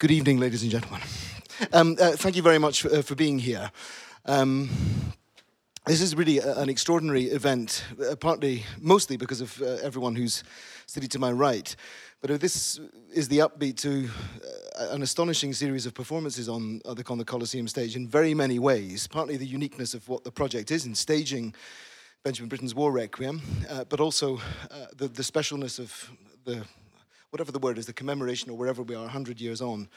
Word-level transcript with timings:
Good 0.00 0.12
evening, 0.12 0.38
ladies 0.38 0.62
and 0.62 0.70
gentlemen. 0.70 1.00
Um, 1.72 1.96
uh, 2.00 2.12
thank 2.12 2.36
you 2.36 2.42
very 2.42 2.60
much 2.60 2.82
for, 2.82 2.94
uh, 2.94 3.02
for 3.02 3.16
being 3.16 3.40
here. 3.40 3.72
Um, 4.26 4.70
this 5.86 6.00
is 6.00 6.14
really 6.14 6.38
a, 6.38 6.56
an 6.56 6.68
extraordinary 6.68 7.24
event, 7.24 7.84
uh, 8.08 8.14
partly, 8.14 8.62
mostly 8.80 9.16
because 9.16 9.40
of 9.40 9.60
uh, 9.60 9.78
everyone 9.82 10.14
who's 10.14 10.44
sitting 10.86 11.08
to 11.08 11.18
my 11.18 11.32
right. 11.32 11.74
But 12.20 12.30
uh, 12.30 12.36
this 12.36 12.78
is 13.12 13.26
the 13.26 13.38
upbeat 13.38 13.76
to 13.78 14.08
uh, 14.78 14.94
an 14.94 15.02
astonishing 15.02 15.52
series 15.52 15.84
of 15.84 15.94
performances 15.94 16.48
on, 16.48 16.80
on 16.84 16.94
the, 16.94 17.04
on 17.08 17.18
the 17.18 17.24
Coliseum 17.24 17.66
stage 17.66 17.96
in 17.96 18.06
very 18.06 18.34
many 18.34 18.60
ways. 18.60 19.08
Partly 19.08 19.36
the 19.36 19.46
uniqueness 19.46 19.94
of 19.94 20.08
what 20.08 20.22
the 20.22 20.30
project 20.30 20.70
is 20.70 20.86
in 20.86 20.94
staging 20.94 21.56
Benjamin 22.22 22.48
Britten's 22.48 22.72
War 22.72 22.92
Requiem, 22.92 23.42
but 23.88 23.98
also 23.98 24.40
the, 24.96 25.08
the 25.08 25.24
specialness 25.24 25.80
of 25.80 26.12
the 26.44 26.64
whatever 27.30 27.52
the 27.52 27.58
word 27.58 27.76
is, 27.76 27.86
the 27.86 27.92
commemoration 27.92 28.50
or 28.50 28.56
wherever 28.56 28.82
we 28.82 28.94
are, 28.94 29.02
100 29.02 29.40
years 29.40 29.60
on, 29.60 29.88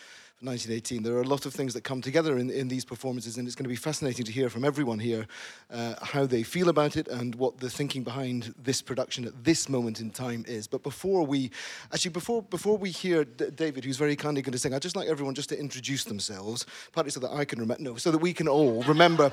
1918. 0.41 1.03
There 1.03 1.15
are 1.15 1.21
a 1.21 1.27
lot 1.27 1.45
of 1.45 1.53
things 1.53 1.73
that 1.75 1.83
come 1.83 2.01
together 2.01 2.37
in, 2.37 2.49
in 2.49 2.67
these 2.67 2.83
performances, 2.83 3.37
and 3.37 3.47
it's 3.47 3.55
going 3.55 3.63
to 3.65 3.69
be 3.69 3.75
fascinating 3.75 4.25
to 4.25 4.31
hear 4.31 4.49
from 4.49 4.65
everyone 4.65 4.97
here 4.97 5.27
uh, 5.69 5.93
how 6.01 6.25
they 6.25 6.41
feel 6.41 6.67
about 6.67 6.97
it 6.97 7.07
and 7.07 7.35
what 7.35 7.59
the 7.59 7.69
thinking 7.69 8.03
behind 8.03 8.53
this 8.61 8.81
production 8.81 9.25
at 9.25 9.43
this 9.43 9.69
moment 9.69 10.01
in 10.01 10.09
time 10.09 10.43
is. 10.47 10.67
But 10.67 10.81
before 10.81 11.25
we, 11.25 11.51
actually, 11.93 12.11
before, 12.11 12.41
before 12.41 12.75
we 12.77 12.89
hear 12.89 13.23
D- 13.23 13.51
David, 13.53 13.85
who's 13.85 13.97
very 13.97 14.15
kindly 14.15 14.41
going 14.41 14.53
to 14.53 14.59
sing, 14.59 14.73
I'd 14.73 14.81
just 14.81 14.95
like 14.95 15.07
everyone 15.07 15.35
just 15.35 15.49
to 15.49 15.59
introduce 15.59 16.03
themselves, 16.03 16.65
partly 16.91 17.11
so 17.11 17.19
that 17.19 17.31
I 17.31 17.45
can 17.45 17.59
remember, 17.59 17.83
no, 17.83 17.95
so 17.97 18.09
that 18.09 18.17
we 18.17 18.33
can 18.33 18.47
all 18.47 18.83
remember. 18.83 19.31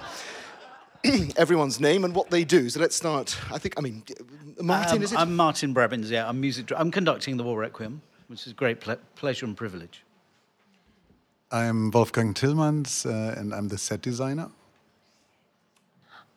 everyone's 1.36 1.80
name 1.80 2.04
and 2.04 2.14
what 2.14 2.30
they 2.30 2.44
do. 2.44 2.68
So 2.68 2.80
let's 2.80 2.96
start. 2.96 3.38
I 3.52 3.58
think, 3.58 3.74
I 3.78 3.80
mean, 3.80 4.02
Martin, 4.60 4.98
um, 4.98 5.02
is 5.02 5.12
it? 5.12 5.18
I'm 5.18 5.36
Martyn 5.36 5.72
Brabbins, 5.72 6.10
yeah. 6.10 6.28
I'm 6.28 6.40
music. 6.40 6.72
I'm 6.76 6.90
conducting 6.90 7.36
the 7.36 7.44
War 7.44 7.58
Requiem, 7.58 8.02
which 8.26 8.46
is 8.46 8.52
a 8.52 8.54
great 8.54 8.80
ple- 8.80 9.00
pleasure 9.14 9.46
and 9.46 9.56
privilege. 9.56 10.04
I'm 11.50 11.90
Wolfgang 11.90 12.34
Tillmans, 12.34 13.06
uh, 13.06 13.38
and 13.40 13.54
I'm 13.54 13.68
the 13.68 13.78
set 13.78 14.02
designer. 14.02 14.50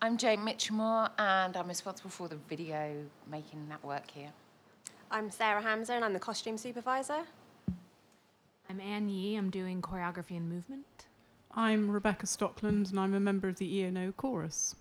I'm 0.01 0.17
Jane 0.17 0.39
Mitchamore, 0.39 1.09
and 1.19 1.57
I'm 1.57 1.67
responsible 1.67 2.09
for 2.09 2.27
the 2.27 2.37
video 2.47 2.95
making 3.29 3.67
network 3.67 4.09
here. 4.09 4.31
I'm 5.09 5.29
Sarah 5.29 5.61
Hamza, 5.61 5.93
and 5.93 6.05
I'm 6.05 6.13
the 6.13 6.19
costume 6.19 6.57
supervisor. 6.57 7.23
I'm 8.69 8.79
Ann 8.79 9.09
Yee. 9.09 9.35
I'm 9.35 9.49
doing 9.49 9.81
choreography 9.81 10.37
and 10.37 10.49
movement. 10.49 10.85
I'm 11.53 11.91
Rebecca 11.91 12.25
Stockland, 12.25 12.91
and 12.91 12.99
I'm 12.99 13.13
a 13.13 13.19
member 13.19 13.49
of 13.49 13.57
the 13.57 13.81
ENO 13.81 14.13
chorus. 14.13 14.75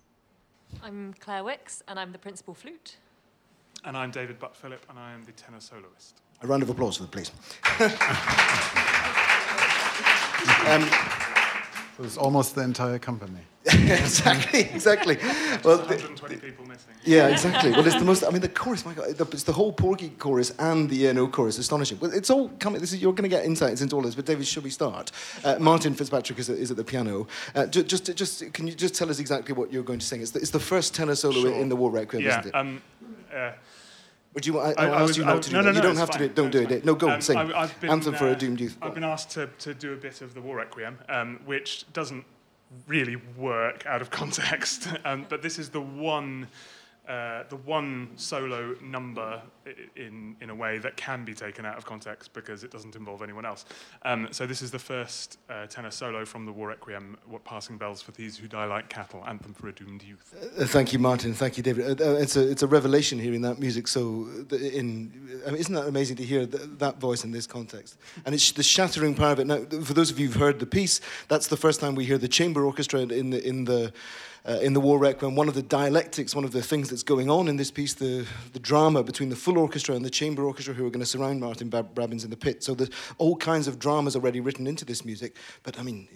I'm 0.85 1.15
Claire 1.19 1.43
Wickes, 1.43 1.83
and 1.89 1.99
I'm 1.99 2.13
the 2.13 2.19
principal 2.19 2.55
flute. 2.55 2.97
And 3.85 3.97
I'm 3.97 4.13
David 4.13 4.39
Butt 4.39 4.55
Philip, 4.55 4.87
and 4.89 4.97
I 4.97 5.13
am 5.13 5.25
the 5.25 5.33
tenor 5.33 5.59
soloist. 5.59 6.21
A 6.43 6.47
round 6.47 6.63
of 6.63 6.71
applause 6.71 6.97
for 6.97 7.03
them, 7.03 7.11
please. 7.11 7.33
um, 10.69 11.40
so 12.01 12.05
was 12.05 12.17
almost 12.17 12.55
the 12.55 12.63
entire 12.63 12.99
company. 12.99 13.41
exactly, 13.67 14.61
exactly. 14.61 15.19
Well, 15.63 15.79
120 15.81 16.37
people 16.37 16.67
missing. 16.67 16.95
Yeah, 17.05 17.29
exactly. 17.29 17.73
Well, 17.73 17.87
it's 17.87 17.97
the 17.97 18.05
most. 18.07 18.25
I 18.25 18.31
mean, 18.31 18.41
the 18.41 18.49
chorus. 18.49 18.87
My 18.87 18.95
God, 18.95 19.09
it's 19.35 19.43
the 19.43 19.53
whole 19.53 19.71
Porgy 19.71 20.09
chorus 20.09 20.51
and 20.59 20.89
the 20.89 21.09
ENO 21.09 21.29
chorus. 21.29 21.59
Astonishing. 21.59 21.99
Well, 22.01 22.11
it's 22.11 22.31
all 22.31 22.49
coming. 22.59 22.81
This 22.81 22.95
is 22.95 23.03
you're 23.03 23.13
going 23.13 23.29
to 23.29 23.37
get 23.37 23.45
insights 23.45 23.83
into 23.83 23.97
all 23.97 24.03
this. 24.03 24.15
But 24.15 24.25
David, 24.25 24.47
should 24.47 24.65
we 24.65 24.71
start? 24.71 25.13
Uh, 25.45 25.57
Martin 25.59 25.93
Fitzpatrick 25.93 26.39
is, 26.39 26.49
is, 26.49 26.71
at 26.71 26.79
the 26.79 26.85
piano. 26.85 27.27
Uh, 27.55 27.67
just, 27.67 27.87
just, 27.87 28.17
just, 28.17 28.53
can 28.55 28.67
you 28.67 28.73
just 28.73 28.95
tell 28.95 29.11
us 29.11 29.19
exactly 29.19 29.55
what 29.55 29.71
you're 29.71 29.83
going 29.83 29.99
to 29.99 30.07
sing? 30.07 30.23
It's 30.23 30.31
the, 30.31 30.41
it's 30.41 30.51
the 30.51 30.61
first 30.61 30.95
tenor 30.95 31.15
solo 31.15 31.43
sure. 31.43 31.53
in 31.53 31.69
the 31.69 31.77
War 31.77 31.91
Requiem, 31.91 32.23
yeah, 32.23 32.41
isn't 32.41 32.47
it? 32.47 32.55
Um, 32.55 32.81
uh, 33.35 33.51
would 34.35 34.47
you? 34.47 34.59
I, 34.59 34.73
I, 34.73 34.87
I 34.87 35.03
asked 35.03 35.17
you 35.17 35.25
not 35.25 35.43
to 35.43 35.51
do 35.51 35.57
no, 35.57 35.63
that. 35.63 35.65
No, 35.65 35.71
you 35.71 35.77
no, 35.77 35.83
don't 35.83 35.97
have 35.97 36.09
fine. 36.09 36.19
to 36.19 36.25
do 36.25 36.31
it. 36.31 36.35
Don't 36.35 36.51
do 36.51 36.61
it. 36.61 36.85
No, 36.85 36.95
go 36.95 37.11
um, 37.11 37.21
sing. 37.21 37.37
I've 37.37 37.81
been, 37.81 37.91
Anthem 37.91 38.15
for 38.15 38.29
uh, 38.29 38.33
a 38.33 38.37
doomed 38.37 38.61
youth. 38.61 38.77
I've 38.81 38.95
been 38.95 39.05
asked 39.05 39.31
to, 39.33 39.49
to 39.59 39.75
do 39.75 39.93
a 39.93 39.97
bit 39.97 40.21
of 40.23 40.35
the 40.35 40.41
War 40.41 40.57
Requiem, 40.57 40.99
um, 41.09 41.41
which 41.45 41.85
doesn't 41.93 42.25
really 42.87 43.17
work 43.37 43.85
out 43.87 44.01
of 44.01 44.11
context. 44.21 44.89
um, 45.05 45.27
but 45.29 45.43
this 45.43 45.59
is 45.59 45.71
the 45.71 45.81
one, 45.81 46.47
uh, 47.11 47.43
the 47.49 47.57
one 47.57 48.09
solo 48.15 48.77
number 48.81 49.43
in 49.97 50.37
in 50.41 50.49
a 50.49 50.55
way 50.55 50.79
that 50.79 50.97
can 50.97 51.25
be 51.25 51.35
taken 51.35 51.67
out 51.67 51.77
of 51.77 51.85
context 51.85 52.33
because 52.33 52.63
it 52.63 52.71
doesn't 52.71 52.95
involve 52.95 53.21
anyone 53.21 53.45
else. 53.45 53.65
Um, 54.03 54.29
so 54.31 54.47
this 54.47 54.63
is 54.63 54.71
the 54.71 54.79
first 54.79 55.39
uh, 55.49 55.67
tenor 55.67 55.91
solo 55.91 56.25
from 56.25 56.47
the 56.47 56.53
War 56.53 56.69
Requiem, 56.69 57.17
"What 57.27 57.43
Passing 57.43 57.79
Bells 57.79 58.01
for 58.01 58.13
These 58.13 58.39
Who 58.39 58.47
Die 58.47 58.65
Like 58.65 58.89
Cattle," 58.89 59.25
anthem 59.27 59.55
for 59.55 59.67
a 59.67 59.73
doomed 59.73 60.05
youth. 60.05 60.33
Uh, 60.57 60.67
thank 60.67 60.93
you, 60.93 61.01
Martin. 61.01 61.35
Thank 61.35 61.57
you, 61.57 61.65
David. 61.65 62.01
Uh, 62.01 62.13
it's 62.13 62.37
a 62.37 62.49
it's 62.49 62.63
a 62.63 62.69
revelation 62.69 63.19
hearing 63.19 63.43
that 63.43 63.59
music. 63.59 63.89
So, 63.89 64.29
in 64.53 65.11
I 65.45 65.51
mean, 65.51 65.61
isn't 65.61 65.75
that 65.75 65.89
amazing 65.89 66.17
to 66.19 66.25
hear 66.25 66.47
th- 66.47 66.63
that 66.79 67.01
voice 67.01 67.25
in 67.25 67.33
this 67.33 67.47
context? 67.47 67.99
And 68.25 68.37
it's 68.37 68.53
the 68.53 68.63
shattering 68.63 69.17
part 69.17 69.33
of 69.33 69.41
it. 69.41 69.47
Now, 69.49 69.83
for 69.83 69.95
those 69.95 70.13
of 70.13 70.21
you 70.21 70.29
who've 70.29 70.41
heard 70.41 70.61
the 70.61 70.67
piece, 70.67 71.01
that's 71.27 71.49
the 71.49 71.57
first 71.57 71.81
time 71.81 71.97
we 71.97 72.05
hear 72.05 72.19
the 72.19 72.29
chamber 72.29 72.65
orchestra 72.65 73.01
in 73.01 73.31
the 73.31 73.45
in 73.45 73.65
the 73.65 73.93
uh, 74.49 74.59
in 74.63 74.73
the 74.73 74.81
War 74.81 74.99
Requiem, 74.99 75.35
one 75.35 75.49
of 75.49 75.55
the 75.55 75.63
dialectics, 75.63 76.35
one 76.35 76.45
of 76.45 76.53
the 76.53 76.63
things 76.63 76.89
that's 76.91 77.03
going 77.03 77.31
on 77.31 77.49
in 77.49 77.57
this 77.57 77.71
piece, 77.71 77.95
the, 77.95 78.27
the 78.53 78.59
drama 78.59 79.03
between 79.03 79.29
the 79.29 79.37
full 79.37 79.59
orchestra 79.59 79.95
and 79.95 80.05
the 80.05 80.11
chamber 80.11 80.45
orchestra 80.45 80.75
who 80.75 80.87
are 80.87 80.91
going 80.91 81.01
to 81.01 81.07
surround 81.07 81.41
Martyn 81.41 81.71
Brab- 81.71 81.95
Brabbins 81.95 82.25
in 82.25 82.31
the 82.31 82.37
pit. 82.37 82.63
So 82.63 82.75
there's 82.75 82.91
all 83.19 83.37
kinds 83.37 83.69
of 83.69 83.79
dramas 83.79 84.17
already 84.17 84.41
written 84.41 84.67
into 84.67 84.85
this 84.85 85.05
music. 85.05 85.37
But 85.63 85.79
I 85.79 85.83
mean, 85.83 86.09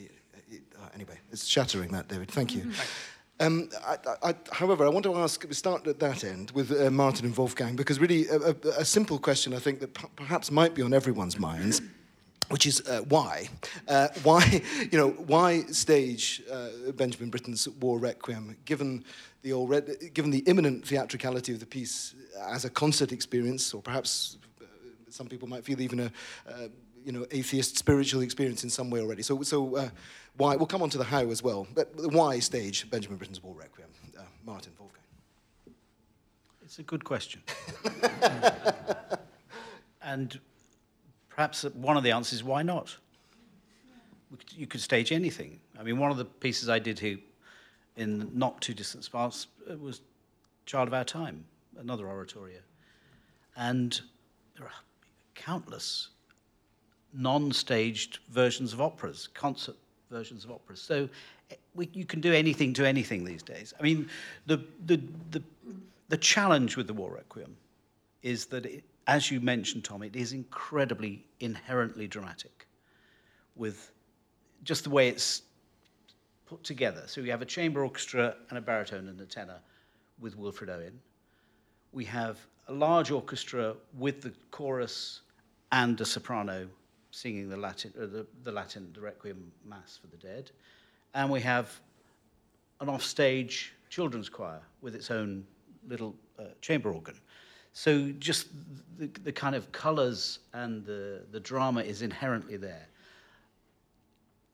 it, 0.51 0.63
uh, 0.77 0.89
anyway, 0.95 1.19
it's 1.31 1.47
shattering 1.47 1.91
that, 1.93 2.09
David. 2.09 2.31
Thank 2.31 2.55
you. 2.55 2.71
Um, 3.41 3.69
I, 3.85 3.97
I, 4.23 4.35
however, 4.53 4.87
I 4.87 4.89
want 4.89 5.05
to 5.05 5.17
ask, 5.17 5.53
start 5.53 5.87
at 5.89 5.99
that 5.99 6.23
end 6.23 6.53
with 6.53 6.71
uh, 6.71 6.91
Martin 6.91 7.27
and 7.27 7.37
Wolfgang, 7.37 7.75
because 7.75 7.99
really 7.99 8.29
a, 8.29 8.37
a, 8.37 8.55
a 8.79 8.85
simple 8.85 9.19
question 9.19 9.53
I 9.53 9.59
think 9.59 9.81
that 9.81 9.93
p- 9.93 10.07
perhaps 10.15 10.53
might 10.53 10.75
be 10.75 10.83
on 10.83 10.95
everyone's 10.95 11.39
minds 11.39 11.83
which 12.49 12.67
is 12.67 12.81
uh, 12.87 13.01
why, 13.09 13.49
uh, 13.89 14.09
why, 14.23 14.63
you 14.93 14.99
know, 14.99 15.11
why 15.11 15.63
stage 15.63 16.43
uh, 16.51 16.93
Benjamin 16.93 17.31
Britten's 17.31 17.69
War 17.69 17.99
Requiem, 17.99 18.57
given 18.65 19.05
the 19.43 19.53
already, 19.53 20.11
given 20.13 20.31
the 20.31 20.41
imminent 20.41 20.87
theatricality 20.87 21.53
of 21.53 21.61
the 21.61 21.67
piece 21.67 22.15
as 22.49 22.65
a 22.65 22.71
concert 22.71 23.13
experience, 23.13 23.73
or 23.75 23.83
perhaps 23.83 24.39
uh, 24.61 24.65
some 25.11 25.27
people 25.27 25.49
might 25.49 25.65
feel 25.65 25.81
even 25.81 26.01
a, 26.01 26.13
uh, 26.49 26.69
you 27.05 27.13
know, 27.13 27.27
atheist 27.31 27.79
spiritual 27.79 28.23
experience 28.23 28.65
in 28.65 28.71
some 28.71 28.91
way 28.91 29.01
already. 29.01 29.23
So, 29.23 29.43
so 29.43 29.77
uh, 29.77 29.89
why? 30.37 30.57
We'll 30.57 30.67
come 30.67 30.83
on 30.83 30.91
to 30.91 30.99
the 30.99 31.05
how 31.05 31.31
as 31.31 31.43
well. 31.43 31.67
But 31.75 31.91
why 31.95 32.39
stage 32.39 32.89
Benjamin 32.91 33.19
Britten's 33.19 33.43
War 33.43 33.55
Requiem, 33.55 33.89
Martin 34.45 34.73
Wolfgang? 34.79 35.03
It's 36.63 36.79
a 36.79 36.83
good 36.83 37.05
question, 37.05 37.43
and 40.03 40.41
perhaps 41.35 41.65
one 41.65 41.97
of 41.97 42.03
the 42.03 42.13
answers 42.13 42.35
is 42.35 42.45
why 42.45 42.63
not? 42.63 42.97
You 44.51 44.67
could 44.67 44.81
stage 44.81 45.13
anything. 45.13 45.61
I 45.79 45.83
mean, 45.83 45.99
one 45.99 46.11
of 46.11 46.17
the 46.17 46.25
pieces 46.25 46.69
I 46.69 46.79
did 46.79 46.99
here 46.99 47.19
in 47.97 48.31
not 48.37 48.61
too 48.61 48.75
distant 48.75 49.09
past 49.11 49.49
uh, 49.71 49.77
was 49.77 50.01
Child 50.67 50.89
of 50.89 50.95
Our 50.95 51.05
Time, 51.05 51.45
another 51.79 52.09
oratorio. 52.09 52.59
And 53.57 54.01
there 54.57 54.67
are 54.67 54.73
countless 55.35 56.09
non 57.13 57.53
staged 57.53 58.19
versions 58.31 58.73
of 58.73 58.81
operas, 58.81 59.29
concert 59.35 59.77
versions 60.11 60.45
of 60.45 60.51
operas. 60.51 60.81
So 60.81 61.09
eh, 61.51 61.55
we, 61.75 61.89
you 61.93 62.05
can 62.05 62.21
do 62.21 62.33
anything 62.33 62.73
to 62.75 62.87
anything 62.87 63.25
these 63.25 63.43
days. 63.43 63.73
I 63.79 63.83
mean, 63.83 64.09
the, 64.47 64.65
the, 64.87 65.01
the, 65.31 65.43
the 66.09 66.17
challenge 66.17 66.77
with 66.77 66.89
the 66.89 66.95
War 66.95 67.13
Requiem 67.13 67.57
is 68.23 68.47
that 68.47 68.67
it, 68.67 68.85
as 69.07 69.31
you 69.31 69.41
mentioned, 69.41 69.85
Tom, 69.85 70.03
it 70.03 70.17
is 70.17 70.33
incredibly 70.33 71.25
inherently 71.41 72.07
dramatic 72.07 72.67
with 73.55 73.93
just 74.63 74.85
the 74.85 74.91
way 74.91 75.09
it's 75.09 75.43
put 76.47 76.63
together. 76.65 77.05
So 77.07 77.23
we 77.23 77.29
have 77.29 77.43
a 77.43 77.47
chamber 77.47 77.83
orchestra 77.83 78.35
and 78.49 78.59
a 78.59 78.61
baritone 78.61 79.09
and 79.09 79.21
a 79.21 79.27
tenor 79.27 79.59
with 80.21 80.37
Wilfred 80.37 80.71
Owen. 80.71 81.01
We 81.93 82.05
have 82.07 82.39
a 82.69 82.73
large 82.73 83.11
orchestra 83.11 83.75
with 83.99 84.23
the 84.23 84.33
chorus 84.51 85.21
and 85.73 86.01
a 86.01 86.05
soprano 86.05 86.69
singing 87.11 87.49
the 87.49 87.57
Latin, 87.57 87.93
uh, 87.97 88.07
the, 88.07 88.27
the 88.43 88.53
Latin, 88.53 88.91
the 88.95 89.01
Requiem 89.01 89.53
Mass 89.65 89.99
for 90.01 90.09
the 90.09 90.17
Dead. 90.17 90.51
And 91.15 91.31
we 91.31 91.41
have 91.41 91.79
an 92.81 92.89
offstage 92.89 93.73
children's 93.89 94.29
choir 94.29 94.61
with 94.83 94.95
its 94.95 95.11
own 95.11 95.45
little 95.87 96.15
uh, 96.39 96.45
chamber 96.61 96.93
organ. 96.93 97.15
So 97.75 98.13
just 98.21 98.47
the, 98.99 99.11
the 99.25 99.33
kind 99.33 99.55
of 99.55 99.71
colours 99.73 100.39
and 100.55 100.87
the, 100.87 101.23
the 101.33 101.41
drama 101.41 101.81
is 101.81 102.03
inherently 102.03 102.57
there. 102.57 102.87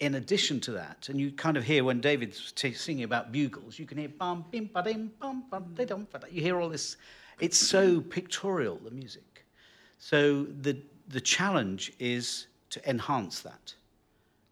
In 0.00 0.14
addition 0.14 0.58
to 0.60 0.72
that, 0.72 1.10
and 1.10 1.20
you 1.20 1.30
kind 1.30 1.58
of 1.58 1.64
hear 1.64 1.84
when 1.84 2.00
David's 2.00 2.50
t- 2.52 2.72
singing 2.72 3.04
about 3.04 3.30
bugles, 3.30 3.78
you 3.78 3.84
can 3.84 3.98
hear 3.98 4.08
bum, 4.08 4.46
bim, 4.50 4.70
ba, 4.72 4.82
dim, 4.82 5.12
bum, 5.20 5.44
bum, 5.50 5.74
da, 5.74 5.84
dum, 5.84 6.08
ba, 6.10 6.20
You 6.30 6.40
hear 6.40 6.58
all 6.58 6.70
this. 6.70 6.96
It's 7.38 7.58
so 7.58 8.00
pictorial, 8.00 8.76
the 8.82 8.90
music. 8.90 9.44
So 9.98 10.44
the, 10.44 10.78
the 11.08 11.20
challenge 11.20 11.92
is 11.98 12.46
to 12.70 12.88
enhance 12.88 13.40
that. 13.40 13.74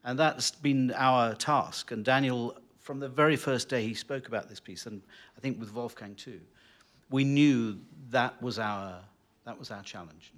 And 0.04 0.18
that's 0.18 0.50
been 0.50 0.92
our 0.94 1.34
task. 1.34 1.90
And 1.90 2.04
Daniel, 2.04 2.58
from 2.80 3.00
the 3.00 3.08
very 3.08 3.36
first 3.36 3.70
day 3.70 3.82
he 3.82 3.94
spoke 3.94 4.28
about 4.28 4.50
this 4.50 4.60
piece, 4.60 4.84
and 4.84 5.00
I 5.38 5.40
think 5.40 5.58
with 5.58 5.72
Wolfgang 5.72 6.14
too, 6.14 6.40
we 7.10 7.24
knew 7.24 7.78
that 8.10 8.40
was 8.42 8.58
our, 8.58 9.00
that 9.44 9.58
was 9.58 9.70
our 9.70 9.82
challenge. 9.82 10.32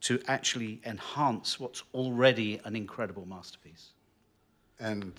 to 0.00 0.20
actually 0.28 0.80
enhance 0.84 1.58
what's 1.58 1.82
already 1.92 2.60
an 2.64 2.76
incredible 2.76 3.26
masterpiece. 3.26 3.92
and 4.80 5.12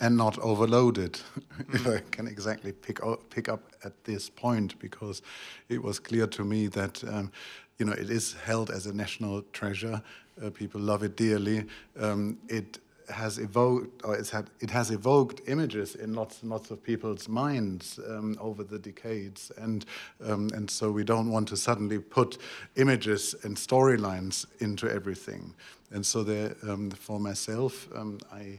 and 0.00 0.16
not 0.16 0.36
overloaded. 0.38 1.20
if 1.72 1.86
I 1.86 2.00
can 2.10 2.26
exactly 2.26 2.72
pick 2.72 3.02
o- 3.04 3.20
pick 3.30 3.48
up 3.48 3.60
at 3.84 3.92
this 4.04 4.28
point, 4.30 4.76
because 4.80 5.22
it 5.68 5.80
was 5.82 6.00
clear 6.00 6.26
to 6.26 6.44
me 6.44 6.66
that 6.68 7.04
um, 7.04 7.30
you 7.78 7.86
know 7.86 7.92
it 7.92 8.10
is 8.10 8.34
held 8.44 8.70
as 8.70 8.86
a 8.86 8.92
national 8.92 9.42
treasure. 9.52 10.02
Uh, 10.42 10.50
people 10.50 10.80
love 10.80 11.04
it 11.04 11.16
dearly. 11.16 11.64
Um, 12.00 12.38
it 12.48 12.78
has 13.08 13.38
evoked, 13.38 14.04
or 14.04 14.16
it's 14.16 14.30
had, 14.30 14.50
it 14.60 14.70
has 14.70 14.90
evoked 14.90 15.40
images 15.48 15.94
in 15.94 16.14
lots 16.14 16.42
and 16.42 16.50
lots 16.50 16.70
of 16.70 16.82
people's 16.82 17.28
minds 17.28 18.00
um, 18.08 18.36
over 18.40 18.64
the 18.64 18.78
decades, 18.78 19.52
and 19.58 19.84
um, 20.24 20.50
and 20.54 20.70
so 20.70 20.90
we 20.90 21.04
don't 21.04 21.30
want 21.30 21.48
to 21.48 21.56
suddenly 21.56 21.98
put 21.98 22.38
images 22.76 23.34
and 23.44 23.56
storylines 23.56 24.46
into 24.60 24.90
everything. 24.90 25.54
And 25.92 26.04
so, 26.04 26.20
um, 26.62 26.90
for 26.90 27.20
myself, 27.20 27.88
um, 27.94 28.18
I 28.32 28.58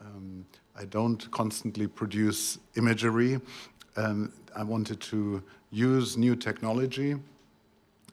um, 0.00 0.44
I 0.76 0.84
don't 0.84 1.28
constantly 1.30 1.88
produce 1.88 2.58
imagery. 2.76 3.40
Um, 3.96 4.32
I 4.54 4.62
wanted 4.62 5.00
to 5.00 5.42
use 5.70 6.16
new 6.16 6.36
technology. 6.36 7.16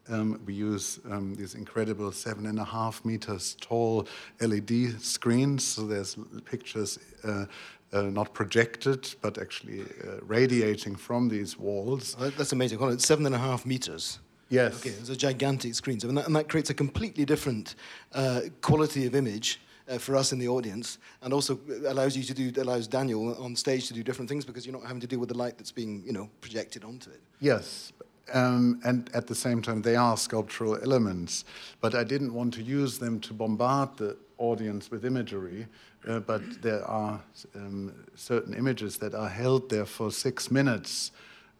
Um, 0.08 0.40
we 0.46 0.54
use 0.54 1.00
um, 1.10 1.34
these 1.34 1.54
incredible 1.54 2.12
seven 2.12 2.46
and 2.46 2.58
a 2.58 2.64
half 2.64 3.04
meters 3.04 3.56
tall 3.60 4.06
LED 4.40 5.00
screens, 5.00 5.64
so 5.64 5.86
there's 5.86 6.16
pictures 6.44 6.98
uh, 7.24 7.46
uh, 7.92 8.02
not 8.02 8.32
projected, 8.34 9.14
but 9.20 9.38
actually 9.38 9.82
uh, 9.82 10.18
radiating 10.22 10.96
from 10.96 11.28
these 11.28 11.58
walls. 11.58 12.16
Oh, 12.18 12.30
That's 12.30 12.52
amazing. 12.52 12.78
Hold 12.78 12.90
on, 12.90 12.94
It's 12.94 13.06
seven 13.06 13.26
and 13.26 13.34
a 13.34 13.38
half 13.38 13.66
meters. 13.66 14.18
Yes. 14.48 14.78
Okay, 14.78 14.90
it's 14.90 15.08
a 15.08 15.16
gigantic 15.16 15.74
screen. 15.74 15.98
So, 15.98 16.08
and, 16.08 16.18
that, 16.18 16.26
and 16.26 16.36
that 16.36 16.48
creates 16.48 16.70
a 16.70 16.74
completely 16.74 17.24
different 17.24 17.74
uh, 18.12 18.42
quality 18.60 19.06
of 19.06 19.14
image 19.14 19.60
uh, 19.88 19.98
for 19.98 20.16
us 20.16 20.32
in 20.32 20.38
the 20.38 20.48
audience, 20.48 20.98
and 21.22 21.32
also 21.32 21.58
allows 21.86 22.16
you 22.16 22.22
to 22.24 22.34
do 22.34 22.60
allows 22.60 22.86
Daniel 22.86 23.34
on 23.42 23.56
stage 23.56 23.88
to 23.88 23.94
do 23.94 24.02
different 24.02 24.28
things 24.28 24.44
because 24.44 24.66
you're 24.66 24.76
not 24.76 24.86
having 24.86 25.00
to 25.00 25.06
deal 25.06 25.18
with 25.18 25.28
the 25.28 25.36
light 25.36 25.58
that's 25.58 25.72
being 25.72 26.02
you 26.04 26.12
know 26.12 26.28
projected 26.40 26.84
onto 26.84 27.10
it. 27.10 27.20
Yes, 27.40 27.92
um, 28.32 28.80
and 28.84 29.10
at 29.14 29.26
the 29.26 29.34
same 29.34 29.62
time, 29.62 29.82
they 29.82 29.96
are 29.96 30.16
sculptural 30.16 30.76
elements. 30.82 31.44
But 31.80 31.94
I 31.94 32.04
didn't 32.04 32.34
want 32.34 32.54
to 32.54 32.62
use 32.62 32.98
them 32.98 33.20
to 33.20 33.34
bombard 33.34 33.96
the 33.96 34.16
audience 34.38 34.90
with 34.90 35.04
imagery. 35.04 35.66
Uh, 36.06 36.20
but 36.20 36.62
there 36.62 36.84
are 36.84 37.20
um, 37.54 37.92
certain 38.14 38.54
images 38.54 38.98
that 38.98 39.14
are 39.14 39.28
held 39.28 39.68
there 39.68 39.86
for 39.86 40.10
six 40.12 40.50
minutes. 40.50 41.10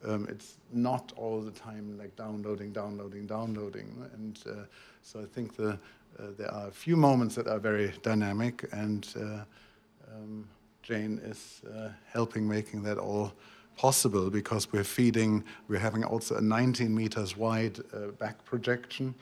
Um, 0.05 0.29
it's 0.31 0.59
not 0.73 1.13
all 1.17 1.41
the 1.41 1.51
time 1.51 1.99
like 1.99 2.15
downloading, 2.17 2.73
downloading, 2.73 3.27
downloading. 3.27 4.09
And 4.15 4.39
uh, 4.47 4.65
so 5.03 5.21
I 5.21 5.25
think 5.25 5.57
the, 5.57 5.71
uh, 5.71 6.27
there 6.39 6.53
are 6.53 6.69
a 6.69 6.73
few 6.73 6.97
moments 6.97 7.35
that 7.35 7.49
are 7.49 7.59
very 7.59 7.93
dynamic, 8.03 8.69
and 8.73 9.07
uh, 9.17 9.45
um, 10.15 10.47
Jane 10.83 11.19
is 11.25 11.62
uh, 11.75 11.89
helping 12.12 12.47
making 12.47 12.83
that 12.85 12.99
all 12.99 13.33
possible 13.76 14.31
because 14.31 14.73
we're 14.73 14.84
feeding, 14.84 15.44
we're 15.69 15.78
having 15.78 16.05
also 16.05 16.37
a 16.37 16.40
19 16.40 16.94
meters 16.94 17.37
wide 17.37 17.78
uh, 17.93 18.08
back 18.19 18.44
projection 18.44 19.14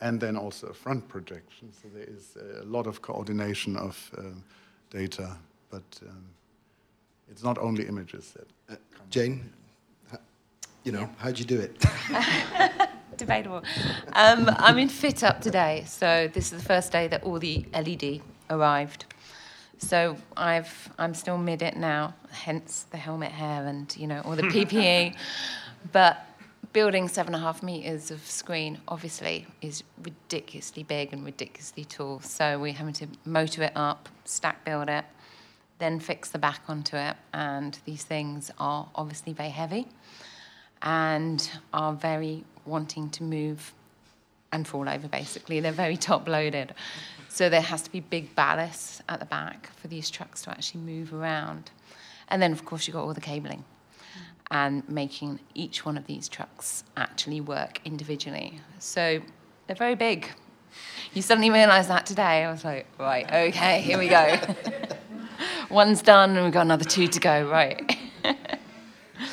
and 0.00 0.20
then 0.20 0.36
also 0.36 0.66
a 0.68 0.74
front 0.74 1.06
projection. 1.08 1.72
So 1.72 1.88
there 1.94 2.04
is 2.04 2.36
a 2.60 2.64
lot 2.64 2.86
of 2.86 3.02
coordination 3.02 3.76
of 3.76 4.10
um, 4.18 4.42
data, 4.90 5.36
but 5.70 5.82
um, 6.08 6.24
it's 7.30 7.42
not 7.44 7.58
only 7.58 7.86
images 7.86 8.32
that. 8.32 8.46
Uh, 8.74 8.76
Jane, 9.10 9.50
you 10.84 10.92
know, 10.92 11.00
Yeah. 11.00 11.08
how'd 11.18 11.38
you 11.38 11.44
do 11.44 11.60
it? 11.60 11.76
Debatable. 13.16 13.62
Um, 14.14 14.50
I'm 14.56 14.78
in 14.78 14.88
Fit 14.88 15.22
Up 15.22 15.40
today, 15.40 15.84
so 15.86 16.28
this 16.32 16.52
is 16.52 16.58
the 16.62 16.66
first 16.66 16.90
day 16.92 17.08
that 17.08 17.22
all 17.22 17.38
the 17.38 17.64
LED 17.72 18.20
arrived. 18.50 19.04
So 19.82 20.16
I've 20.36 20.90
I'm 20.96 21.12
still 21.12 21.36
mid 21.36 21.60
it 21.60 21.76
now, 21.76 22.14
hence 22.30 22.86
the 22.90 22.96
helmet 22.96 23.32
hair 23.32 23.66
and 23.66 23.94
you 23.96 24.06
know 24.06 24.22
all 24.24 24.36
the 24.36 24.44
PPE. 24.44 25.14
but 25.92 26.24
building 26.72 27.08
seven 27.08 27.34
and 27.34 27.42
a 27.42 27.46
half 27.46 27.62
meters 27.62 28.10
of 28.10 28.24
screen 28.24 28.78
obviously 28.86 29.44
is 29.60 29.82
ridiculously 30.02 30.84
big 30.84 31.12
and 31.12 31.24
ridiculously 31.24 31.84
tall. 31.84 32.20
So 32.20 32.58
we're 32.60 32.72
having 32.72 32.94
to 32.94 33.08
motor 33.24 33.64
it 33.64 33.72
up, 33.74 34.08
stack 34.24 34.64
build 34.64 34.88
it, 34.88 35.04
then 35.78 35.98
fix 35.98 36.30
the 36.30 36.38
back 36.38 36.62
onto 36.68 36.96
it, 36.96 37.16
and 37.34 37.76
these 37.84 38.04
things 38.04 38.52
are 38.58 38.88
obviously 38.94 39.32
very 39.32 39.50
heavy 39.50 39.88
and 40.80 41.50
are 41.74 41.92
very 41.92 42.44
wanting 42.64 43.10
to 43.10 43.24
move 43.24 43.74
and 44.52 44.66
fall 44.66 44.88
over 44.88 45.08
basically. 45.08 45.58
They're 45.58 45.72
very 45.72 45.96
top 45.96 46.28
loaded. 46.28 46.72
So 47.32 47.48
there 47.48 47.62
has 47.62 47.80
to 47.80 47.90
be 47.90 48.00
big 48.00 48.34
ballast 48.34 49.00
at 49.08 49.18
the 49.18 49.24
back 49.24 49.70
for 49.76 49.88
these 49.88 50.10
trucks 50.10 50.42
to 50.42 50.50
actually 50.50 50.82
move 50.82 51.14
around. 51.14 51.70
And 52.28 52.42
then, 52.42 52.52
of 52.52 52.66
course, 52.66 52.86
you've 52.86 52.94
got 52.94 53.04
all 53.04 53.14
the 53.14 53.22
cabling 53.22 53.64
and 54.50 54.86
making 54.86 55.40
each 55.54 55.86
one 55.86 55.96
of 55.96 56.06
these 56.06 56.28
trucks 56.28 56.84
actually 56.94 57.40
work 57.40 57.80
individually. 57.86 58.60
So 58.80 59.22
they're 59.66 59.74
very 59.74 59.94
big. 59.94 60.28
You 61.14 61.22
suddenly 61.22 61.48
realise 61.48 61.86
that 61.86 62.04
today. 62.04 62.44
I 62.44 62.52
was 62.52 62.66
like, 62.66 62.86
right, 62.98 63.24
okay, 63.26 63.80
here 63.80 63.98
we 63.98 64.08
go. 64.08 64.38
One's 65.70 66.02
done, 66.02 66.36
and 66.36 66.44
we've 66.44 66.52
got 66.52 66.66
another 66.66 66.84
two 66.84 67.08
to 67.08 67.18
go, 67.18 67.48
right? 67.48 67.96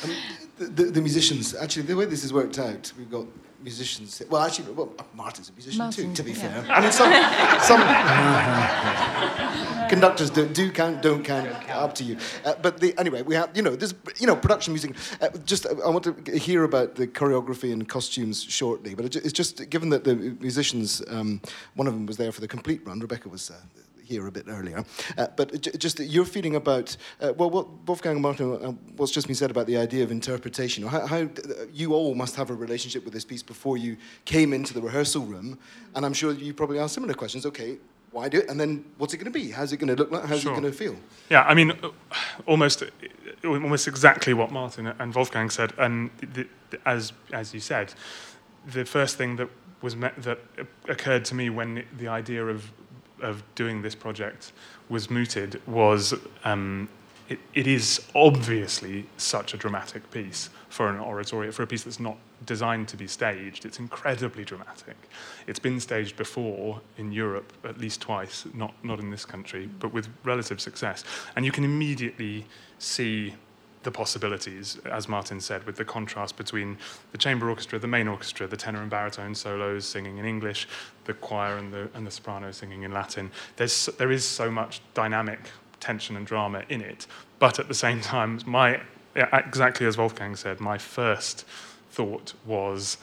Um, 0.04 0.10
the, 0.56 0.66
the, 0.66 0.84
the 0.84 1.00
musicians, 1.00 1.54
actually, 1.54 1.82
the 1.82 1.96
way 1.96 2.04
this 2.04 2.22
has 2.22 2.32
worked 2.32 2.58
out, 2.58 2.92
we've 2.96 3.10
got 3.10 3.26
musicians. 3.62 4.22
Well, 4.28 4.42
actually, 4.42 4.72
well, 4.72 4.92
Martin's 5.14 5.48
a 5.48 5.52
musician 5.52 5.78
Martin, 5.78 6.08
too, 6.08 6.14
to 6.14 6.22
be 6.22 6.32
yeah. 6.32 6.62
fair. 6.62 6.76
I 6.76 6.80
mean, 6.80 6.92
some, 6.92 7.12
some 7.70 7.80
conductors 9.88 10.30
do, 10.30 10.46
do 10.46 10.70
count, 10.70 11.02
don't 11.02 11.24
count, 11.24 11.48
up 11.70 11.94
to 11.96 12.04
you. 12.04 12.16
Uh, 12.44 12.54
but 12.62 12.78
the, 12.80 12.96
anyway, 12.98 13.22
we 13.22 13.34
have, 13.34 13.50
you 13.54 13.62
know, 13.62 13.76
this, 13.76 13.94
you 14.18 14.26
know, 14.26 14.36
production 14.36 14.72
music. 14.72 14.94
Uh, 15.20 15.28
just, 15.44 15.66
uh, 15.66 15.74
I 15.84 15.90
want 15.90 16.04
to 16.04 16.38
hear 16.38 16.64
about 16.64 16.94
the 16.94 17.06
choreography 17.06 17.72
and 17.72 17.86
costumes 17.88 18.42
shortly. 18.42 18.94
But 18.94 19.04
it, 19.06 19.16
it's 19.16 19.32
just 19.32 19.68
given 19.70 19.90
that 19.90 20.04
the 20.04 20.14
musicians, 20.40 21.02
um, 21.08 21.40
one 21.74 21.86
of 21.86 21.94
them 21.94 22.06
was 22.06 22.16
there 22.16 22.32
for 22.32 22.40
the 22.40 22.48
complete 22.48 22.86
run. 22.86 23.00
Rebecca 23.00 23.28
was. 23.28 23.50
Uh, 23.50 23.56
here 24.10 24.26
a 24.26 24.32
bit 24.32 24.46
earlier, 24.48 24.84
uh, 25.16 25.28
but 25.36 25.60
j- 25.62 25.70
just 25.78 26.00
your 26.00 26.24
feeling 26.24 26.56
about 26.56 26.96
uh, 27.20 27.32
well, 27.36 27.48
what 27.48 27.66
Wolfgang 27.86 28.12
and 28.14 28.22
Martin, 28.22 28.52
uh, 28.52 28.72
what's 28.96 29.12
just 29.12 29.26
been 29.28 29.36
said 29.36 29.50
about 29.50 29.66
the 29.66 29.76
idea 29.76 30.02
of 30.02 30.10
interpretation. 30.10 30.84
How, 30.86 31.06
how 31.06 31.28
you 31.72 31.94
all 31.94 32.14
must 32.14 32.34
have 32.36 32.50
a 32.50 32.54
relationship 32.54 33.04
with 33.04 33.14
this 33.14 33.24
piece 33.24 33.42
before 33.42 33.78
you 33.78 33.96
came 34.24 34.52
into 34.52 34.74
the 34.74 34.82
rehearsal 34.82 35.22
room, 35.24 35.58
and 35.94 36.04
I'm 36.04 36.12
sure 36.12 36.32
you 36.32 36.52
probably 36.52 36.80
asked 36.80 36.94
similar 36.94 37.14
questions. 37.14 37.46
Okay, 37.46 37.78
why 38.10 38.28
do 38.28 38.38
it? 38.40 38.50
And 38.50 38.58
then 38.60 38.84
what's 38.98 39.14
it 39.14 39.18
going 39.18 39.32
to 39.32 39.38
be? 39.38 39.50
How's 39.52 39.72
it 39.72 39.76
going 39.76 39.94
to 39.96 40.02
look 40.02 40.10
like? 40.10 40.24
How's 40.24 40.40
Sure. 40.40 40.52
it 40.52 40.60
going 40.60 40.72
to 40.72 40.76
feel? 40.76 40.96
Yeah, 41.30 41.42
I 41.42 41.54
mean, 41.54 41.70
uh, 41.70 41.90
almost, 42.46 42.82
uh, 42.82 42.86
almost 43.48 43.86
exactly 43.86 44.34
what 44.34 44.50
Martin 44.50 44.88
and 44.98 45.14
Wolfgang 45.14 45.50
said. 45.50 45.72
And 45.78 46.10
the, 46.34 46.46
the, 46.70 46.78
as 46.84 47.12
as 47.32 47.54
you 47.54 47.60
said, 47.60 47.94
the 48.74 48.84
first 48.84 49.16
thing 49.16 49.36
that 49.36 49.48
was 49.82 49.94
met, 49.94 50.20
that 50.22 50.38
occurred 50.88 51.24
to 51.24 51.34
me 51.34 51.48
when 51.48 51.84
the 51.96 52.08
idea 52.08 52.44
of 52.44 52.70
of 53.22 53.42
doing 53.54 53.82
this 53.82 53.94
project 53.94 54.52
was 54.88 55.10
mooted 55.10 55.60
was 55.66 56.14
um, 56.44 56.88
it, 57.30 57.38
it 57.54 57.66
is 57.66 58.04
obviously 58.14 59.06
such 59.16 59.54
a 59.54 59.56
dramatic 59.56 60.10
piece 60.10 60.50
for 60.68 60.88
an 60.88 60.98
oratorio, 61.00 61.52
for 61.52 61.62
a 61.62 61.66
piece 61.66 61.84
that's 61.84 62.00
not 62.00 62.16
designed 62.44 62.88
to 62.88 62.96
be 62.96 63.06
staged. 63.06 63.64
It's 63.64 63.78
incredibly 63.78 64.44
dramatic. 64.44 64.96
It's 65.46 65.58
been 65.58 65.78
staged 65.80 66.16
before 66.16 66.80
in 66.98 67.12
Europe 67.12 67.52
at 67.64 67.78
least 67.78 68.00
twice, 68.00 68.46
not, 68.52 68.74
not 68.84 68.98
in 68.98 69.10
this 69.10 69.24
country, 69.24 69.68
but 69.78 69.92
with 69.92 70.08
relative 70.24 70.60
success. 70.60 71.04
And 71.36 71.44
you 71.44 71.52
can 71.52 71.64
immediately 71.64 72.46
see 72.78 73.34
the 73.82 73.90
possibilities, 73.90 74.78
as 74.84 75.08
Martin 75.08 75.40
said, 75.40 75.64
with 75.64 75.76
the 75.76 75.84
contrast 75.84 76.36
between 76.36 76.76
the 77.12 77.18
chamber 77.18 77.48
orchestra, 77.48 77.78
the 77.78 77.86
main 77.86 78.08
orchestra, 78.08 78.46
the 78.46 78.56
tenor 78.56 78.82
and 78.82 78.90
baritone 78.90 79.34
solos 79.34 79.86
singing 79.86 80.18
in 80.18 80.24
English, 80.24 80.68
the 81.04 81.14
choir 81.14 81.56
and 81.56 81.72
the, 81.72 81.88
and 81.94 82.06
the 82.06 82.10
soprano 82.10 82.50
singing 82.50 82.82
in 82.82 82.92
Latin. 82.92 83.30
There's, 83.56 83.86
there 83.98 84.12
is 84.12 84.24
so 84.24 84.50
much 84.50 84.82
dynamic 84.92 85.40
tension 85.80 86.16
and 86.16 86.26
drama 86.26 86.62
in 86.68 86.82
it, 86.82 87.06
but 87.38 87.58
at 87.58 87.68
the 87.68 87.74
same 87.74 88.02
time, 88.02 88.40
my, 88.44 88.80
exactly 89.14 89.86
as 89.86 89.96
Wolfgang 89.96 90.36
said, 90.36 90.60
my 90.60 90.76
first 90.76 91.46
thought 91.90 92.34
was, 92.44 92.98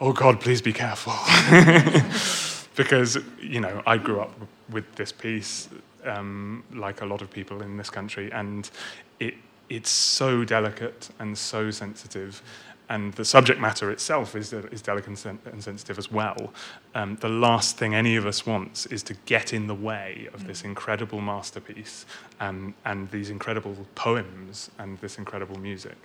oh 0.00 0.12
God, 0.12 0.40
please 0.40 0.60
be 0.60 0.74
careful. 0.74 1.14
because, 2.76 3.18
you 3.40 3.60
know, 3.60 3.82
I 3.86 3.96
grew 3.96 4.20
up 4.20 4.32
with 4.70 4.94
this 4.94 5.10
piece, 5.10 5.70
um, 6.04 6.62
like 6.74 7.00
a 7.00 7.06
lot 7.06 7.22
of 7.22 7.30
people 7.30 7.62
in 7.62 7.78
this 7.78 7.88
country, 7.90 8.30
and 8.30 8.70
it, 9.18 9.34
it's 9.68 9.90
so 9.90 10.44
delicate 10.44 11.10
and 11.18 11.36
so 11.36 11.70
sensitive. 11.70 12.42
and 12.90 13.12
the 13.14 13.24
subject 13.24 13.60
matter 13.60 13.90
itself 13.90 14.34
is, 14.34 14.52
is 14.52 14.80
delicate 14.80 15.08
and, 15.08 15.18
sen- 15.18 15.38
and 15.52 15.62
sensitive 15.62 15.98
as 15.98 16.10
well. 16.10 16.52
Um, 16.94 17.16
the 17.16 17.28
last 17.28 17.76
thing 17.76 17.94
any 17.94 18.16
of 18.16 18.24
us 18.26 18.46
wants 18.46 18.86
is 18.86 19.02
to 19.04 19.14
get 19.26 19.52
in 19.52 19.66
the 19.66 19.74
way 19.74 20.28
of 20.32 20.46
this 20.46 20.62
incredible 20.62 21.20
masterpiece 21.20 22.06
and, 22.40 22.72
and 22.86 23.10
these 23.10 23.28
incredible 23.28 23.76
poems 23.94 24.70
and 24.78 24.98
this 25.00 25.18
incredible 25.18 25.58
music. 25.58 25.96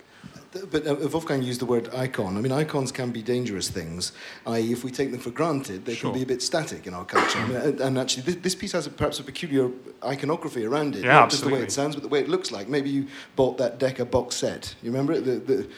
But 0.70 0.86
uh, 0.86 0.94
Wolfgang 1.10 1.42
used 1.42 1.60
the 1.60 1.66
word 1.66 1.92
icon. 1.92 2.36
I 2.36 2.40
mean, 2.40 2.52
icons 2.52 2.92
can 2.92 3.10
be 3.10 3.22
dangerous 3.22 3.68
things. 3.68 4.12
I.e., 4.46 4.70
if 4.70 4.84
we 4.84 4.92
take 4.92 5.10
them 5.10 5.18
for 5.18 5.30
granted, 5.30 5.84
they 5.84 5.94
Sure. 5.96 6.10
can 6.12 6.18
be 6.20 6.22
a 6.22 6.26
bit 6.26 6.42
static 6.42 6.86
in 6.86 6.94
our 6.94 7.04
culture. 7.04 7.38
I 7.38 7.46
mean, 7.48 7.56
and, 7.56 7.80
and 7.80 7.98
actually, 7.98 8.22
this, 8.22 8.36
this 8.36 8.54
piece 8.54 8.70
has 8.70 8.86
a, 8.86 8.90
perhaps 8.90 9.18
a 9.18 9.24
peculiar 9.24 9.68
iconography 10.04 10.64
around 10.64 10.94
it. 10.94 11.04
Yeah, 11.04 11.14
Not 11.14 11.30
just 11.30 11.42
the 11.42 11.48
way 11.50 11.60
it 11.60 11.72
sounds, 11.72 11.96
but 11.96 12.02
the 12.02 12.08
way 12.08 12.20
it 12.20 12.28
looks 12.28 12.52
like. 12.52 12.68
Maybe 12.68 12.88
you 12.88 13.08
bought 13.34 13.58
that 13.58 13.80
Decca 13.80 14.04
box 14.04 14.36
set. 14.36 14.76
You 14.80 14.92
remember 14.92 15.12
it? 15.14 15.24
The, 15.24 15.36
the 15.54 15.68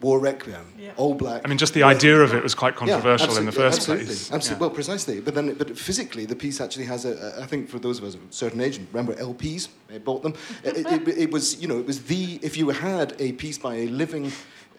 War 0.00 0.18
Requiem, 0.18 0.66
Yeah. 0.78 0.90
all 0.96 1.14
black. 1.14 1.42
I 1.44 1.48
mean, 1.48 1.58
just 1.58 1.74
the 1.74 1.82
idea 1.84 2.20
of 2.20 2.34
it 2.34 2.42
was 2.42 2.54
quite 2.54 2.74
Yeah, 2.74 2.78
controversial 2.78 3.36
in 3.36 3.46
the 3.46 3.52
first 3.52 3.78
absolutely, 3.78 4.06
place. 4.06 4.32
Absolutely, 4.32 4.54
Yeah. 4.56 4.60
well, 4.60 4.70
precisely. 4.70 5.20
But 5.20 5.34
then, 5.34 5.54
but 5.54 5.78
physically, 5.78 6.26
the 6.26 6.36
piece 6.36 6.60
actually 6.60 6.86
has 6.86 7.04
a. 7.04 7.12
a 7.38 7.42
I 7.42 7.46
think 7.46 7.68
for 7.68 7.78
those 7.78 7.98
of 7.98 8.04
us 8.04 8.14
of 8.14 8.20
a 8.28 8.32
certain 8.32 8.60
age, 8.60 8.80
remember 8.92 9.14
LPs? 9.14 9.68
They 9.88 9.98
bought 9.98 10.22
them. 10.22 10.34
it, 10.64 10.86
it, 10.86 11.08
it 11.08 11.30
was, 11.30 11.60
you 11.62 11.68
know, 11.68 11.78
it 11.78 11.86
was 11.86 12.02
the. 12.04 12.38
If 12.42 12.56
you 12.56 12.70
had 12.70 13.14
a 13.18 13.32
piece 13.32 13.58
by 13.58 13.74
a 13.76 13.86
living, 13.86 14.32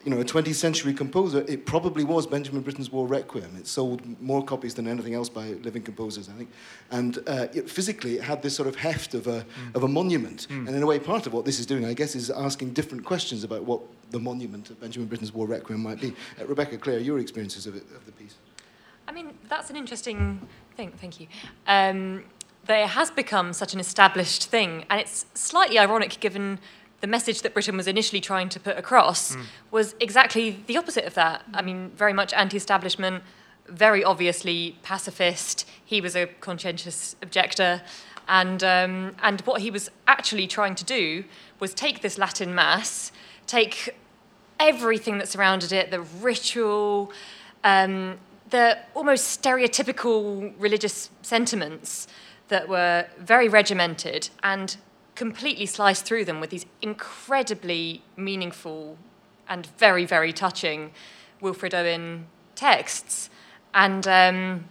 you 0.06 0.14
know, 0.14 0.20
a 0.20 0.24
20th 0.24 0.54
century 0.54 0.94
composer, 0.94 1.44
it 1.48 1.66
probably 1.66 2.04
was 2.04 2.28
Benjamin 2.28 2.62
Britten's 2.62 2.92
War 2.92 3.08
Requiem. 3.08 3.56
It 3.58 3.66
sold 3.66 4.02
more 4.22 4.44
copies 4.44 4.72
than 4.72 4.86
anything 4.86 5.14
else 5.14 5.28
by 5.28 5.48
living 5.64 5.82
composers, 5.82 6.28
I 6.28 6.32
think. 6.32 6.48
And 6.92 7.18
uh, 7.26 7.48
it, 7.52 7.68
physically, 7.68 8.14
it 8.14 8.22
had 8.22 8.40
this 8.40 8.54
sort 8.54 8.68
of 8.68 8.76
heft 8.76 9.14
of 9.14 9.26
a 9.26 9.44
of 9.74 9.82
a 9.82 9.88
monument. 9.88 10.46
And 10.48 10.68
in 10.68 10.80
a 10.80 10.86
way, 10.86 11.00
part 11.00 11.26
of 11.26 11.32
what 11.32 11.44
this 11.44 11.58
is 11.58 11.66
doing, 11.66 11.84
I 11.84 11.92
guess, 11.92 12.14
is 12.14 12.30
asking 12.30 12.74
different 12.74 13.04
questions 13.04 13.42
about 13.42 13.64
what 13.64 13.80
the 14.12 14.20
monument 14.20 14.70
of 14.70 14.80
Benjamin 14.80 15.08
Britten's 15.08 15.34
War 15.34 15.48
Requiem 15.48 15.82
might 15.82 16.00
be. 16.00 16.14
Uh, 16.40 16.46
Rebecca, 16.46 16.78
Claire, 16.78 17.00
your 17.00 17.18
experiences 17.18 17.66
of 17.66 17.74
it, 17.74 17.82
of 17.96 18.06
the 18.06 18.12
piece. 18.12 18.36
I 19.08 19.12
mean, 19.12 19.34
that's 19.48 19.70
an 19.70 19.76
interesting 19.76 20.40
thing. 20.76 20.92
Thank 21.00 21.18
you. 21.18 21.26
Um, 21.66 22.22
that 22.66 22.80
it 22.80 22.88
has 22.90 23.10
become 23.10 23.52
such 23.52 23.74
an 23.74 23.80
established 23.80 24.46
thing, 24.46 24.84
and 24.88 25.00
it's 25.00 25.26
slightly 25.34 25.80
ironic 25.80 26.20
given 26.20 26.60
the 27.00 27.06
message 27.06 27.42
that 27.42 27.52
Britten 27.52 27.76
was 27.76 27.86
initially 27.86 28.20
trying 28.20 28.48
to 28.48 28.60
put 28.60 28.76
across 28.78 29.36
was 29.70 29.94
exactly 30.00 30.62
the 30.66 30.76
opposite 30.76 31.04
of 31.04 31.14
that. 31.14 31.44
I 31.52 31.62
mean, 31.62 31.90
very 31.90 32.12
much 32.12 32.32
anti-establishment, 32.32 33.22
very 33.68 34.02
obviously 34.02 34.78
pacifist. 34.82 35.68
He 35.84 36.00
was 36.00 36.16
a 36.16 36.26
conscientious 36.40 37.16
objector, 37.22 37.82
and 38.28 38.64
um, 38.64 39.16
and 39.22 39.40
what 39.42 39.60
he 39.60 39.70
was 39.70 39.90
actually 40.06 40.46
trying 40.46 40.74
to 40.76 40.84
do 40.84 41.24
was 41.60 41.74
take 41.74 42.00
this 42.00 42.18
Latin 42.18 42.54
mass, 42.54 43.12
take 43.46 43.96
everything 44.58 45.18
that 45.18 45.28
surrounded 45.28 45.72
it, 45.72 45.90
the 45.90 46.00
ritual, 46.00 47.12
um, 47.62 48.18
the 48.50 48.78
almost 48.94 49.42
stereotypical 49.42 50.52
religious 50.58 51.10
sentiments 51.22 52.08
that 52.48 52.68
were 52.68 53.06
very 53.18 53.48
regimented 53.48 54.30
and 54.42 54.76
completely 55.16 55.66
sliced 55.66 56.04
through 56.04 56.24
them 56.24 56.40
with 56.40 56.50
these 56.50 56.66
incredibly 56.80 58.02
meaningful 58.16 58.96
and 59.48 59.66
very, 59.78 60.04
very 60.04 60.32
touching 60.32 60.92
Wilfred 61.40 61.74
Owen 61.74 62.26
texts. 62.54 63.30
And 63.74 64.06
um, 64.06 64.64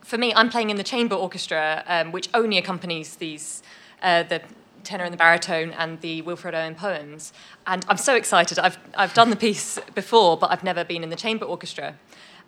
for 0.00 0.18
me, 0.18 0.32
I'm 0.34 0.48
playing 0.48 0.70
in 0.70 0.76
the 0.76 0.82
chamber 0.82 1.14
orchestra, 1.14 1.84
um, 1.86 2.12
which 2.12 2.28
only 2.34 2.58
accompanies 2.58 3.16
these, 3.16 3.62
uh, 4.02 4.22
the 4.24 4.42
tenor 4.84 5.04
and 5.04 5.12
the 5.12 5.18
baritone 5.18 5.72
and 5.72 6.00
the 6.00 6.22
Wilfred 6.22 6.54
Owen 6.54 6.74
poems. 6.74 7.32
And 7.66 7.84
I'm 7.88 7.96
so 7.98 8.14
excited. 8.14 8.58
I've, 8.58 8.78
I've 8.94 9.14
done 9.14 9.30
the 9.30 9.36
piece 9.36 9.78
before, 9.94 10.36
but 10.36 10.50
I've 10.50 10.64
never 10.64 10.84
been 10.84 11.02
in 11.02 11.10
the 11.10 11.16
chamber 11.16 11.44
orchestra. 11.44 11.96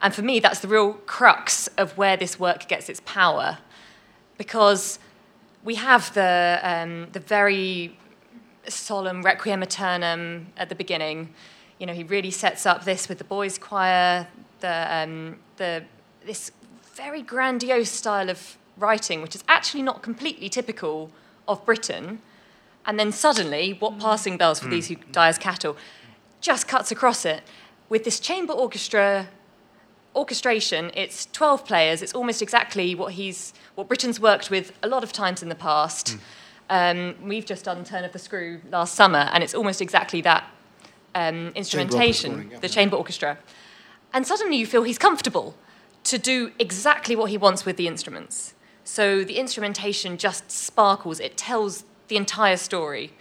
And 0.03 0.15
for 0.15 0.23
me, 0.23 0.41
that's 0.41 0.61
the 0.61 0.69
real 0.69 0.95
crux 0.95 1.69
of 1.77 1.97
where 1.99 2.17
this 2.17 2.41
work 2.41 2.67
gets 2.69 2.89
its 2.89 3.03
power. 3.05 3.59
Because 4.39 4.99
we 5.64 5.75
have 5.76 6.12
the, 6.14 6.59
um, 6.62 7.09
the 7.12 7.21
very 7.21 7.97
solemn 8.69 9.23
Requiem 9.23 9.62
Aeternam 9.62 10.49
at 10.57 10.69
the 10.69 10.75
beginning. 10.75 11.35
You 11.79 11.87
know, 11.87 11.93
he 11.93 12.05
really 12.05 12.31
sets 12.31 12.67
up 12.67 12.85
this 12.85 13.09
with 13.09 13.19
the 13.19 13.25
boys' 13.25 13.59
choir, 13.59 14.26
the, 14.61 14.95
um, 14.95 15.38
the, 15.57 15.85
this 16.25 16.52
very 16.95 17.23
grandiose 17.23 17.90
style 17.90 18.31
of 18.31 18.57
writing, 18.76 19.23
which 19.23 19.35
is 19.35 19.45
actually 19.49 19.83
not 19.83 20.02
completely 20.02 20.49
typical 20.49 21.11
of 21.47 21.64
Britten. 21.64 22.21
And 22.87 22.99
then 22.99 23.12
suddenly, 23.12 23.76
what 23.79 23.99
passing 23.99 24.37
bells 24.37 24.61
for 24.61 24.69
these 24.69 24.88
who 24.88 24.97
die 25.12 25.29
as 25.29 25.38
cattle 25.38 25.76
just 26.40 26.67
cuts 26.67 26.90
across 26.90 27.25
it 27.26 27.43
with 27.90 28.05
this 28.05 28.19
chamber 28.19 28.55
orchestra 28.55 29.29
orchestration. 30.14 30.90
It's 30.95 31.26
12 31.26 31.64
players. 31.64 32.02
It's 32.02 32.12
almost 32.14 32.43
exactly 32.43 32.95
what 32.95 33.12
he's 33.14 33.52
what 33.75 33.88
Britten's 33.88 34.21
worked 34.21 34.50
with 34.50 34.73
a 34.83 34.88
lot 34.88 35.02
of 35.02 35.12
times 35.12 35.43
in 35.43 35.49
the 35.49 35.55
past. 35.55 36.17
Um, 36.69 37.17
we've 37.23 37.47
just 37.47 37.64
done 37.64 37.85
Turn 37.85 38.05
of 38.05 38.12
the 38.12 38.19
Screw 38.19 38.61
last 38.71 38.95
summer, 38.95 39.29
and 39.33 39.43
it's 39.43 39.55
almost 39.55 39.81
exactly 39.81 40.21
that 40.23 40.45
um, 41.14 41.52
instrumentation, 41.55 42.49
yeah. 42.50 42.59
the 42.59 42.69
chamber 42.69 42.97
orchestra. 42.97 43.38
And 44.12 44.26
suddenly 44.26 44.57
you 44.57 44.67
feel 44.67 44.83
he's 44.83 44.99
comfortable 44.99 45.55
to 46.05 46.19
do 46.19 46.52
exactly 46.59 47.17
what 47.17 47.31
he 47.31 47.37
wants 47.37 47.64
with 47.64 47.76
the 47.76 47.87
instruments. 47.87 48.55
So 48.85 49.25
the 49.25 49.38
instrumentation 49.38 50.17
just 50.17 50.50
sparkles. 50.50 51.21
It 51.21 51.37
tells 51.37 51.85
the 52.09 52.17
entire 52.17 52.57
story. 52.57 53.12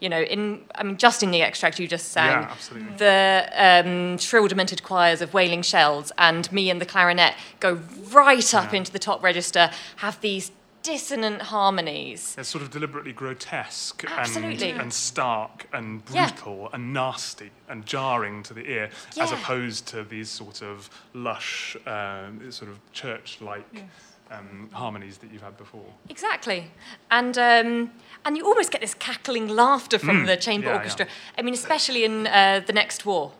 You 0.00 0.08
know, 0.08 0.20
in 0.22 0.62
I 0.74 0.82
mean, 0.82 0.96
just 0.96 1.22
in 1.22 1.30
the 1.30 1.42
extract 1.42 1.78
you 1.78 1.86
just 1.86 2.08
sang, 2.08 2.42
Yeah, 2.42 2.48
the 2.96 3.84
um, 3.86 4.18
shrill, 4.18 4.48
demented 4.48 4.82
choirs 4.82 5.20
of 5.20 5.34
wailing 5.34 5.62
shells 5.62 6.10
and 6.16 6.50
me 6.50 6.70
and 6.70 6.80
the 6.80 6.86
clarinet 6.86 7.34
go 7.60 7.80
right 8.10 8.54
up 8.54 8.72
into 8.72 8.90
the 8.92 8.98
top 8.98 9.22
register, 9.22 9.70
have 9.96 10.18
these 10.22 10.52
dissonant 10.82 11.42
harmonies. 11.42 12.34
They're 12.34 12.44
sort 12.44 12.62
of 12.62 12.70
deliberately 12.70 13.12
grotesque 13.12 14.02
and, 14.08 14.54
and 14.62 14.90
stark 14.92 15.66
and 15.74 16.02
Yeah. 16.10 16.28
brutal 16.30 16.70
and 16.72 16.94
nasty 16.94 17.50
and 17.68 17.84
jarring 17.84 18.42
to 18.44 18.54
the 18.54 18.64
ear, 18.70 18.90
as 19.20 19.30
opposed 19.32 19.86
to 19.88 20.02
these 20.02 20.30
sort 20.30 20.62
of 20.62 20.88
lush, 21.12 21.76
um, 21.86 22.50
sort 22.50 22.70
of 22.70 22.78
church-like 22.92 23.84
um, 24.30 24.68
harmonies 24.72 25.18
that 25.18 25.32
you've 25.32 25.42
had 25.42 25.56
before. 25.56 25.84
Exactly, 26.08 26.70
and 27.10 27.36
um, 27.38 27.90
and 28.24 28.36
you 28.36 28.44
almost 28.46 28.70
get 28.70 28.80
this 28.80 28.94
cackling 28.94 29.48
laughter 29.48 29.98
from 29.98 30.22
Mm, 30.22 30.26
the 30.26 30.36
chamber 30.36 30.66
yeah, 30.66 30.72
yeah. 30.72 30.78
orchestra. 30.78 31.06
I 31.38 31.42
mean, 31.42 31.54
especially 31.54 32.04
in 32.04 32.26
uh, 32.26 32.62
the 32.66 32.72
next 32.72 33.04
war. 33.06 33.32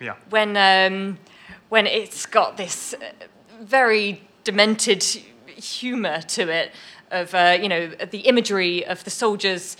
Yeah. 0.00 0.14
when 0.30 0.56
um, 0.56 1.18
when 1.68 1.86
it's 1.86 2.26
got 2.26 2.56
this 2.56 2.94
uh, 2.94 2.98
very 3.60 4.22
demented 4.44 5.02
humour 5.46 6.22
to 6.22 6.48
it 6.48 6.72
of 7.10 7.34
uh, 7.34 7.56
you 7.62 7.68
know 7.68 7.88
the 8.10 8.20
imagery 8.20 8.84
of 8.86 9.04
the 9.04 9.10
soldiers 9.10 9.76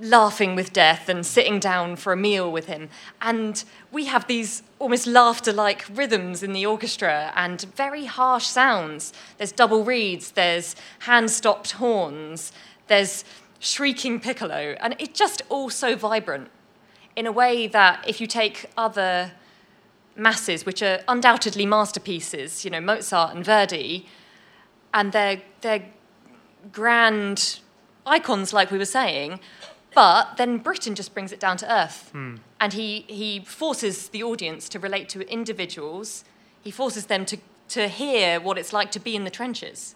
laughing 0.00 0.54
with 0.56 0.72
death 0.72 1.08
and 1.08 1.24
sitting 1.24 1.60
down 1.60 1.96
for 1.96 2.12
a 2.12 2.16
meal 2.16 2.50
with 2.50 2.66
him. 2.66 2.88
And 3.22 3.62
we 3.92 4.06
have 4.06 4.26
these 4.26 4.62
almost 4.78 5.06
laughter-like 5.06 5.84
rhythms 5.92 6.42
in 6.42 6.52
the 6.52 6.66
orchestra 6.66 7.32
and 7.36 7.62
very 7.76 8.06
harsh 8.06 8.46
sounds. 8.46 9.12
There's 9.38 9.52
double 9.52 9.84
reeds 9.84 10.32
there's 10.32 10.74
hand-stopped 11.00 11.72
horns 11.72 12.52
there's 12.86 13.24
shrieking 13.60 14.20
piccolo. 14.20 14.76
And 14.80 14.94
it's 14.98 15.18
just 15.18 15.42
all 15.48 15.70
so 15.70 15.96
vibrant 15.96 16.50
in 17.16 17.26
a 17.26 17.32
way 17.32 17.66
that 17.68 18.04
if 18.06 18.20
you 18.20 18.26
take 18.26 18.66
other 18.76 19.32
masses, 20.16 20.66
which 20.66 20.82
are 20.82 21.00
undoubtedly 21.08 21.66
masterpieces, 21.66 22.64
you 22.64 22.70
know, 22.70 22.80
Mozart 22.80 23.34
and 23.34 23.44
Verdi, 23.44 24.06
and 24.92 25.12
they're, 25.12 25.42
they're 25.60 25.84
grand 26.72 27.60
icons, 28.06 28.52
like 28.52 28.70
we 28.70 28.78
were 28.78 28.84
saying, 28.84 29.40
but 29.94 30.36
then 30.36 30.58
Britten 30.58 30.94
just 30.94 31.12
brings 31.14 31.32
it 31.32 31.40
down 31.40 31.56
to 31.58 31.72
earth. 31.72 32.12
And 32.14 32.72
he, 32.72 33.04
he 33.08 33.40
forces 33.40 34.08
the 34.08 34.22
audience 34.22 34.68
to 34.70 34.78
relate 34.78 35.08
to 35.10 35.20
individuals, 35.30 36.24
he 36.62 36.70
forces 36.70 37.06
them 37.06 37.24
to, 37.26 37.36
to 37.70 37.88
hear 37.88 38.40
what 38.40 38.56
it's 38.58 38.72
like 38.72 38.90
to 38.92 39.00
be 39.00 39.14
in 39.14 39.24
the 39.24 39.30
trenches. 39.30 39.94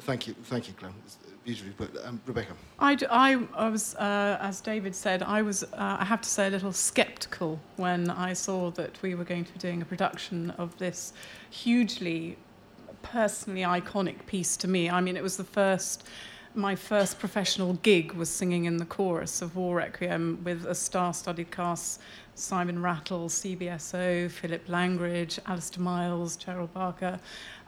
Thank 0.00 0.26
you, 0.26 0.34
thank 0.44 0.66
you, 0.68 0.74
Claire. 0.74 0.92
It's 1.04 1.16
beautifully 1.44 1.72
put. 1.72 2.04
Um, 2.04 2.20
Rebecca. 2.26 2.54
I, 2.80 2.94
d- 2.96 3.06
I- 3.10 3.46
I 3.54 3.68
was, 3.68 3.94
uh, 3.96 4.38
as 4.40 4.60
David 4.60 4.94
said, 4.96 5.22
I 5.22 5.42
was, 5.42 5.62
uh, 5.64 5.96
I 6.00 6.04
have 6.04 6.20
to 6.22 6.28
say, 6.28 6.48
a 6.48 6.50
little 6.50 6.72
sceptical 6.72 7.60
when 7.76 8.10
I 8.10 8.32
saw 8.32 8.70
that 8.72 9.00
we 9.02 9.14
were 9.14 9.24
going 9.24 9.44
to 9.44 9.52
be 9.52 9.58
doing 9.60 9.80
a 9.80 9.84
production 9.84 10.50
of 10.58 10.76
this 10.78 11.12
hugely 11.50 12.36
personally 13.02 13.62
iconic 13.62 14.26
piece 14.26 14.56
to 14.58 14.68
me. 14.68 14.88
I 14.90 15.00
mean, 15.00 15.16
it 15.16 15.22
was 15.22 15.36
the 15.36 15.44
first, 15.44 16.04
my 16.54 16.74
first 16.74 17.18
professional 17.18 17.74
gig 17.74 18.12
was 18.12 18.28
singing 18.28 18.66
in 18.66 18.76
the 18.76 18.84
chorus 18.84 19.42
of 19.42 19.56
War 19.56 19.76
Requiem 19.76 20.40
with 20.44 20.66
a 20.66 20.74
star-studded 20.74 21.50
cast, 21.50 22.00
Simon 22.34 22.82
Rattle, 22.82 23.28
CBSO, 23.28 24.30
Philip 24.30 24.68
Langridge, 24.68 25.38
Alastair 25.46 25.82
Miles, 25.82 26.36
Cheryl 26.36 26.72
Barker. 26.72 27.18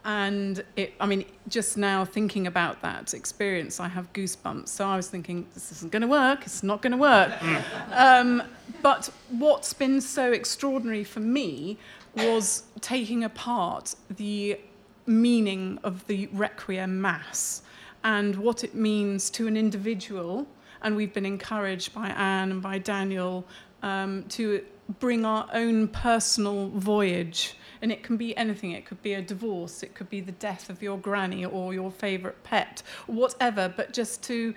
and 0.04 0.62
it, 0.76 0.92
I 1.00 1.06
mean, 1.06 1.24
just 1.48 1.76
now 1.78 2.04
thinking 2.04 2.46
about 2.46 2.82
that 2.82 3.14
experience, 3.14 3.80
I 3.80 3.88
have 3.88 4.12
goosebumps. 4.12 4.68
So 4.68 4.86
I 4.86 4.96
was 4.96 5.08
thinking, 5.08 5.46
this 5.54 5.72
isn't 5.72 5.90
going 5.90 6.02
to 6.02 6.08
work. 6.08 6.42
It's 6.44 6.62
not 6.62 6.82
going 6.82 6.92
to 6.92 6.98
work. 6.98 7.32
um, 7.92 8.42
but 8.82 9.08
what's 9.30 9.72
been 9.72 10.00
so 10.00 10.32
extraordinary 10.32 11.04
for 11.04 11.20
me 11.20 11.78
was 12.16 12.64
taking 12.80 13.24
apart 13.24 13.94
the 14.10 14.58
meaning 15.06 15.78
of 15.82 16.06
the 16.06 16.28
Requiem 16.32 17.00
Mass 17.00 17.62
and 18.04 18.36
what 18.36 18.62
it 18.62 18.74
means 18.74 19.30
to 19.30 19.48
an 19.48 19.56
individual. 19.56 20.46
And 20.82 20.94
we've 20.94 21.12
been 21.12 21.26
encouraged 21.26 21.94
by 21.94 22.08
Ann 22.10 22.52
and 22.52 22.62
by 22.62 22.78
Daniel 22.78 23.46
um, 23.82 24.24
to 24.28 24.62
bring 25.00 25.24
our 25.24 25.48
own 25.54 25.88
personal 25.88 26.68
voyage. 26.68 27.56
And 27.80 27.90
it 27.90 28.02
can 28.02 28.16
be 28.16 28.36
anything. 28.36 28.72
It 28.72 28.84
could 28.84 29.02
be 29.02 29.14
a 29.14 29.22
divorce, 29.22 29.82
it 29.82 29.94
could 29.94 30.10
be 30.10 30.20
the 30.20 30.32
death 30.32 30.68
of 30.68 30.82
your 30.82 30.98
granny 30.98 31.44
or 31.44 31.74
your 31.74 31.90
favourite 31.90 32.42
pet, 32.44 32.82
whatever. 33.06 33.72
But 33.74 33.92
just 33.92 34.22
to 34.24 34.54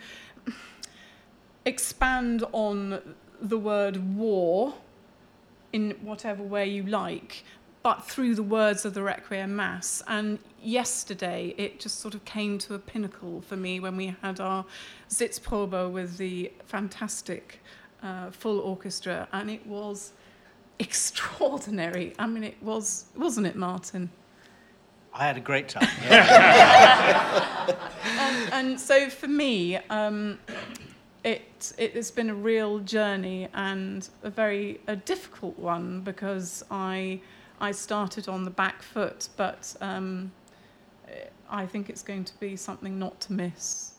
expand 1.66 2.44
on 2.52 3.16
the 3.42 3.58
word 3.58 4.16
war 4.16 4.74
in 5.74 5.92
whatever 6.02 6.44
way 6.44 6.68
you 6.68 6.84
like, 6.84 7.44
but 7.88 8.04
through 8.04 8.36
the 8.36 8.44
words 8.44 8.84
of 8.84 8.94
the 8.94 9.02
Requiem 9.02 9.56
Mass. 9.56 10.04
And 10.08 10.40
yesterday, 10.62 11.56
it 11.58 11.80
just 11.80 12.02
sort 12.02 12.16
of 12.16 12.26
came 12.26 12.58
to 12.58 12.74
a 12.74 12.80
pinnacle 12.80 13.40
for 13.40 13.56
me 13.56 13.80
when 13.80 13.96
we 13.96 14.14
had 14.22 14.42
our 14.42 14.66
Sitzprobe 15.08 15.90
with 15.90 16.18
the 16.18 16.52
fantastic 16.66 17.62
uh, 18.04 18.30
full 18.30 18.60
orchestra, 18.60 19.30
and 19.32 19.50
it 19.50 19.66
was 19.66 20.12
extraordinary. 20.80 22.14
I 22.20 22.28
mean, 22.28 22.44
it 22.44 22.62
was, 22.62 23.06
wasn't 23.16 23.48
it, 23.48 23.56
Martin? 23.56 24.10
I 25.14 25.26
had 25.26 25.38
a 25.38 25.40
great 25.40 25.70
time. 25.70 25.88
and, 28.20 28.52
and 28.52 28.78
so 28.78 29.10
for 29.10 29.30
me, 29.30 29.78
um, 29.90 30.40
it, 31.24 31.72
it 31.78 31.94
has 31.94 32.12
been 32.12 32.30
a 32.30 32.36
real 32.36 32.80
journey 32.80 33.48
and 33.54 34.10
a 34.24 34.30
very 34.30 34.82
a 34.88 34.98
difficult 34.98 35.58
one 35.58 36.02
because 36.02 36.66
I, 36.70 37.22
I 37.60 37.72
started 37.72 38.28
on 38.28 38.46
the 38.46 38.52
back 38.52 38.82
foot, 38.82 39.30
but 39.36 39.76
um, 39.82 40.32
I 41.50 41.66
think 41.66 41.90
it's 41.90 42.04
going 42.04 42.24
to 42.26 42.40
be 42.40 42.56
something 42.56 43.00
not 43.00 43.20
to 43.22 43.34
miss. 43.34 43.94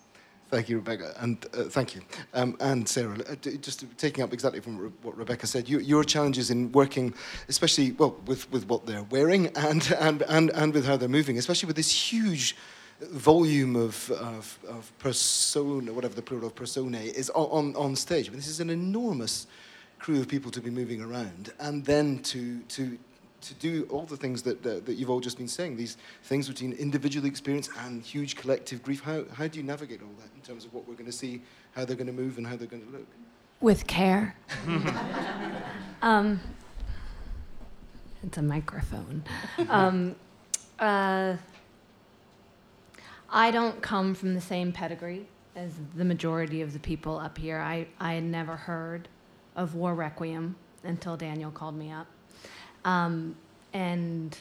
Thank 0.50 0.70
you, 0.70 0.76
Rebecca, 0.76 1.14
and 1.18 1.44
uh, 1.52 1.64
thank 1.64 1.94
you. 1.94 2.00
Um, 2.32 2.56
and 2.60 2.88
Sarah, 2.88 3.18
uh, 3.28 3.34
just 3.34 3.84
taking 3.98 4.24
up 4.24 4.32
exactly 4.32 4.60
from 4.60 4.78
Re- 4.78 4.90
what 5.02 5.14
Rebecca 5.14 5.46
said, 5.46 5.68
you, 5.68 5.78
your 5.78 6.02
challenges 6.04 6.50
in 6.50 6.72
working, 6.72 7.12
especially 7.50 7.92
well 7.92 8.16
with, 8.24 8.50
with 8.50 8.66
what 8.66 8.86
they're 8.86 9.02
wearing 9.04 9.48
and, 9.48 9.92
and, 10.00 10.22
and, 10.22 10.50
and 10.50 10.72
with 10.72 10.86
how 10.86 10.96
they're 10.96 11.06
moving, 11.06 11.36
especially 11.36 11.66
with 11.66 11.76
this 11.76 11.90
huge 11.90 12.56
volume 13.10 13.76
of, 13.76 14.10
of, 14.12 14.58
of 14.66 14.90
persona, 14.98 15.92
whatever 15.92 16.14
the 16.14 16.22
plural 16.22 16.46
of 16.46 16.54
personae 16.54 17.08
is 17.08 17.28
on, 17.30 17.76
on 17.76 17.94
stage. 17.94 18.28
I 18.28 18.30
mean, 18.30 18.38
this 18.38 18.48
is 18.48 18.60
an 18.60 18.70
enormous 18.70 19.46
crew 19.98 20.18
of 20.18 20.28
people 20.28 20.50
to 20.52 20.62
be 20.62 20.70
moving 20.70 21.02
around, 21.02 21.52
and 21.60 21.84
then 21.84 22.20
to, 22.20 22.60
to, 22.60 22.98
to 23.40 23.54
do 23.54 23.87
all 23.90 24.04
the 24.04 24.16
things 24.16 24.42
that, 24.42 24.62
that, 24.62 24.87
that 24.87 24.95
you've 24.95 25.11
all 25.11 25.21
just 25.21 25.38
been 25.38 25.49
saying, 25.49 25.76
these 25.76 25.97
things 26.25 26.49
between 26.49 26.73
individual 26.73 27.26
experience 27.26 27.68
and 27.85 28.02
huge 28.02 28.37
collective 28.37 28.83
grief. 28.83 29.02
How, 29.02 29.25
how 29.35 29.47
do 29.47 29.59
you 29.59 29.64
navigate 29.64 30.02
all 30.02 30.14
that 30.18 30.28
in 30.35 30.40
terms 30.42 30.64
of 30.64 30.75
what 30.75 30.88
we're 30.88 30.95
going 30.95 31.07
to 31.07 31.12
see, 31.12 31.42
how 31.73 31.85
they're 31.85 31.97
going 31.97 32.09
to 32.09 32.12
move, 32.12 32.38
and 32.38 32.47
how 32.47 32.57
they're 32.57 32.66
going 32.66 32.85
to 32.85 32.90
look? 32.90 33.07
With 33.61 33.87
care. 33.87 34.37
um, 36.02 36.40
it's 38.23 38.38
a 38.38 38.42
microphone. 38.42 39.25
Um, 39.68 40.16
uh, 40.78 41.37
I 43.30 43.50
don't 43.50 43.80
come 43.83 44.14
from 44.14 44.35
the 44.35 44.40
same 44.40 44.73
pedigree 44.73 45.26
as 45.54 45.73
the 45.97 46.04
majority 46.04 46.62
of 46.62 46.73
the 46.73 46.78
people 46.78 47.18
up 47.18 47.37
here. 47.37 47.59
I, 47.59 47.87
I 47.99 48.14
had 48.14 48.25
never 48.25 48.57
heard 48.57 49.09
of 49.57 49.75
War 49.75 49.95
Requiem 49.95 50.57
until 50.85 51.16
Daniel 51.16 51.50
called 51.50 51.76
me 51.76 51.90
up. 51.90 52.07
Um, 52.85 53.37
and 53.73 54.37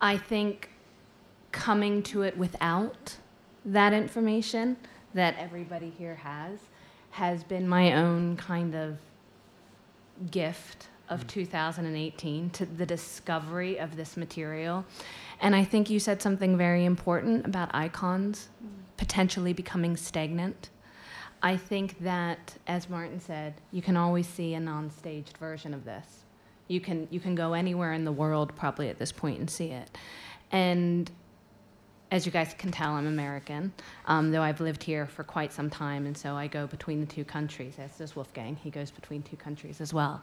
I 0.00 0.16
think 0.16 0.70
coming 1.52 2.02
to 2.04 2.22
it 2.22 2.36
without 2.36 3.16
that 3.64 3.92
information 3.92 4.76
that 5.14 5.36
everybody 5.38 5.90
here 5.90 6.16
has 6.16 6.58
has 7.10 7.42
been 7.42 7.68
my 7.68 7.94
own 7.94 8.36
kind 8.36 8.74
of 8.74 8.98
gift 10.30 10.88
of 11.08 11.26
2018 11.26 12.50
to 12.50 12.66
the 12.66 12.84
discovery 12.84 13.78
of 13.78 13.96
this 13.96 14.16
material. 14.16 14.84
And 15.40 15.56
I 15.56 15.64
think 15.64 15.88
you 15.88 15.98
said 15.98 16.20
something 16.20 16.56
very 16.56 16.84
important 16.84 17.46
about 17.46 17.70
icons 17.74 18.48
potentially 18.96 19.52
becoming 19.52 19.96
stagnant. 19.96 20.70
I 21.42 21.56
think 21.56 22.00
that, 22.00 22.54
as 22.66 22.90
Martin 22.90 23.20
said, 23.20 23.54
you 23.70 23.80
can 23.80 23.96
always 23.96 24.26
see 24.26 24.54
a 24.54 24.60
non-staged 24.60 25.38
version 25.38 25.72
of 25.72 25.84
this. 25.84 26.24
You 26.68 26.80
can 26.80 27.08
you 27.10 27.18
can 27.18 27.34
go 27.34 27.54
anywhere 27.54 27.92
in 27.92 28.04
the 28.04 28.12
world 28.12 28.54
probably 28.54 28.88
at 28.88 28.98
this 28.98 29.12
point 29.12 29.40
and 29.40 29.50
see 29.50 29.68
it. 29.68 29.90
And 30.52 31.10
as 32.10 32.24
you 32.24 32.32
guys 32.32 32.54
can 32.56 32.70
tell, 32.70 32.92
I'm 32.92 33.06
American, 33.06 33.72
um, 34.06 34.30
though 34.30 34.40
I've 34.40 34.60
lived 34.60 34.82
here 34.82 35.06
for 35.06 35.24
quite 35.24 35.52
some 35.52 35.68
time, 35.68 36.06
and 36.06 36.16
so 36.16 36.34
I 36.34 36.46
go 36.46 36.66
between 36.66 37.00
the 37.00 37.06
two 37.06 37.24
countries, 37.24 37.74
as 37.78 37.98
does 37.98 38.16
Wolfgang. 38.16 38.56
He 38.56 38.70
goes 38.70 38.90
between 38.90 39.22
two 39.22 39.36
countries 39.36 39.80
as 39.80 39.92
well. 39.92 40.22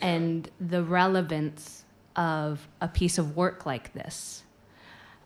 And 0.00 0.48
the 0.60 0.82
relevance 0.84 1.84
of 2.14 2.68
a 2.80 2.86
piece 2.86 3.18
of 3.18 3.36
work 3.36 3.66
like 3.66 3.92
this, 3.94 4.44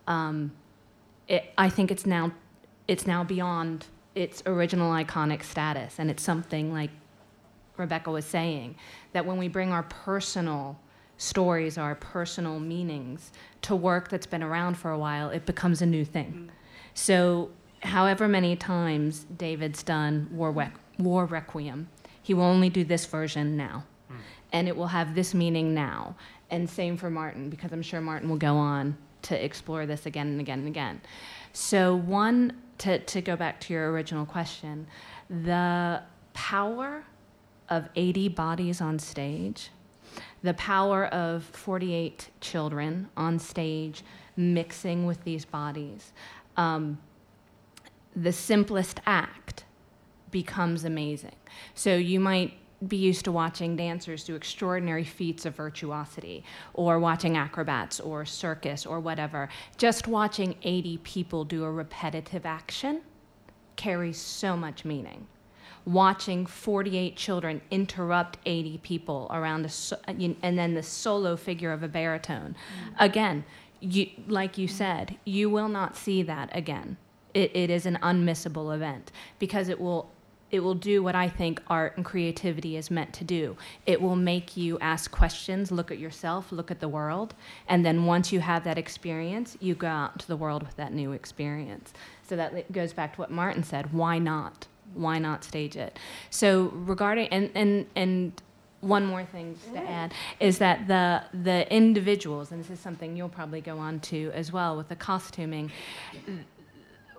um, 0.07 0.53
it, 1.29 1.53
I 1.59 1.69
think 1.69 1.91
it's 1.91 2.07
now, 2.07 2.33
it's 2.87 3.07
now 3.07 3.23
beyond 3.23 3.87
its 4.15 4.43
original 4.47 4.93
iconic 4.93 5.43
status, 5.43 5.97
and 5.99 6.11
it's 6.11 6.23
something 6.23 6.73
like 6.73 6.91
Rebecca 7.79 8.11
was 8.11 8.25
saying, 8.25 8.77
that 9.13 9.25
when 9.25 9.39
we 9.39 9.49
bring 9.49 9.73
our 9.73 9.85
personal 9.85 10.79
stories, 11.17 11.79
our 11.79 11.95
personal 11.95 12.61
meanings 12.61 13.33
to 13.63 13.75
work 13.75 14.09
that's 14.09 14.27
been 14.27 14.43
around 14.43 14.77
for 14.77 14.91
a 14.91 14.99
while, 14.99 15.31
it 15.31 15.47
becomes 15.47 15.83
a 15.83 15.87
new 15.87 16.05
thing. 16.05 16.49
Mm. 16.49 16.53
So, 16.95 17.51
however 17.83 18.27
many 18.29 18.57
times 18.57 19.25
David's 19.37 19.83
done 19.83 20.29
War, 20.33 20.51
Re- 20.53 20.73
War 20.99 21.27
Requiem, 21.27 21.89
he 22.23 22.35
will 22.35 22.45
only 22.45 22.71
do 22.71 22.85
this 22.85 23.07
version 23.07 23.57
now. 23.57 23.85
Mm. 24.11 24.17
And 24.53 24.69
it 24.69 24.77
will 24.77 24.89
have 24.89 25.15
this 25.15 25.35
meaning 25.35 25.75
now. 25.75 26.17
And 26.51 26.69
same 26.69 26.97
for 26.97 27.11
Martin, 27.11 27.51
because 27.51 27.73
I'm 27.73 27.83
sure 27.83 28.01
Martin 28.01 28.29
will 28.29 28.37
go 28.37 28.57
on 28.57 28.97
to 29.23 29.45
explore 29.45 29.87
this 29.87 30.07
again 30.07 30.29
and 30.29 30.41
again 30.41 30.61
and 30.61 30.69
again. 30.69 31.01
So, 31.53 31.97
one, 31.97 32.53
to, 32.79 33.01
to 33.01 33.21
go 33.21 33.35
back 33.37 33.61
to 33.63 33.73
your 33.73 33.91
original 33.91 34.25
question, 34.25 34.87
the 35.29 36.03
power 36.33 37.05
of 37.69 37.89
80 37.97 38.29
bodies 38.29 38.81
on 38.81 38.99
stage, 38.99 39.71
the 40.43 40.55
power 40.55 41.07
of 41.07 41.45
48 41.45 42.31
children 42.41 43.09
on 43.17 43.39
stage 43.39 44.03
mixing 44.37 45.07
with 45.07 45.23
these 45.25 45.45
bodies. 45.45 46.13
Um, 46.57 46.99
the 48.15 48.33
simplest 48.33 49.01
act 49.07 49.65
becomes 50.31 50.85
amazing. 50.85 51.37
So 51.75 51.95
you 51.97 52.21
might 52.21 52.55
be 52.87 52.97
used 52.97 53.25
to 53.25 53.33
watching 53.33 53.75
dancers 53.75 54.23
do 54.25 54.37
extraordinary 54.37 55.03
feats 55.03 55.45
of 55.45 55.57
virtuosity, 55.57 56.45
or 56.75 57.01
watching 57.01 57.37
acrobats, 57.37 57.99
or 57.99 58.25
circus, 58.25 58.87
or 58.87 59.01
whatever. 59.01 59.49
Just 59.77 60.07
watching 60.07 60.55
80 60.63 60.99
people 60.99 61.45
do 61.45 61.65
a 61.65 61.73
repetitive 61.73 62.47
action 62.47 63.03
carries 63.75 64.19
so 64.19 64.57
much 64.57 64.85
meaning 64.85 65.27
watching 65.89 66.45
48 66.45 67.17
children 67.17 67.63
interrupt 67.71 68.37
80 68.45 68.79
people 68.79 69.27
around 69.31 69.65
a 69.65 69.71
so, 69.71 69.97
and 70.07 70.37
then 70.43 70.75
the 70.75 70.83
solo 70.83 71.35
figure 71.35 71.73
of 71.73 71.83
a 71.83 71.89
baritone. 71.89 72.55
Mm-hmm. 72.55 72.95
Again, 72.99 73.45
you, 73.81 74.11
like 74.27 74.59
you 74.59 74.69
said, 74.69 75.17
you 75.25 75.49
will 75.49 75.69
not 75.69 75.97
see 75.97 76.23
that 76.23 76.55
again. 76.55 76.99
It, 77.33 77.55
it 77.55 77.71
is 77.71 77.87
an 77.87 77.99
unmissable 78.03 78.75
event 78.75 79.13
because 79.39 79.69
it 79.69 79.81
will 79.81 80.11
it 80.51 80.61
will 80.61 80.75
do 80.75 81.03
what 81.03 81.15
I 81.15 81.29
think 81.29 81.61
art 81.69 81.97
and 81.97 82.05
creativity 82.05 82.77
is 82.77 82.91
meant 82.91 83.13
to 83.15 83.25
do. 83.25 83.57
It 83.85 84.01
will 84.01 84.17
make 84.17 84.57
you 84.57 84.79
ask 84.81 85.11
questions, 85.11 85.71
look 85.71 85.91
at 85.91 85.99
yourself, 85.99 86.51
look 86.51 86.71
at 86.71 86.81
the 86.81 86.89
world, 86.89 87.35
and 87.69 87.85
then 87.85 88.07
once 88.07 88.33
you 88.33 88.41
have 88.41 88.65
that 88.65 88.79
experience, 88.79 89.59
you 89.61 89.75
go 89.75 89.89
out 89.89 90.19
to 90.21 90.27
the 90.27 90.39
world 90.39 90.63
with 90.63 90.75
that 90.77 90.95
new 90.95 91.13
experience. 91.13 91.93
So 92.27 92.35
that 92.37 92.73
goes 92.73 92.95
back 92.95 93.15
to 93.15 93.21
what 93.21 93.31
Martin 93.31 93.63
said 93.63 93.93
why 93.93 94.19
not? 94.19 94.67
Why 94.95 95.19
not 95.19 95.45
stage 95.45 95.77
it? 95.77 95.99
So 96.31 96.73
regarding 96.75 97.29
and 97.29 97.51
and 97.55 97.87
and 97.95 98.43
one 98.81 99.05
more 99.05 99.25
thing 99.25 99.57
to 99.75 99.79
add 99.79 100.13
is 100.39 100.59
that 100.59 100.87
the 100.87 101.23
the 101.37 101.73
individuals, 101.75 102.53
and 102.53 102.63
this 102.63 102.71
is 102.71 102.81
something 102.81 103.17
you'll 103.17 103.29
probably 103.29 103.61
go 103.61 103.79
on 103.79 104.01
to 104.01 104.31
as 104.35 104.53
well 104.53 104.77
with 104.77 104.89
the 104.89 104.97
costuming. 104.97 105.71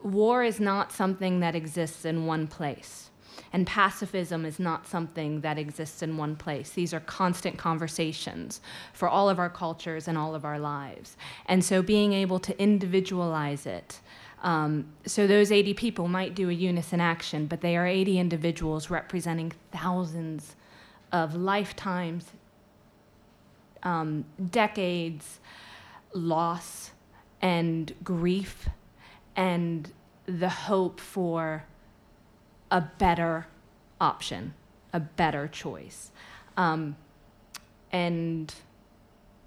War 0.02 0.44
is 0.44 0.60
not 0.60 0.94
something 0.94 1.42
that 1.42 1.56
exists 1.56 2.06
in 2.06 2.26
one 2.26 2.48
place. 2.48 3.10
And 3.52 3.66
pacifism 3.66 4.46
is 4.46 4.60
not 4.60 4.88
something 4.88 5.42
that 5.42 5.58
exists 5.58 6.02
in 6.02 6.18
one 6.18 6.36
place. 6.36 6.72
These 6.72 6.94
are 6.94 7.00
constant 7.00 7.58
conversations 7.58 8.62
for 8.94 9.10
all 9.10 9.30
of 9.30 9.40
our 9.40 9.50
cultures 9.50 10.08
and 10.08 10.18
all 10.18 10.36
of 10.36 10.46
our 10.46 10.60
lives. 10.60 11.18
And 11.46 11.64
so 11.64 11.82
being 11.82 12.14
able 12.14 12.40
to 12.40 12.62
individualize 12.62 13.66
it. 13.66 14.00
Um, 14.42 14.94
so 15.06 15.28
those 15.28 15.52
80 15.52 15.74
people 15.74 16.08
might 16.08 16.34
do 16.34 16.50
a 16.50 16.54
unison 16.54 17.02
action, 17.02 17.46
but 17.46 17.62
they 17.62 17.76
are 17.76 17.86
80 17.86 18.20
individuals 18.20 18.90
representing 18.90 19.52
thousands 19.72 20.56
of 21.12 21.36
lifetimes, 21.36 22.26
um, 23.84 24.26
decades, 24.50 25.40
loss, 26.14 26.92
and 27.42 27.94
grief, 28.04 28.70
and 29.36 29.92
the 30.26 30.50
hope 30.50 31.00
for 31.00 31.66
a 32.72 32.82
better 32.82 33.48
option, 34.00 34.54
a 34.94 35.00
better 35.00 35.48
choice. 35.48 36.12
Um, 36.56 36.96
and 37.92 38.54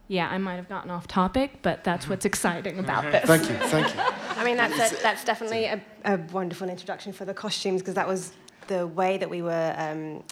yeah, 0.09 0.28
I 0.28 0.38
might 0.38 0.57
have 0.57 0.68
gotten 0.68 0.90
off 0.90 1.07
topic, 1.07 1.61
but 1.62 1.85
that's 1.85 2.09
what's 2.09 2.24
exciting 2.24 2.78
about 2.78 3.11
this. 3.11 3.24
Thank 3.24 3.48
you, 3.48 3.57
thank 3.68 3.94
you. 3.94 4.02
I 4.37 4.45
mean, 4.45 4.57
that's, 4.57 4.92
a, 4.92 5.03
that's 5.03 5.25
definitely 5.25 5.64
a, 5.64 5.81
a 6.05 6.16
wonderful 6.33 6.68
introduction 6.68 7.12
for 7.12 7.25
the 7.25 7.35
costumes 7.35 7.83
because 7.83 7.95
that 7.95 8.09
was 8.09 8.33
the 8.68 8.87
way 8.87 9.18
that 9.18 9.29
we 9.29 9.42
were 9.42 9.75
um, 9.77 10.23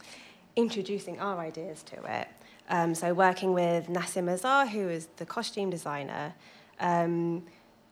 introducing 0.56 1.20
our 1.20 1.38
ideas 1.38 1.82
to 1.84 1.96
it. 2.20 2.28
Um, 2.68 2.94
so, 2.94 3.12
working 3.12 3.52
with 3.52 3.88
Nasir 3.88 4.22
Mazhar, 4.22 4.68
who 4.68 4.88
is 4.88 5.08
the 5.16 5.26
costume 5.26 5.70
designer, 5.70 6.32
um, 6.78 7.44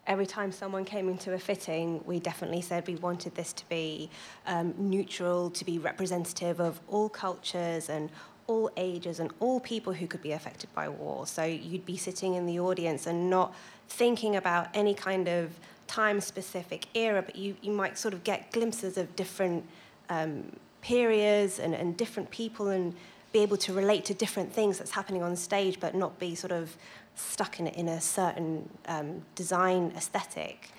every 0.06 0.26
time 0.26 0.52
someone 0.52 0.84
came 0.84 1.08
into 1.08 1.34
a 1.34 1.38
fitting, 1.38 2.02
we 2.06 2.20
definitely 2.20 2.62
said 2.62 2.86
we 2.86 2.94
wanted 2.96 3.34
this 3.34 3.52
to 3.52 3.68
be 3.68 4.08
um, 4.46 4.74
neutral, 4.78 5.50
to 5.50 5.64
be 5.64 5.78
representative 5.78 6.60
of 6.60 6.80
all 6.88 7.08
cultures 7.08 7.90
and 7.90 8.10
all 8.46 8.70
ages 8.78 9.20
and 9.20 9.30
all 9.40 9.60
people 9.60 9.92
who 9.92 10.06
could 10.06 10.22
be 10.22 10.32
affected 10.32 10.72
by 10.74 10.88
war. 10.88 11.26
So 11.26 11.44
you'd 11.44 11.84
be 11.84 11.98
sitting 11.98 12.34
in 12.34 12.46
the 12.46 12.58
audience 12.58 13.06
and 13.06 13.28
not 13.28 13.54
thinking 13.88 14.36
about 14.36 14.68
any 14.74 14.94
kind 14.94 15.28
of 15.28 15.50
time 15.88 16.20
specific 16.20 16.86
era, 16.94 17.22
but 17.22 17.34
you, 17.34 17.56
you 17.60 17.72
might 17.72 17.98
sort 17.98 18.14
of 18.14 18.22
get 18.22 18.52
glimpses 18.52 18.96
of 18.96 19.16
different 19.16 19.64
um, 20.08 20.52
periods 20.80 21.58
and, 21.58 21.74
and 21.74 21.96
different 21.96 22.30
people 22.30 22.68
and 22.68 22.94
be 23.32 23.40
able 23.40 23.56
to 23.56 23.72
relate 23.72 24.04
to 24.04 24.14
different 24.14 24.52
things 24.52 24.78
that's 24.78 24.92
happening 24.92 25.22
on 25.22 25.34
stage, 25.34 25.80
but 25.80 25.94
not 25.94 26.18
be 26.18 26.34
sort 26.34 26.52
of 26.52 26.76
stuck 27.14 27.58
in, 27.58 27.66
in 27.66 27.88
a 27.88 28.00
certain 28.00 28.68
um, 28.86 29.22
design 29.34 29.92
aesthetic. 29.96 30.70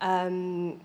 Um, 0.00 0.80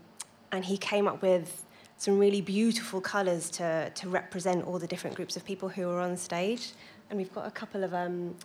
and 0.52 0.66
he 0.66 0.78
came 0.78 1.08
up 1.08 1.22
with 1.22 1.66
some 1.98 2.20
really 2.20 2.42
beautiful 2.42 3.02
colours 3.02 3.50
to, 3.50 3.90
to 3.96 4.10
represent 4.10 4.66
all 4.66 4.78
the 4.78 4.88
different 4.88 5.16
groups 5.16 5.36
of 5.36 5.44
people 5.44 5.70
who 5.70 5.90
are 5.90 6.00
on 6.00 6.16
stage. 6.16 6.74
And 7.10 7.18
we've 7.18 7.34
got 7.34 7.48
a 7.48 7.52
couple 7.52 7.84
of 7.84 7.94
um, 7.94 8.36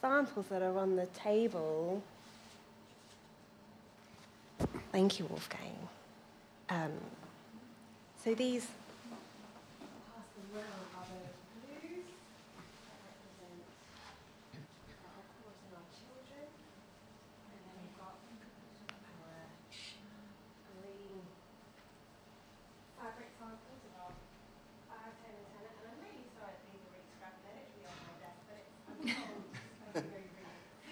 samples 0.00 0.46
that 0.46 0.62
are 0.62 0.78
on 0.78 0.96
the 0.96 1.06
table. 1.06 2.02
Thank 4.98 5.20
you, 5.20 5.26
Wolfgang. 5.26 5.88
Um, 6.68 6.90
so 8.24 8.34
these 8.34 8.66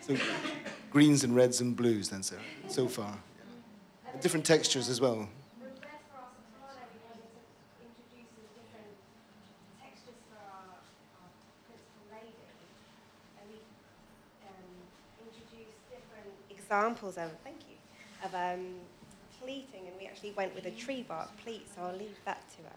So 0.00 0.16
greens 0.90 1.24
and 1.24 1.34
reds 1.34 1.60
and 1.60 1.74
blues 1.74 2.10
then, 2.10 2.22
Sarah, 2.22 2.40
so 2.68 2.86
far. 2.86 3.18
Different 4.20 4.46
textures 4.46 4.88
as 4.88 5.00
well. 5.00 5.28
examples 16.66 17.16
of 17.16 17.30
thank 17.44 17.58
you 17.70 17.76
of 18.24 18.34
um, 18.34 18.74
pleating, 19.40 19.86
and 19.86 19.94
we 20.00 20.06
actually 20.06 20.32
went 20.32 20.52
with 20.54 20.66
a 20.66 20.70
tree 20.72 21.04
bark 21.06 21.28
pleat. 21.42 21.66
So 21.72 21.82
I'll 21.82 21.96
leave 21.96 22.16
that 22.24 22.42
to 22.56 22.62
her. 22.62 22.76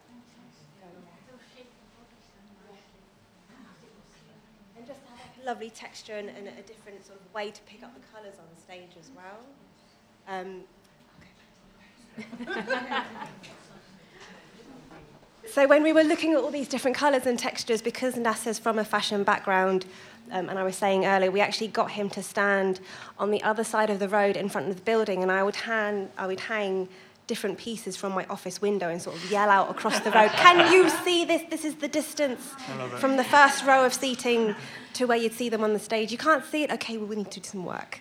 And 4.76 4.86
just 4.86 5.00
have 5.16 5.42
a 5.42 5.46
lovely 5.46 5.70
texture 5.70 6.14
and, 6.14 6.28
and, 6.28 6.46
a 6.48 6.62
different 6.62 7.04
sort 7.04 7.18
of 7.20 7.34
way 7.34 7.50
to 7.50 7.60
pick 7.62 7.82
up 7.82 7.92
the 7.94 8.00
colours 8.14 8.36
on 8.38 8.46
stage 8.62 8.96
as 8.98 9.10
well. 9.14 9.40
Um. 10.28 10.64
so 15.46 15.66
when 15.66 15.82
we 15.82 15.92
were 15.92 16.02
looking 16.04 16.32
at 16.32 16.38
all 16.38 16.50
these 16.50 16.68
different 16.68 16.96
colours 16.96 17.26
and 17.26 17.38
textures, 17.38 17.82
because 17.82 18.16
Nasir's 18.16 18.58
from 18.58 18.78
a 18.78 18.84
fashion 18.84 19.24
background, 19.24 19.86
um, 20.32 20.48
and 20.48 20.58
I 20.58 20.62
was 20.62 20.76
saying 20.76 21.06
earlier, 21.06 21.30
we 21.30 21.40
actually 21.40 21.68
got 21.68 21.90
him 21.90 22.08
to 22.10 22.22
stand 22.22 22.80
on 23.18 23.30
the 23.30 23.42
other 23.42 23.64
side 23.64 23.90
of 23.90 23.98
the 23.98 24.08
road 24.08 24.36
in 24.36 24.48
front 24.48 24.68
of 24.68 24.76
the 24.76 24.82
building, 24.82 25.22
and 25.22 25.32
I 25.32 25.42
would, 25.42 25.56
hand, 25.56 26.10
I 26.16 26.26
would 26.26 26.40
hang 26.40 26.88
different 27.30 27.56
pieces 27.58 27.96
from 27.96 28.12
my 28.12 28.26
office 28.28 28.60
window 28.60 28.88
and 28.88 29.00
sort 29.00 29.14
of 29.14 29.30
yell 29.30 29.48
out 29.48 29.70
across 29.70 30.00
the 30.00 30.10
road, 30.10 30.30
Can 30.32 30.72
you 30.72 30.90
see 30.90 31.24
this? 31.24 31.42
This 31.48 31.64
is 31.64 31.76
the 31.76 31.86
distance 31.86 32.54
from 32.98 33.16
the 33.16 33.22
first 33.22 33.64
row 33.64 33.86
of 33.86 33.94
seating 33.94 34.56
to 34.94 35.04
where 35.04 35.16
you'd 35.16 35.32
see 35.32 35.48
them 35.48 35.62
on 35.62 35.72
the 35.72 35.78
stage. 35.78 36.10
You 36.10 36.18
can't 36.18 36.44
see 36.44 36.64
it? 36.64 36.72
Okay, 36.72 36.96
well, 36.96 37.06
we 37.06 37.14
need 37.14 37.30
to 37.30 37.38
do 37.38 37.48
some 37.48 37.64
work. 37.64 38.00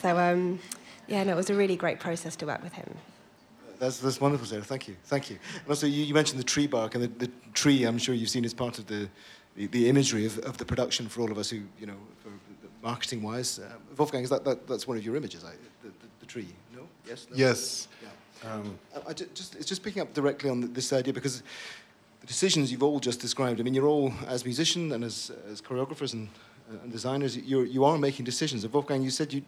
So, 0.00 0.18
um, 0.18 0.60
yeah, 1.08 1.22
no, 1.24 1.34
it 1.34 1.36
was 1.36 1.50
a 1.50 1.54
really 1.54 1.76
great 1.76 2.00
process 2.00 2.36
to 2.36 2.46
work 2.46 2.62
with 2.62 2.72
him. 2.72 2.94
That's, 3.80 3.98
that's 3.98 4.20
wonderful, 4.20 4.46
Sarah. 4.46 4.62
Thank 4.62 4.88
you. 4.88 4.96
Thank 5.04 5.30
you. 5.30 5.38
And 5.54 5.68
also, 5.70 5.86
you, 5.86 6.04
you 6.04 6.12
mentioned 6.12 6.38
the 6.38 6.44
tree 6.44 6.66
bark, 6.66 6.94
and 6.94 7.04
the, 7.04 7.26
the 7.26 7.32
tree, 7.54 7.84
I'm 7.84 7.96
sure 7.96 8.14
you've 8.14 8.28
seen 8.28 8.44
as 8.44 8.52
part 8.52 8.78
of 8.78 8.86
the, 8.86 9.08
the, 9.56 9.68
the 9.68 9.88
imagery 9.88 10.26
of, 10.26 10.38
of 10.40 10.58
the 10.58 10.66
production 10.66 11.08
for 11.08 11.22
all 11.22 11.32
of 11.32 11.38
us 11.38 11.48
who, 11.48 11.62
you 11.80 11.86
know, 11.86 11.96
for 12.22 12.28
marketing 12.82 13.22
wise. 13.22 13.58
Uh, 13.58 13.72
Wolfgang, 13.96 14.22
is 14.22 14.28
that, 14.28 14.44
that 14.44 14.68
that's 14.68 14.86
one 14.86 14.98
of 14.98 15.04
your 15.04 15.16
images, 15.16 15.44
I, 15.44 15.52
the, 15.82 15.88
the, 15.88 15.94
the, 16.20 16.26
tree? 16.26 16.48
No? 16.76 16.82
Yes? 17.08 17.26
No? 17.30 17.36
Yes. 17.38 17.88
Yeah. 18.02 18.52
Um, 18.52 18.78
I, 18.94 19.10
I 19.10 19.12
just, 19.14 19.54
it's 19.54 19.66
just 19.66 19.82
picking 19.82 20.02
up 20.02 20.12
directly 20.12 20.50
on 20.50 20.70
this 20.74 20.92
idea 20.92 21.14
because 21.14 21.42
the 22.20 22.26
decisions 22.26 22.70
you've 22.70 22.82
all 22.82 23.00
just 23.00 23.18
described, 23.18 23.60
I 23.60 23.62
mean, 23.62 23.72
you're 23.72 23.86
all, 23.86 24.12
as 24.28 24.44
musicians 24.44 24.92
and 24.92 25.02
as, 25.04 25.32
as 25.50 25.62
choreographers 25.62 26.12
and, 26.12 26.28
uh, 26.70 26.76
and 26.82 26.92
designers, 26.92 27.34
you're, 27.34 27.64
you 27.64 27.86
are 27.86 27.96
making 27.96 28.26
decisions. 28.26 28.62
And 28.62 28.72
Wolfgang, 28.74 29.02
you 29.02 29.10
said 29.10 29.32
you, 29.32 29.42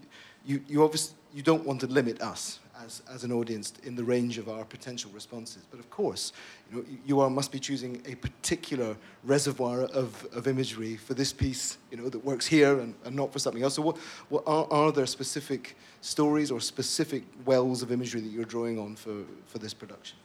you, 0.46 0.64
you, 0.66 0.82
obviously, 0.82 1.16
you 1.34 1.42
don't 1.42 1.66
want 1.66 1.80
to 1.82 1.86
limit 1.86 2.22
us 2.22 2.58
as, 2.80 3.02
as 3.12 3.24
an 3.24 3.32
audience 3.32 3.74
in 3.84 3.94
the 3.94 4.04
range 4.04 4.38
of 4.38 4.48
our 4.48 4.64
potential 4.64 5.10
responses. 5.12 5.62
But 5.70 5.78
of 5.78 5.90
course, 5.90 6.32
you, 6.70 6.78
know, 6.78 6.84
you 7.04 7.20
are, 7.20 7.30
must 7.30 7.52
be 7.52 7.58
choosing 7.58 8.02
a 8.06 8.14
particular 8.14 8.96
reservoir 9.24 9.82
of, 9.82 10.26
of 10.32 10.46
imagery 10.46 10.96
for 10.96 11.14
this 11.14 11.32
piece 11.32 11.78
you 11.90 11.96
know, 11.96 12.08
that 12.08 12.24
works 12.24 12.46
here 12.46 12.80
and, 12.80 12.94
and 13.04 13.14
not 13.14 13.32
for 13.32 13.38
something 13.38 13.62
else. 13.62 13.74
So 13.74 13.82
what, 13.82 13.98
what 14.28 14.42
are, 14.46 14.66
are 14.70 14.92
there 14.92 15.06
specific 15.06 15.76
stories 16.00 16.50
or 16.50 16.60
specific 16.60 17.24
wells 17.44 17.82
of 17.82 17.92
imagery 17.92 18.20
that 18.20 18.30
you're 18.30 18.44
drawing 18.44 18.78
on 18.78 18.96
for, 18.96 19.22
for 19.46 19.58
this 19.58 19.74
production? 19.74 20.16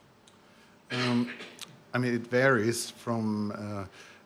Um, 0.92 1.30
I 1.94 1.98
mean, 1.98 2.14
it 2.14 2.28
varies 2.28 2.92
from 2.92 3.52
uh, 3.52 3.86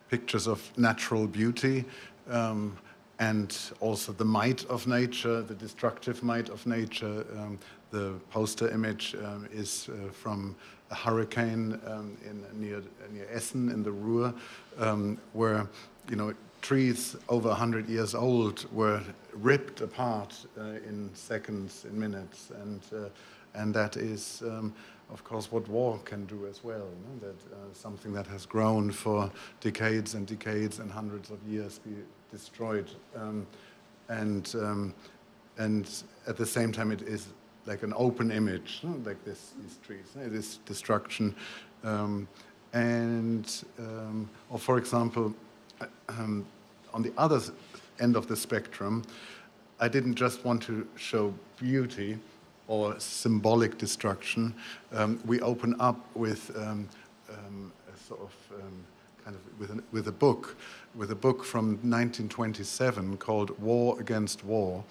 pictures 0.10 0.48
of 0.48 0.78
natural 0.78 1.26
beauty 1.26 1.86
um, 2.30 2.78
and 3.20 3.58
also 3.80 4.12
the 4.12 4.26
might 4.26 4.66
of 4.66 4.88
nature, 4.88 5.42
the 5.42 5.54
destructive 5.54 6.24
might 6.24 6.50
of 6.50 6.66
nature, 6.66 7.26
um, 7.38 7.60
the 7.92 8.14
poster 8.30 8.70
image 8.70 9.16
um, 9.24 9.48
is 9.52 9.90
uh, 9.90 10.12
from 10.12 10.56
a 10.90 10.96
hurricane 10.96 11.80
um, 11.86 12.18
in, 12.26 12.44
near, 12.60 12.82
near 13.14 13.28
Essen 13.32 13.70
in 13.70 13.84
the 13.84 13.92
Ruhr, 13.92 14.34
um, 14.78 15.18
where 15.34 15.68
you 16.10 16.16
know 16.16 16.34
trees 16.62 17.16
over 17.30 17.50
100 17.50 17.88
years 17.88 18.14
old 18.14 18.72
were 18.72 19.02
ripped 19.34 19.82
apart 19.82 20.36
uh, 20.58 20.64
in 20.88 21.10
seconds, 21.14 21.86
in 21.86 22.00
minutes, 22.00 22.52
and 22.62 22.82
uh, 22.94 23.10
and 23.54 23.74
that 23.74 23.98
is. 23.98 24.42
Um, 24.46 24.74
of 25.12 25.26
course, 25.26 25.52
what 25.52 25.68
war 25.68 26.00
can 26.06 26.26
do 26.26 26.48
as 26.48 26.64
well. 26.64 26.88
That 27.20 27.36
uh, 27.52 27.74
something 27.74 28.14
that 28.14 28.28
has 28.28 28.46
grown 28.46 28.92
for 28.92 29.30
decades 29.60 30.14
and 30.14 30.26
decades 30.26 30.80
and 30.80 30.90
hundreds 30.90 31.30
of 31.32 31.44
years 31.44 31.80
be 31.80 31.92
destroyed, 32.32 32.90
um, 33.18 33.46
and 34.08 34.54
um, 34.56 34.94
and 35.58 36.04
at 36.28 36.38
the 36.38 36.46
same 36.46 36.72
time, 36.72 36.92
it 36.92 37.02
is 37.02 37.28
like 37.66 37.84
an 37.84 37.94
open 37.96 38.32
image, 38.32 38.82
like 39.06 39.24
this, 39.24 39.52
these 39.62 39.78
trees, 39.86 40.06
this 40.16 40.58
destruction. 40.66 41.36
Um, 41.84 42.28
and, 42.74 43.64
um, 43.80 44.30
or 44.50 44.60
for 44.60 44.78
example, 44.78 45.34
um, 46.10 46.46
on 46.94 47.02
the 47.02 47.14
other 47.18 47.42
end 48.00 48.16
of 48.16 48.28
the 48.28 48.36
spectrum, 48.36 49.04
I 49.80 49.88
didn't 49.88 50.16
just 50.16 50.46
want 50.46 50.62
to 50.64 50.88
show 50.96 51.34
beauty 51.60 52.18
or 52.68 53.00
symbolic 53.00 53.78
destruction. 53.78 54.54
Um, 54.94 55.20
we 55.26 55.42
open 55.42 55.76
up 55.80 56.00
with 56.16 56.56
um, 56.56 56.88
um, 57.30 57.72
a 57.94 57.98
sort 57.98 58.22
of 58.22 58.32
kind 59.24 59.36
of 59.36 59.60
with, 59.60 59.70
an, 59.70 59.84
with 59.92 60.08
a 60.08 60.12
book, 60.12 60.58
with 60.96 61.12
a 61.12 61.16
book 61.16 61.44
from 61.44 61.74
1927 61.84 63.18
called 63.18 63.58
War 63.60 64.00
Against 64.00 64.44
War, 64.44 64.84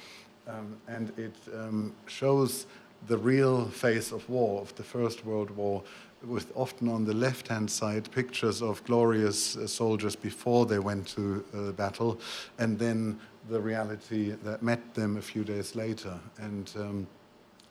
um, 0.46 0.76
and 0.88 1.12
it 1.18 1.34
um, 1.54 1.92
shows 2.06 2.66
the 3.06 3.16
real 3.16 3.66
face 3.66 4.12
of 4.12 4.28
war, 4.28 4.60
of 4.60 4.74
the 4.76 4.82
First 4.82 5.24
World 5.24 5.50
War, 5.50 5.82
with 6.22 6.52
often 6.54 6.88
on 6.88 7.04
the 7.04 7.14
left 7.14 7.48
hand 7.48 7.70
side 7.70 8.10
pictures 8.10 8.60
of 8.60 8.84
glorious 8.84 9.56
uh, 9.56 9.66
soldiers 9.66 10.14
before 10.14 10.66
they 10.66 10.78
went 10.78 11.06
to 11.08 11.44
uh, 11.54 11.72
battle, 11.72 12.20
and 12.58 12.78
then 12.78 13.18
the 13.48 13.60
reality 13.60 14.34
that 14.44 14.62
met 14.62 14.94
them 14.94 15.16
a 15.16 15.22
few 15.22 15.44
days 15.44 15.74
later. 15.74 16.18
And 16.38 16.70
um, 16.76 17.06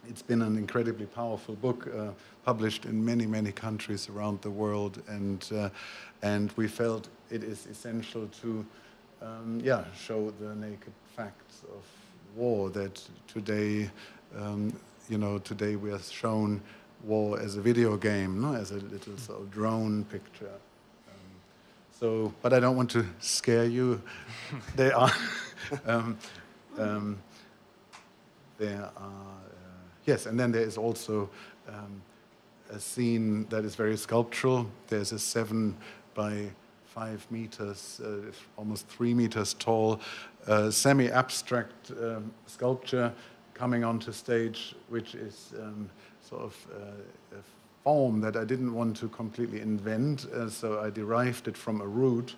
it's 0.08 0.23
been 0.23 0.41
an 0.41 0.58
incredibly 0.58 1.05
powerful 1.05 1.55
book, 1.55 1.88
uh, 1.95 2.10
published 2.43 2.86
in 2.86 3.03
many, 3.03 3.27
many 3.27 3.51
countries 3.51 4.10
around 4.10 4.41
the 4.41 4.49
world, 4.49 5.03
and 5.08 5.47
uh, 5.53 5.69
and 6.21 6.51
we 6.55 6.67
felt 6.67 7.08
it 7.29 7.43
is 7.43 7.67
essential 7.67 8.27
to, 8.41 8.65
um, 9.21 9.62
yeah, 9.63 9.84
show 9.95 10.32
the 10.39 10.55
naked 10.55 10.93
facts 11.15 11.62
of 11.71 11.84
war. 12.39 12.69
That 12.69 13.02
today, 13.28 13.91
um, 14.36 14.73
you 15.10 15.17
know, 15.17 15.38
today 15.39 15.75
we 15.75 15.91
are 15.91 15.99
shown 15.99 16.62
war 17.04 17.39
as 17.39 17.58
a 17.58 17.62
video 17.62 17.97
game, 17.97 18.41
no? 18.41 18.54
as 18.54 18.71
a 18.71 18.75
little 18.75 19.17
sort 19.17 19.41
of 19.41 19.52
drone 19.52 20.06
picture. 20.06 20.58
Um, 21.08 21.32
so, 21.99 22.34
but 22.41 22.54
I 22.54 22.60
don't 22.60 22.78
want 22.78 22.89
to 22.91 23.06
scare 23.19 23.65
you. 23.65 24.02
they 24.75 24.91
are. 24.91 25.12
um, 25.86 26.17
um, 26.78 27.17
there 28.58 28.89
are 28.97 29.08
uh, 29.08 29.80
yes, 30.06 30.25
and 30.25 30.39
then 30.39 30.52
there 30.52 30.63
is 30.63 30.78
also 30.78 31.30
um, 31.67 32.02
a 32.71 32.80
scene 32.80 33.45
that 33.49 33.65
is 33.65 33.75
very 33.75 33.97
sculptural. 33.97 34.69
There's 34.88 35.12
a 35.12 35.19
seven 35.19 35.75
by 36.13 36.49
five 36.86 37.25
meters, 37.30 38.02
uh, 38.04 38.32
almost 38.58 38.88
three 38.88 39.13
meters 39.13 39.54
tall, 39.54 40.02
uh, 40.47 40.71
semi-abstract 40.71 41.91
um, 41.91 42.32
sculpture 42.45 43.12
coming 43.54 43.84
onto 43.84 44.12
stage, 44.12 44.75
which 44.88 45.15
is 45.15 45.54
um, 45.60 45.89
sort 46.21 46.41
of 46.41 46.67
uh, 46.73 47.38
a 47.38 47.41
form 47.84 48.21
that 48.21 48.36
I 48.36 48.45
didn't 48.45 48.73
want 48.73 48.95
to 48.97 49.10
completely 49.10 49.62
invent, 49.62 50.25
uh, 50.25 50.49
so 50.49 50.80
I 50.80 50.89
derived 50.89 51.47
it 51.47 51.58
from 51.58 51.82
a 51.82 51.88
root, 51.88 52.36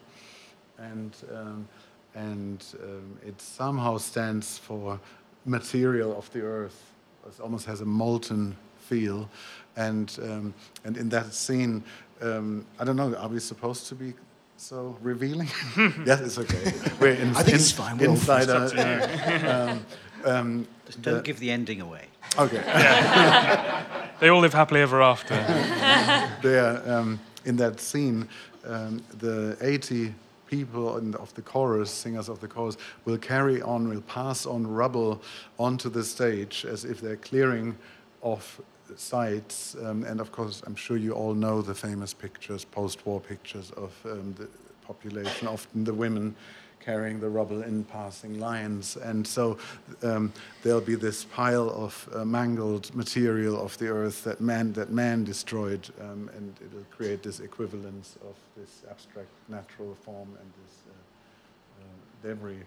and 0.78 1.16
um, 1.32 1.68
and 2.16 2.66
um, 2.84 3.18
it 3.26 3.40
somehow 3.40 3.98
stands 3.98 4.58
for 4.58 5.00
material 5.46 6.18
of 6.18 6.32
the 6.32 6.42
earth. 6.42 6.92
It 7.28 7.40
almost 7.40 7.66
has 7.66 7.82
a 7.82 7.86
molten 7.86 8.56
feel, 8.80 9.30
and 9.76 10.18
um, 10.24 10.54
and 10.84 10.98
in 10.98 11.10
that 11.10 11.34
scene, 11.34 11.84
um, 12.22 12.66
I 12.80 12.84
don't 12.84 12.96
know, 12.96 13.16
are 13.16 13.30
we 13.30 13.40
supposed 13.40 13.88
to 13.88 13.96
be 13.96 14.14
so 14.62 14.95
revealing? 15.02 15.50
yes, 16.06 16.21
it's 16.21 16.38
okay. 16.38 16.71
We're 17.00 17.13
in, 17.13 17.30
I 17.32 17.41
think 17.41 17.50
in, 17.50 17.56
it's 17.56 17.71
fine. 17.71 17.97
We're 17.97 18.12
inside. 18.12 18.47
Uh, 18.47 19.74
um, 19.74 19.86
um, 20.24 20.67
Just 20.86 21.02
don't 21.02 21.15
the, 21.15 21.21
give 21.24 21.39
the 21.39 21.50
ending 21.50 21.82
away. 21.82 22.06
Okay. 22.38 22.58
they 24.19 24.30
all 24.30 24.39
live 24.39 24.54
happily 24.54 24.82
ever 24.82 25.02
after. 25.02 25.34
there, 26.43 26.82
um, 26.89 27.19
in 27.43 27.56
that 27.58 27.80
scene, 27.80 28.30
um, 28.63 29.04
the 29.17 29.58
80 29.62 30.13
people 30.45 31.02
the, 31.02 31.17
of 31.17 31.34
the 31.34 31.41
chorus, 31.41 31.89
singers 31.89 32.30
of 32.30 32.39
the 32.39 32.47
chorus, 32.47 32.78
will 33.06 33.17
carry 33.17 33.63
on, 33.63 33.89
will 33.89 34.02
pass 34.02 34.45
on 34.45 34.67
rubble 34.67 35.24
onto 35.58 35.89
the 35.89 36.04
stage 36.04 36.65
as 36.69 36.86
if 36.86 37.02
they're 37.02 37.17
clearing 37.17 37.76
off 38.21 38.62
sites. 38.98 39.76
Um, 39.84 40.04
and 40.04 40.20
of 40.20 40.32
course, 40.32 40.62
I'm 40.66 40.76
sure 40.76 40.98
you 40.98 41.14
all 41.14 41.34
know 41.34 41.62
the 41.62 41.76
famous 41.76 42.14
pictures, 42.14 42.66
post 42.66 43.06
war 43.06 43.20
pictures 43.20 43.72
of 43.72 43.94
um, 44.06 44.34
the 44.38 44.48
population, 44.86 45.48
often 45.48 45.84
the 45.84 45.94
women 45.94 46.36
carrying 46.84 47.20
the 47.20 47.30
rubble 47.30 47.64
in 47.64 47.84
passing 47.84 48.40
lines. 48.40 48.98
And 48.98 49.26
so 49.26 49.58
um, 50.04 50.34
there'll 50.64 50.82
be 50.82 50.96
this 50.96 51.26
pile 51.26 51.70
of 51.70 52.10
uh, 52.14 52.26
mangled 52.26 52.94
material 52.96 53.62
of 53.62 53.78
the 53.78 53.88
earth 53.90 54.24
that 54.24 54.42
man, 54.42 54.74
that 54.74 54.90
man 54.92 55.24
destroyed, 55.24 55.88
um, 56.02 56.30
and 56.36 56.56
it'll 56.66 56.86
create 56.90 57.24
this 57.24 57.40
equivalence 57.40 58.18
of 58.28 58.36
this 58.58 58.84
abstract 58.90 59.30
natural 59.48 59.96
form 59.96 60.30
and 60.40 60.52
this 60.64 60.76
uh, 60.90 61.84
uh, 61.84 62.28
debris. 62.28 62.64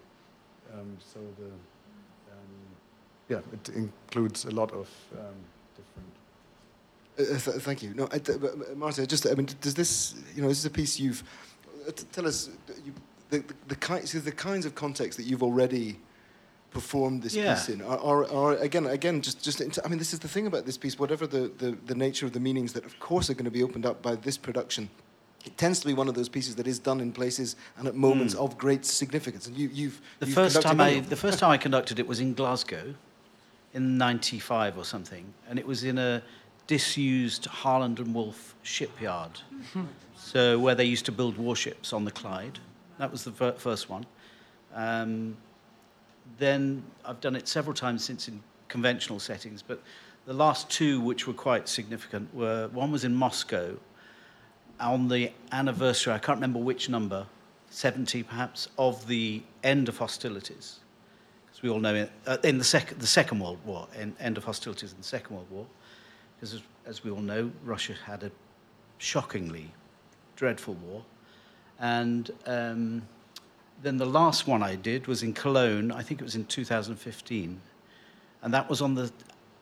Um, 0.73 0.97
so 1.01 1.21
the, 1.39 1.47
um, 1.47 2.55
yeah, 3.29 3.41
it 3.53 3.69
includes 3.75 4.45
a 4.45 4.51
lot 4.51 4.73
of 4.73 4.89
um, 5.19 5.35
th- 7.16 7.38
thank 7.38 7.83
you. 7.83 7.94
No, 7.94 8.09
I, 8.12 8.20
Marta, 8.74 9.07
just 9.07 9.27
I 9.27 9.35
mean, 9.35 9.48
does 9.61 9.74
this, 9.74 10.14
you 10.35 10.42
know, 10.42 10.48
this 10.48 10.59
is 10.59 10.64
this 10.64 10.70
a 10.70 10.74
piece 10.74 10.98
you've? 10.98 11.22
Uh, 11.87 11.92
t- 11.92 12.05
tell 12.12 12.27
us, 12.27 12.50
you, 12.85 12.92
the, 13.31 13.38
the, 13.38 13.55
the, 13.68 13.77
kind, 13.77 14.09
so 14.09 14.18
the 14.18 14.33
kinds 14.33 14.66
of 14.66 14.74
contexts 14.74 15.16
that 15.16 15.29
you've 15.29 15.42
already 15.42 15.98
performed 16.70 17.22
this 17.22 17.35
yeah. 17.35 17.55
piece 17.55 17.68
in 17.68 17.81
are, 17.83 17.98
are, 17.98 18.31
are, 18.33 18.57
again, 18.57 18.87
again, 18.87 19.22
just, 19.22 19.42
just. 19.42 19.61
Into, 19.61 19.85
I 19.85 19.88
mean, 19.88 19.98
this 19.98 20.12
is 20.12 20.18
the 20.18 20.29
thing 20.29 20.46
about 20.46 20.66
this 20.66 20.77
piece. 20.77 20.98
Whatever 20.98 21.27
the, 21.27 21.50
the, 21.59 21.79
the 21.87 21.94
nature 21.94 22.27
of 22.27 22.33
the 22.33 22.40
meanings 22.40 22.72
that, 22.72 22.85
of 22.85 22.98
course, 23.00 23.31
are 23.31 23.35
going 23.35 23.44
to 23.44 23.50
be 23.50 23.62
opened 23.62 23.87
up 23.87 24.03
by 24.03 24.16
this 24.16 24.37
production, 24.37 24.90
it 25.44 25.57
tends 25.57 25.81
to 25.81 25.87
be 25.87 25.94
one 25.94 26.09
of 26.09 26.14
those 26.14 26.29
pieces 26.29 26.57
that 26.57 26.66
is 26.66 26.79
done 26.79 27.00
in 27.00 27.12
places 27.12 27.57
and 27.79 27.87
at 27.87 27.94
moments 27.94 28.35
mm. 28.35 28.44
of 28.44 28.59
great 28.59 28.85
significance. 28.85 29.46
And 29.46 29.57
you, 29.57 29.70
you've 29.72 30.00
the 30.18 30.27
you've 30.27 30.35
first 30.35 30.61
time 30.61 30.81
I 30.81 31.00
the 31.00 31.16
first 31.16 31.38
time 31.38 31.50
I 31.50 31.59
conducted 31.59 31.98
it 31.98 32.07
was 32.07 32.20
in 32.20 32.35
Glasgow, 32.35 32.94
in 33.72 33.96
'95 33.98 34.79
or 34.79 34.85
something, 34.85 35.33
and 35.48 35.59
it 35.59 35.66
was 35.66 35.85
in 35.85 35.98
a 35.98 36.22
disused 36.66 37.46
Harland 37.46 37.98
and 37.98 38.14
Wolff 38.14 38.55
shipyard. 38.62 39.40
so 40.16 40.59
where 40.59 40.74
they 40.74 40.85
used 40.85 41.05
to 41.07 41.12
build 41.12 41.37
warships 41.37 41.92
on 41.92 42.05
the 42.05 42.11
Clyde. 42.11 42.59
That 42.98 43.11
was 43.11 43.24
the 43.24 43.33
fir- 43.33 43.53
first 43.53 43.90
one. 43.90 44.07
Um, 44.74 45.37
then 46.38 46.83
I've 47.05 47.20
done 47.20 47.37
it 47.37 47.46
several 47.48 47.74
times 47.74 48.05
since 48.05 48.29
in 48.29 48.42
conventional 48.68 49.20
settings, 49.20 49.62
but 49.62 49.83
the 50.27 50.33
last 50.33 50.70
two, 50.70 51.00
which 51.00 51.27
were 51.27 51.35
quite 51.35 51.68
significant, 51.68 52.35
were 52.35 52.68
one 52.68 52.90
was 52.90 53.05
in 53.05 53.14
Moscow 53.14 53.77
on 54.81 55.09
the 55.09 55.31
anniversary, 55.53 56.12
I 56.12 56.18
can't 56.18 56.37
remember 56.38 56.59
which 56.59 56.88
number, 56.88 57.27
70 57.70 58.22
perhaps, 58.24 58.68
of 58.79 59.07
the 59.07 59.42
end 59.62 59.88
of 59.88 59.98
hostilities. 59.98 60.81
Because 61.46 61.62
we 61.62 61.68
all 61.68 61.79
know 61.79 61.94
in, 61.94 62.09
uh, 62.27 62.38
in 62.42 62.59
the, 62.59 62.64
sec- 62.64 62.98
the 62.98 63.07
Second 63.07 63.40
World 63.40 63.59
War, 63.64 63.87
end 64.18 64.37
of 64.37 64.44
hostilities 64.44 64.92
in 64.92 64.98
the 64.98 65.05
Second 65.05 65.37
World 65.37 65.50
War, 65.50 65.66
because 66.37 66.55
as, 66.55 66.62
as 66.87 67.05
we 67.05 67.11
all 67.11 67.20
know, 67.20 67.51
Russia 67.64 67.94
had 68.05 68.23
a 68.23 68.31
shockingly 68.99 69.73
dreadful 70.37 70.75
war. 70.75 71.03
And 71.79 72.31
um, 72.47 73.03
then 73.83 73.97
the 73.97 74.07
last 74.07 74.47
one 74.47 74.62
I 74.62 74.77
did 74.77 75.07
was 75.07 75.23
in 75.23 75.33
Cologne, 75.33 75.92
I 75.92 76.03
think 76.03 76.20
it 76.20 76.25
was 76.25 76.37
in 76.37 76.44
2015. 76.47 77.61
And 78.42 78.55
that 78.55 78.68
was 78.68 78.83
on 78.83 78.94
the, 78.94 79.11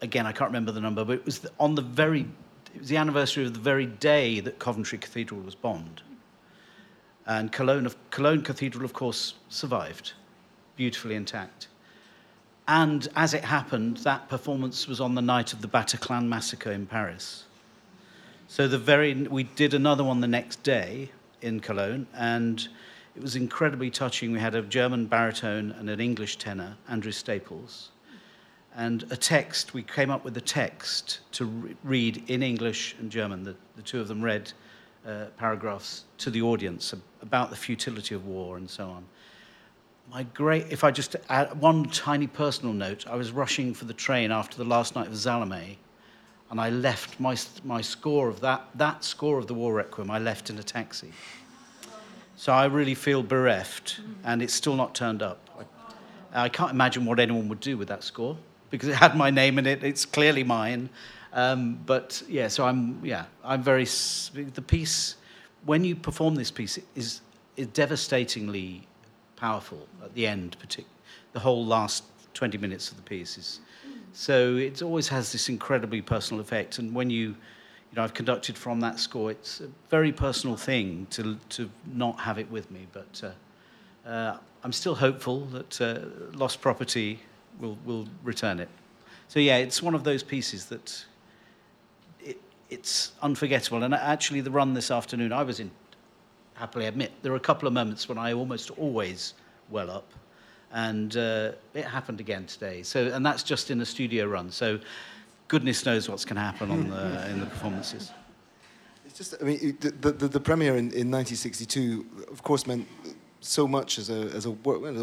again, 0.00 0.26
I 0.26 0.32
can't 0.32 0.48
remember 0.48 0.72
the 0.72 0.80
number, 0.80 1.04
but 1.04 1.14
it 1.14 1.24
was 1.24 1.46
on 1.58 1.74
the 1.74 1.82
very, 1.82 2.26
it 2.74 2.80
was 2.80 2.88
the 2.88 2.96
anniversary 2.96 3.44
of 3.44 3.54
the 3.54 3.60
very 3.60 3.86
day 3.86 4.40
that 4.40 4.58
Coventry 4.58 4.98
Cathedral 4.98 5.40
was 5.40 5.54
bombed. 5.54 6.02
And 7.26 7.52
Cologne, 7.52 7.88
Cologne 8.10 8.42
Cathedral, 8.42 8.84
of 8.84 8.92
course, 8.92 9.34
survived, 9.48 10.12
beautifully 10.76 11.14
intact. 11.14 11.68
And 12.68 13.08
as 13.16 13.34
it 13.34 13.44
happened, 13.44 13.98
that 13.98 14.28
performance 14.28 14.86
was 14.86 15.00
on 15.00 15.14
the 15.14 15.22
night 15.22 15.52
of 15.52 15.62
the 15.62 15.68
Bataclan 15.68 16.26
massacre 16.28 16.72
in 16.72 16.86
Paris. 16.86 17.44
So 18.48 18.68
the 18.68 18.78
very, 18.78 19.14
we 19.14 19.44
did 19.44 19.74
another 19.74 20.04
one 20.04 20.20
the 20.20 20.28
next 20.28 20.62
day, 20.62 21.10
in 21.42 21.60
Cologne, 21.60 22.06
and 22.14 22.68
it 23.14 23.22
was 23.22 23.36
incredibly 23.36 23.90
touching. 23.90 24.32
We 24.32 24.38
had 24.38 24.54
a 24.54 24.62
German 24.62 25.06
baritone 25.06 25.72
and 25.72 25.90
an 25.90 26.00
English 26.00 26.36
tenor, 26.36 26.76
Andrew 26.88 27.12
Staples, 27.12 27.90
and 28.74 29.04
a 29.10 29.16
text. 29.16 29.74
We 29.74 29.82
came 29.82 30.10
up 30.10 30.24
with 30.24 30.36
a 30.36 30.40
text 30.40 31.20
to 31.32 31.44
re- 31.44 31.76
read 31.84 32.24
in 32.28 32.42
English 32.42 32.96
and 32.98 33.10
German. 33.10 33.42
The, 33.42 33.56
the 33.76 33.82
two 33.82 34.00
of 34.00 34.08
them 34.08 34.22
read 34.22 34.52
uh, 35.06 35.26
paragraphs 35.36 36.04
to 36.18 36.30
the 36.30 36.42
audience 36.42 36.94
about 37.20 37.50
the 37.50 37.56
futility 37.56 38.14
of 38.14 38.26
war 38.26 38.56
and 38.56 38.70
so 38.70 38.88
on. 38.88 39.04
My 40.10 40.24
great, 40.34 40.66
if 40.70 40.84
I 40.84 40.90
just 40.90 41.16
add 41.28 41.58
one 41.60 41.84
tiny 41.84 42.26
personal 42.26 42.74
note, 42.74 43.06
I 43.06 43.16
was 43.16 43.30
rushing 43.30 43.72
for 43.72 43.86
the 43.86 43.94
train 43.94 44.30
after 44.30 44.58
the 44.58 44.64
last 44.64 44.94
night 44.94 45.06
of 45.06 45.16
Salome, 45.16 45.78
and 46.50 46.60
I 46.60 46.68
left 46.68 47.18
my, 47.18 47.36
my 47.64 47.80
score 47.80 48.28
of 48.28 48.40
that, 48.40 48.68
that 48.74 49.04
score 49.04 49.38
of 49.38 49.46
the 49.46 49.54
War 49.54 49.72
Requiem, 49.72 50.10
I 50.10 50.18
left 50.18 50.50
in 50.50 50.58
a 50.58 50.62
taxi. 50.62 51.12
So 52.36 52.52
I 52.52 52.66
really 52.66 52.94
feel 52.94 53.22
bereft, 53.22 54.00
and 54.24 54.42
it's 54.42 54.52
still 54.52 54.76
not 54.76 54.94
turned 54.94 55.22
up. 55.22 55.48
I, 56.34 56.44
I 56.44 56.48
can't 56.48 56.72
imagine 56.72 57.04
what 57.04 57.20
anyone 57.20 57.48
would 57.48 57.60
do 57.60 57.78
with 57.78 57.88
that 57.88 58.02
score 58.02 58.36
because 58.70 58.88
it 58.88 58.96
had 58.96 59.16
my 59.16 59.30
name 59.30 59.58
in 59.58 59.66
it. 59.66 59.84
It's 59.84 60.04
clearly 60.04 60.42
mine. 60.42 60.90
Um, 61.32 61.80
but 61.86 62.22
yeah, 62.28 62.48
so 62.48 62.66
I'm 62.66 63.00
yeah, 63.04 63.24
I'm 63.44 63.62
very 63.62 63.84
the 63.84 64.62
piece. 64.66 65.16
When 65.64 65.84
you 65.84 65.94
perform 65.94 66.34
this 66.34 66.50
piece, 66.50 66.78
is 66.94 67.20
is 67.56 67.66
devastatingly 67.68 68.86
powerful 69.42 69.86
at 70.02 70.14
the 70.14 70.26
end. 70.26 70.56
The 71.32 71.40
whole 71.40 71.66
last 71.66 72.04
20 72.34 72.56
minutes 72.58 72.90
of 72.90 72.96
the 72.96 73.02
piece 73.02 73.36
is 73.36 73.60
so 74.14 74.56
it 74.56 74.82
always 74.82 75.08
has 75.08 75.32
this 75.32 75.48
incredibly 75.48 76.02
personal 76.02 76.40
effect. 76.40 76.78
And 76.78 76.94
when 76.94 77.10
you 77.10 77.34
you 77.92 77.96
know, 77.96 78.04
I've 78.04 78.14
conducted 78.14 78.56
from 78.56 78.80
that 78.80 78.98
score. 78.98 79.30
It's 79.30 79.60
a 79.60 79.68
very 79.90 80.12
personal 80.12 80.56
thing 80.56 81.06
to, 81.10 81.36
to 81.50 81.68
not 81.92 82.18
have 82.20 82.38
it 82.38 82.50
with 82.50 82.70
me, 82.70 82.86
but 82.90 83.22
uh, 83.22 84.08
uh, 84.08 84.38
I'm 84.64 84.72
still 84.72 84.94
hopeful 84.94 85.40
that 85.46 85.80
uh, 85.80 85.98
lost 86.34 86.62
property 86.62 87.20
will, 87.60 87.76
will 87.84 88.08
return 88.24 88.60
it. 88.60 88.70
So, 89.28 89.40
yeah, 89.40 89.58
it's 89.58 89.82
one 89.82 89.94
of 89.94 90.04
those 90.04 90.22
pieces 90.22 90.66
that 90.66 91.04
it, 92.18 92.40
it's 92.70 93.12
unforgettable. 93.20 93.82
And 93.82 93.94
actually, 93.94 94.40
the 94.40 94.50
run 94.50 94.72
this 94.72 94.90
afternoon, 94.90 95.30
I 95.30 95.42
was 95.42 95.60
in, 95.60 95.70
happily 96.62 96.86
admit, 96.86 97.10
there 97.22 97.32
were 97.32 97.38
a 97.38 97.48
couple 97.50 97.66
of 97.66 97.74
moments 97.74 98.08
when 98.08 98.18
I 98.18 98.32
almost 98.34 98.70
always 98.78 99.34
well 99.68 99.90
up. 99.90 100.08
And 100.70 101.16
uh, 101.16 101.52
it 101.74 101.84
happened 101.84 102.20
again 102.20 102.46
today. 102.46 102.84
So, 102.84 103.06
and 103.08 103.26
that's 103.26 103.42
just 103.42 103.72
in 103.72 103.80
a 103.80 103.84
studio 103.84 104.26
run. 104.26 104.48
So, 104.52 104.78
goodness 105.48 105.84
knows 105.84 106.08
what's 106.08 106.24
going 106.24 106.36
to 106.36 106.42
happen 106.42 106.70
on 106.70 106.88
the, 106.88 107.30
in 107.30 107.40
the 107.40 107.46
performances. 107.46 108.12
It's 109.04 109.18
just, 109.18 109.34
I 109.42 109.44
mean, 109.44 109.76
the, 109.80 110.12
the, 110.12 110.28
the 110.28 110.38
premiere 110.38 110.74
in, 110.74 110.92
in 110.92 111.10
1962, 111.10 112.06
of 112.30 112.44
course, 112.44 112.64
meant 112.64 112.86
so 113.40 113.66
much 113.66 113.98
as 113.98 114.08
a, 114.08 114.30
as, 114.36 114.46
a, 114.46 114.56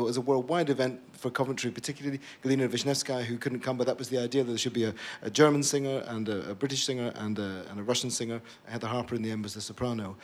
as 0.08 0.16
a 0.16 0.22
worldwide 0.22 0.70
event 0.70 1.00
for 1.12 1.30
Coventry, 1.30 1.70
particularly 1.72 2.20
Galina 2.42 2.70
Vishnevskaya, 2.70 3.24
who 3.24 3.38
couldn't 3.38 3.60
come, 3.60 3.78
but 3.78 3.86
that 3.86 4.00
was 4.00 4.08
the 4.08 4.18
idea 4.18 4.44
that 4.44 4.50
there 4.50 4.58
should 4.58 4.74
be 4.74 4.86
a, 4.86 4.94
a 5.22 5.30
German 5.30 5.62
singer 5.62 6.04
and 6.08 6.30
a, 6.30 6.52
a 6.52 6.56
British 6.56 6.86
singer 6.86 7.12
and 7.16 7.38
a, 7.38 7.66
and 7.70 7.80
a 7.80 7.84
Russian 7.84 8.10
singer. 8.10 8.42
Heather 8.66 8.88
Harper 8.88 9.16
in 9.16 9.22
the 9.22 9.32
end 9.32 9.44
was 9.44 9.54
the 9.54 9.62
soprano. 9.62 10.16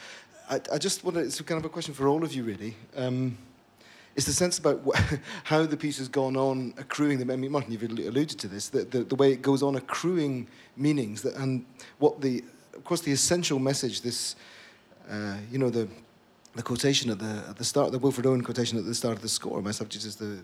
I, 0.49 0.61
I 0.73 0.77
just 0.77 1.03
want 1.03 1.17
it's 1.17 1.41
kind 1.41 1.59
of 1.59 1.65
a 1.65 1.69
question 1.69 1.93
for 1.93 2.07
all 2.07 2.23
of 2.23 2.33
you, 2.33 2.43
really. 2.43 2.75
Um, 2.95 3.37
it's 4.15 4.25
the 4.25 4.33
sense 4.33 4.59
about 4.59 4.81
how 5.43 5.65
the 5.65 5.75
piece 5.75 5.97
has 5.97 6.07
gone 6.07 6.37
on 6.37 6.73
accruing 6.77 7.19
them. 7.19 7.29
I 7.31 7.35
mean, 7.35 7.51
Martyn, 7.51 7.71
you've 7.71 7.83
alluded 7.83 8.39
to 8.39 8.47
this, 8.47 8.69
the, 8.69 8.85
the, 8.85 9.03
the 9.03 9.15
way 9.15 9.31
it 9.31 9.41
goes 9.41 9.61
on 9.61 9.75
accruing 9.75 10.47
meanings, 10.77 11.21
that, 11.23 11.35
and 11.35 11.65
what 11.99 12.21
the, 12.21 12.43
of 12.73 12.83
course, 12.83 13.01
the 13.01 13.11
essential 13.11 13.59
message, 13.59 14.01
this, 14.01 14.35
uh, 15.09 15.37
you 15.51 15.57
know, 15.57 15.69
the, 15.69 15.87
the 16.53 16.63
quotation 16.63 17.11
at 17.11 17.19
the, 17.19 17.43
at 17.49 17.57
the 17.57 17.65
start, 17.65 17.91
the 17.91 17.99
Wilfred 17.99 18.25
Owen 18.25 18.41
quotation 18.41 18.77
at 18.77 18.85
the 18.85 18.95
start 18.95 19.15
of 19.15 19.21
the 19.21 19.29
score, 19.29 19.61
my 19.61 19.71
subject 19.71 20.05
is 20.05 20.15
the 20.15 20.39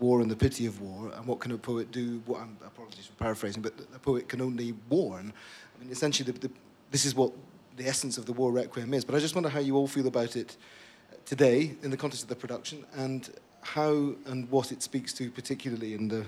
war 0.00 0.20
and 0.20 0.30
the 0.30 0.36
pity 0.36 0.66
of 0.66 0.80
war, 0.80 1.12
and 1.14 1.26
what 1.26 1.38
can 1.40 1.52
a 1.52 1.58
poet 1.58 1.90
do? 1.92 2.20
What, 2.26 2.40
I'm, 2.40 2.56
apologies 2.64 3.06
for 3.06 3.14
paraphrasing, 3.14 3.62
but 3.62 3.72
a 3.94 3.98
poet 3.98 4.28
can 4.28 4.40
only 4.40 4.74
warn. 4.88 5.32
I 5.74 5.82
mean, 5.82 5.92
essentially, 5.92 6.30
the, 6.30 6.38
the, 6.38 6.50
this 6.90 7.04
is 7.04 7.14
what 7.14 7.32
the 7.76 7.86
essence 7.86 8.18
of 8.18 8.26
the 8.26 8.32
war 8.32 8.52
requiem 8.52 8.92
is. 8.94 9.04
But 9.04 9.14
I 9.14 9.18
just 9.18 9.34
wonder 9.34 9.48
how 9.48 9.60
you 9.60 9.76
all 9.76 9.86
feel 9.86 10.06
about 10.06 10.36
it 10.36 10.56
today 11.24 11.76
in 11.82 11.90
the 11.90 11.96
context 11.96 12.22
of 12.22 12.28
the 12.28 12.36
production 12.36 12.84
and 12.94 13.28
how 13.60 14.14
and 14.26 14.48
what 14.50 14.70
it 14.70 14.82
speaks 14.82 15.12
to 15.12 15.28
particularly 15.30 15.94
in 15.94 16.06
the 16.06 16.24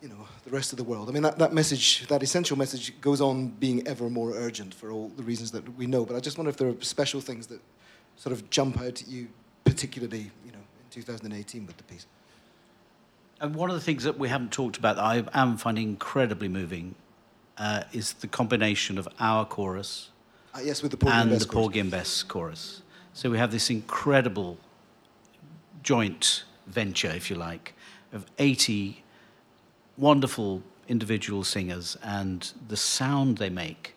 you 0.00 0.08
know 0.08 0.28
the 0.44 0.50
rest 0.50 0.72
of 0.72 0.78
the 0.78 0.84
world. 0.84 1.08
I 1.08 1.12
mean 1.12 1.22
that, 1.22 1.38
that 1.38 1.52
message, 1.52 2.06
that 2.08 2.22
essential 2.22 2.56
message 2.56 2.98
goes 3.00 3.20
on 3.20 3.48
being 3.48 3.86
ever 3.86 4.08
more 4.08 4.32
urgent 4.32 4.74
for 4.74 4.90
all 4.90 5.08
the 5.16 5.22
reasons 5.22 5.50
that 5.52 5.76
we 5.76 5.86
know. 5.86 6.04
But 6.04 6.16
I 6.16 6.20
just 6.20 6.38
wonder 6.38 6.50
if 6.50 6.56
there 6.56 6.68
are 6.68 6.76
special 6.80 7.20
things 7.20 7.46
that 7.48 7.60
sort 8.16 8.32
of 8.32 8.48
jump 8.50 8.78
out 8.78 9.02
at 9.02 9.08
you 9.08 9.28
particularly, 9.64 10.30
you 10.44 10.52
know, 10.52 10.58
in 10.58 10.90
2018 10.90 11.66
with 11.66 11.76
the 11.76 11.82
piece. 11.84 12.06
And 13.40 13.54
one 13.54 13.68
of 13.68 13.76
the 13.76 13.82
things 13.82 14.04
that 14.04 14.18
we 14.18 14.28
haven't 14.28 14.52
talked 14.52 14.76
about 14.76 14.96
that 14.96 15.04
I 15.04 15.24
am 15.34 15.56
finding 15.56 15.88
incredibly 15.88 16.48
moving 16.48 16.94
uh, 17.58 17.82
is 17.92 18.14
the 18.14 18.26
combination 18.26 18.98
of 18.98 19.08
our 19.18 19.44
chorus 19.44 20.10
uh, 20.56 20.60
yes, 20.60 20.82
with 20.82 20.90
the 20.90 20.96
Porgy 20.96 21.16
and 21.16 21.30
Bess 21.30 21.44
the 21.44 21.52
Paul 21.52 21.68
Gimbes 21.68 22.26
chorus. 22.26 22.82
So 23.12 23.30
we 23.30 23.38
have 23.38 23.50
this 23.50 23.70
incredible 23.70 24.58
joint 25.82 26.44
venture, 26.66 27.10
if 27.10 27.30
you 27.30 27.36
like, 27.36 27.74
of 28.12 28.26
80 28.38 29.02
wonderful 29.96 30.62
individual 30.88 31.44
singers, 31.44 31.96
and 32.02 32.52
the 32.68 32.76
sound 32.76 33.38
they 33.38 33.50
make 33.50 33.94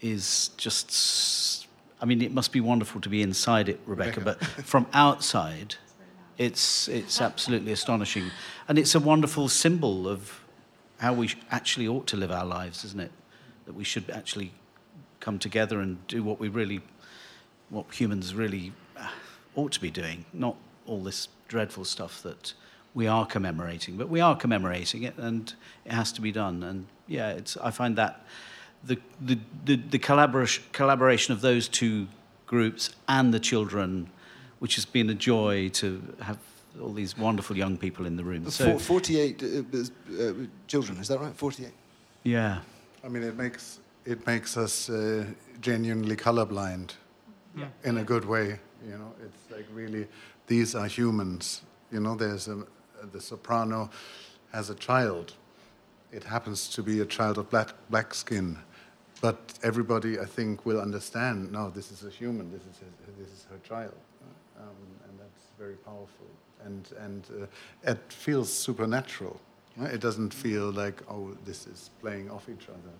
is 0.00 0.50
just. 0.56 1.66
I 2.02 2.06
mean, 2.06 2.22
it 2.22 2.32
must 2.32 2.52
be 2.52 2.62
wonderful 2.62 3.00
to 3.02 3.10
be 3.10 3.20
inside 3.20 3.68
it, 3.68 3.78
Rebecca, 3.84 4.20
Rebecca. 4.20 4.46
but 4.56 4.64
from 4.64 4.86
outside, 4.94 5.74
it's, 6.38 6.88
it's 6.88 7.20
absolutely 7.20 7.72
astonishing. 7.72 8.30
And 8.68 8.78
it's 8.78 8.94
a 8.94 9.00
wonderful 9.00 9.48
symbol 9.48 10.08
of 10.08 10.40
how 10.96 11.12
we 11.12 11.34
actually 11.50 11.86
ought 11.86 12.06
to 12.06 12.16
live 12.16 12.30
our 12.30 12.46
lives, 12.46 12.86
isn't 12.86 13.00
it? 13.00 13.12
That 13.66 13.74
we 13.74 13.84
should 13.84 14.08
actually 14.08 14.52
come 15.20 15.38
together 15.38 15.80
and 15.80 16.06
do 16.08 16.22
what 16.22 16.40
we 16.40 16.48
really 16.48 16.80
what 17.68 17.86
humans 17.94 18.34
really 18.34 18.72
uh, 18.96 19.06
ought 19.54 19.72
to 19.72 19.80
be 19.80 19.90
doing, 19.90 20.24
not 20.32 20.56
all 20.86 21.00
this 21.02 21.28
dreadful 21.46 21.84
stuff 21.84 22.22
that 22.22 22.52
we 22.94 23.06
are 23.06 23.24
commemorating. 23.24 23.96
But 23.96 24.08
we 24.08 24.20
are 24.20 24.36
commemorating 24.36 25.04
it, 25.04 25.16
and 25.16 25.52
it 25.84 25.92
has 25.92 26.12
to 26.12 26.20
be 26.20 26.32
done. 26.32 26.62
And 26.62 26.86
yeah, 27.06 27.30
it's, 27.30 27.56
I 27.56 27.70
find 27.70 27.96
that 27.96 28.24
the, 28.84 28.98
the, 29.20 29.38
the, 29.64 29.76
the 29.76 29.98
collaboration, 29.98 30.64
collaboration 30.72 31.32
of 31.32 31.40
those 31.40 31.68
two 31.68 32.08
groups 32.46 32.90
and 33.08 33.32
the 33.32 33.40
children, 33.40 34.10
which 34.58 34.74
has 34.74 34.84
been 34.84 35.08
a 35.10 35.14
joy 35.14 35.68
to 35.68 36.02
have 36.20 36.38
all 36.80 36.92
these 36.92 37.16
wonderful 37.16 37.56
young 37.56 37.76
people 37.76 38.06
in 38.06 38.16
the 38.16 38.24
room. 38.24 38.48
So, 38.50 38.78
48 38.78 39.42
uh, 39.42 39.46
uh, 39.46 40.32
children, 40.66 40.98
is 40.98 41.08
that 41.08 41.20
right? 41.20 41.34
48? 41.34 41.70
Yeah. 42.24 42.60
I 43.04 43.08
mean, 43.08 43.22
it 43.22 43.36
makes, 43.36 43.80
it 44.04 44.26
makes 44.26 44.56
us 44.56 44.88
uh, 44.90 45.24
genuinely 45.60 46.16
colorblind 46.16 46.94
Yeah. 47.56 47.68
in 47.84 47.98
a 47.98 48.04
good 48.04 48.24
way. 48.24 48.58
You 48.86 48.96
know, 48.98 49.12
it's 49.24 49.50
like 49.50 49.66
really, 49.74 50.06
these 50.46 50.74
are 50.74 50.86
humans. 50.86 51.62
You 51.92 52.00
know, 52.00 52.14
there's 52.16 52.48
a, 52.48 52.64
the 53.12 53.20
soprano 53.20 53.90
has 54.52 54.70
a 54.70 54.74
child. 54.74 55.34
It 56.12 56.24
happens 56.24 56.68
to 56.74 56.82
be 56.82 57.00
a 57.00 57.06
child 57.06 57.38
of 57.38 57.50
black, 57.50 57.68
black 57.90 58.14
skin, 58.14 58.58
but 59.20 59.38
everybody, 59.62 60.18
I 60.18 60.24
think, 60.24 60.64
will 60.66 60.80
understand. 60.80 61.52
No, 61.52 61.70
this 61.70 61.90
is 61.92 62.04
a 62.04 62.10
human. 62.10 62.50
This 62.50 62.62
is 62.62 62.78
his, 62.78 63.16
this 63.18 63.28
is 63.28 63.46
her 63.50 63.58
child, 63.68 63.94
um, 64.58 64.74
and 65.08 65.18
that's 65.20 65.44
very 65.58 65.76
powerful. 65.76 66.26
And 66.64 66.88
and 66.98 67.24
uh, 67.42 67.90
it 67.90 67.98
feels 68.12 68.52
supernatural. 68.52 69.40
right? 69.76 69.94
It 69.94 70.00
doesn't 70.00 70.34
feel 70.34 70.70
like 70.72 71.02
oh, 71.08 71.36
this 71.44 71.66
is 71.66 71.90
playing 72.00 72.30
off 72.30 72.48
each 72.48 72.68
other. 72.68 72.92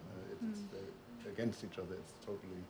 It's 1.49 1.63
against 1.63 1.65
each 1.65 1.79
other. 1.79 1.95
It's 1.95 2.13
totally 2.21 2.63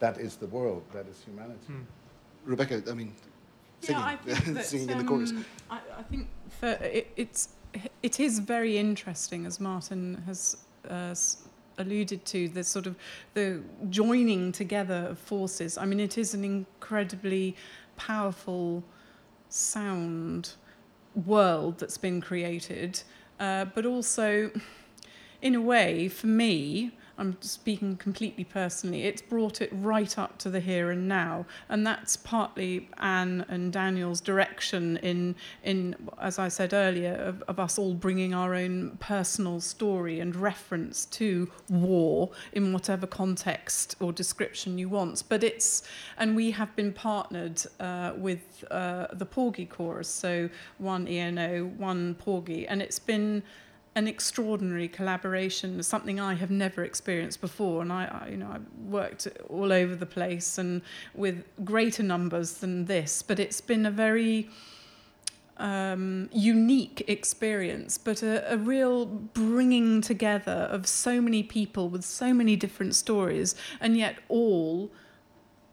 that 0.00 0.18
is 0.18 0.36
the 0.36 0.46
world, 0.46 0.82
that 0.92 1.06
is 1.08 1.20
humanity. 1.24 1.58
Hmm. 1.66 1.82
Rebecca, 2.44 2.82
I 2.88 2.94
mean, 2.94 3.12
singing, 3.80 4.00
Yeah, 4.00 4.06
I 4.06 4.16
that, 4.52 4.64
singing 4.64 4.90
in 4.90 4.98
the 4.98 5.04
chorus. 5.04 5.30
um, 5.30 5.44
I, 5.70 5.80
I 5.98 6.02
think 6.02 6.28
for 6.60 6.68
it, 6.68 7.10
it's 7.16 7.50
it 8.02 8.20
is 8.20 8.38
very 8.38 8.78
interesting, 8.78 9.46
as 9.46 9.60
Martyn 9.60 10.22
has 10.26 10.56
uh, 10.88 11.14
alluded 11.78 12.24
to, 12.26 12.48
the 12.48 12.64
sort 12.64 12.86
of 12.86 12.96
the 13.34 13.60
joining 13.90 14.52
together 14.52 15.08
of 15.10 15.18
forces. 15.18 15.76
I 15.76 15.84
mean, 15.84 16.00
it 16.00 16.16
is 16.16 16.34
an 16.34 16.44
incredibly 16.44 17.56
powerful 17.96 18.84
sound 19.48 20.54
world 21.26 21.78
that's 21.78 21.98
been 21.98 22.20
created, 22.20 23.02
uh, 23.40 23.66
but 23.66 23.84
also, 23.84 24.50
in 25.42 25.54
a 25.54 25.60
way, 25.60 26.08
for 26.08 26.26
me, 26.26 26.92
I'm 27.18 27.36
speaking 27.40 27.96
completely 27.96 28.44
personally, 28.44 29.02
it's 29.02 29.20
brought 29.20 29.60
it 29.60 29.70
right 29.72 30.16
up 30.18 30.38
to 30.38 30.50
the 30.50 30.60
here 30.60 30.90
and 30.90 31.08
now. 31.08 31.46
And 31.68 31.86
that's 31.86 32.16
partly 32.16 32.88
Ann 32.98 33.44
and 33.48 33.72
Daniel's 33.72 34.20
direction 34.20 34.98
in, 34.98 35.34
in 35.64 35.96
as 36.20 36.38
I 36.38 36.48
said 36.48 36.72
earlier, 36.72 37.14
of, 37.14 37.42
of 37.42 37.58
us 37.58 37.76
all 37.76 37.94
bringing 37.94 38.34
our 38.34 38.54
own 38.54 38.96
personal 39.00 39.60
story 39.60 40.20
and 40.20 40.34
reference 40.36 41.06
to 41.06 41.50
war 41.68 42.30
in 42.52 42.72
whatever 42.72 43.06
context 43.06 43.96
or 44.00 44.12
description 44.12 44.78
you 44.78 44.88
want. 44.88 45.24
But 45.28 45.42
it's, 45.42 45.82
and 46.18 46.36
we 46.36 46.52
have 46.52 46.74
been 46.76 46.92
partnered 46.92 47.60
uh, 47.80 48.12
with 48.16 48.64
uh, 48.70 49.08
the 49.12 49.26
Porgy 49.26 49.66
chorus, 49.66 50.08
so 50.08 50.48
one 50.78 51.08
ENO, 51.08 51.64
one 51.76 52.14
Porgy, 52.14 52.66
and 52.66 52.80
it's 52.80 53.00
been 53.00 53.42
an 53.98 54.06
extraordinary 54.06 54.86
collaboration, 54.86 55.82
something 55.82 56.20
I 56.20 56.34
have 56.34 56.52
never 56.52 56.84
experienced 56.84 57.40
before. 57.40 57.82
And 57.82 57.92
I, 57.92 58.04
I, 58.04 58.28
you 58.30 58.36
know, 58.36 58.50
I've 58.54 58.68
worked 58.88 59.26
all 59.50 59.72
over 59.72 59.96
the 59.96 60.06
place 60.06 60.56
and 60.56 60.82
with 61.14 61.44
greater 61.64 62.04
numbers 62.04 62.54
than 62.54 62.84
this, 62.84 63.22
but 63.22 63.40
it's 63.40 63.60
been 63.60 63.84
a 63.84 63.90
very 63.90 64.48
um, 65.56 66.30
unique 66.32 67.02
experience, 67.08 67.98
but 67.98 68.22
a, 68.22 68.52
a 68.52 68.56
real 68.56 69.06
bringing 69.06 70.00
together 70.00 70.68
of 70.70 70.86
so 70.86 71.20
many 71.20 71.42
people 71.42 71.88
with 71.88 72.04
so 72.04 72.32
many 72.32 72.54
different 72.54 72.94
stories, 72.94 73.56
and 73.80 73.96
yet 73.96 74.20
all 74.28 74.92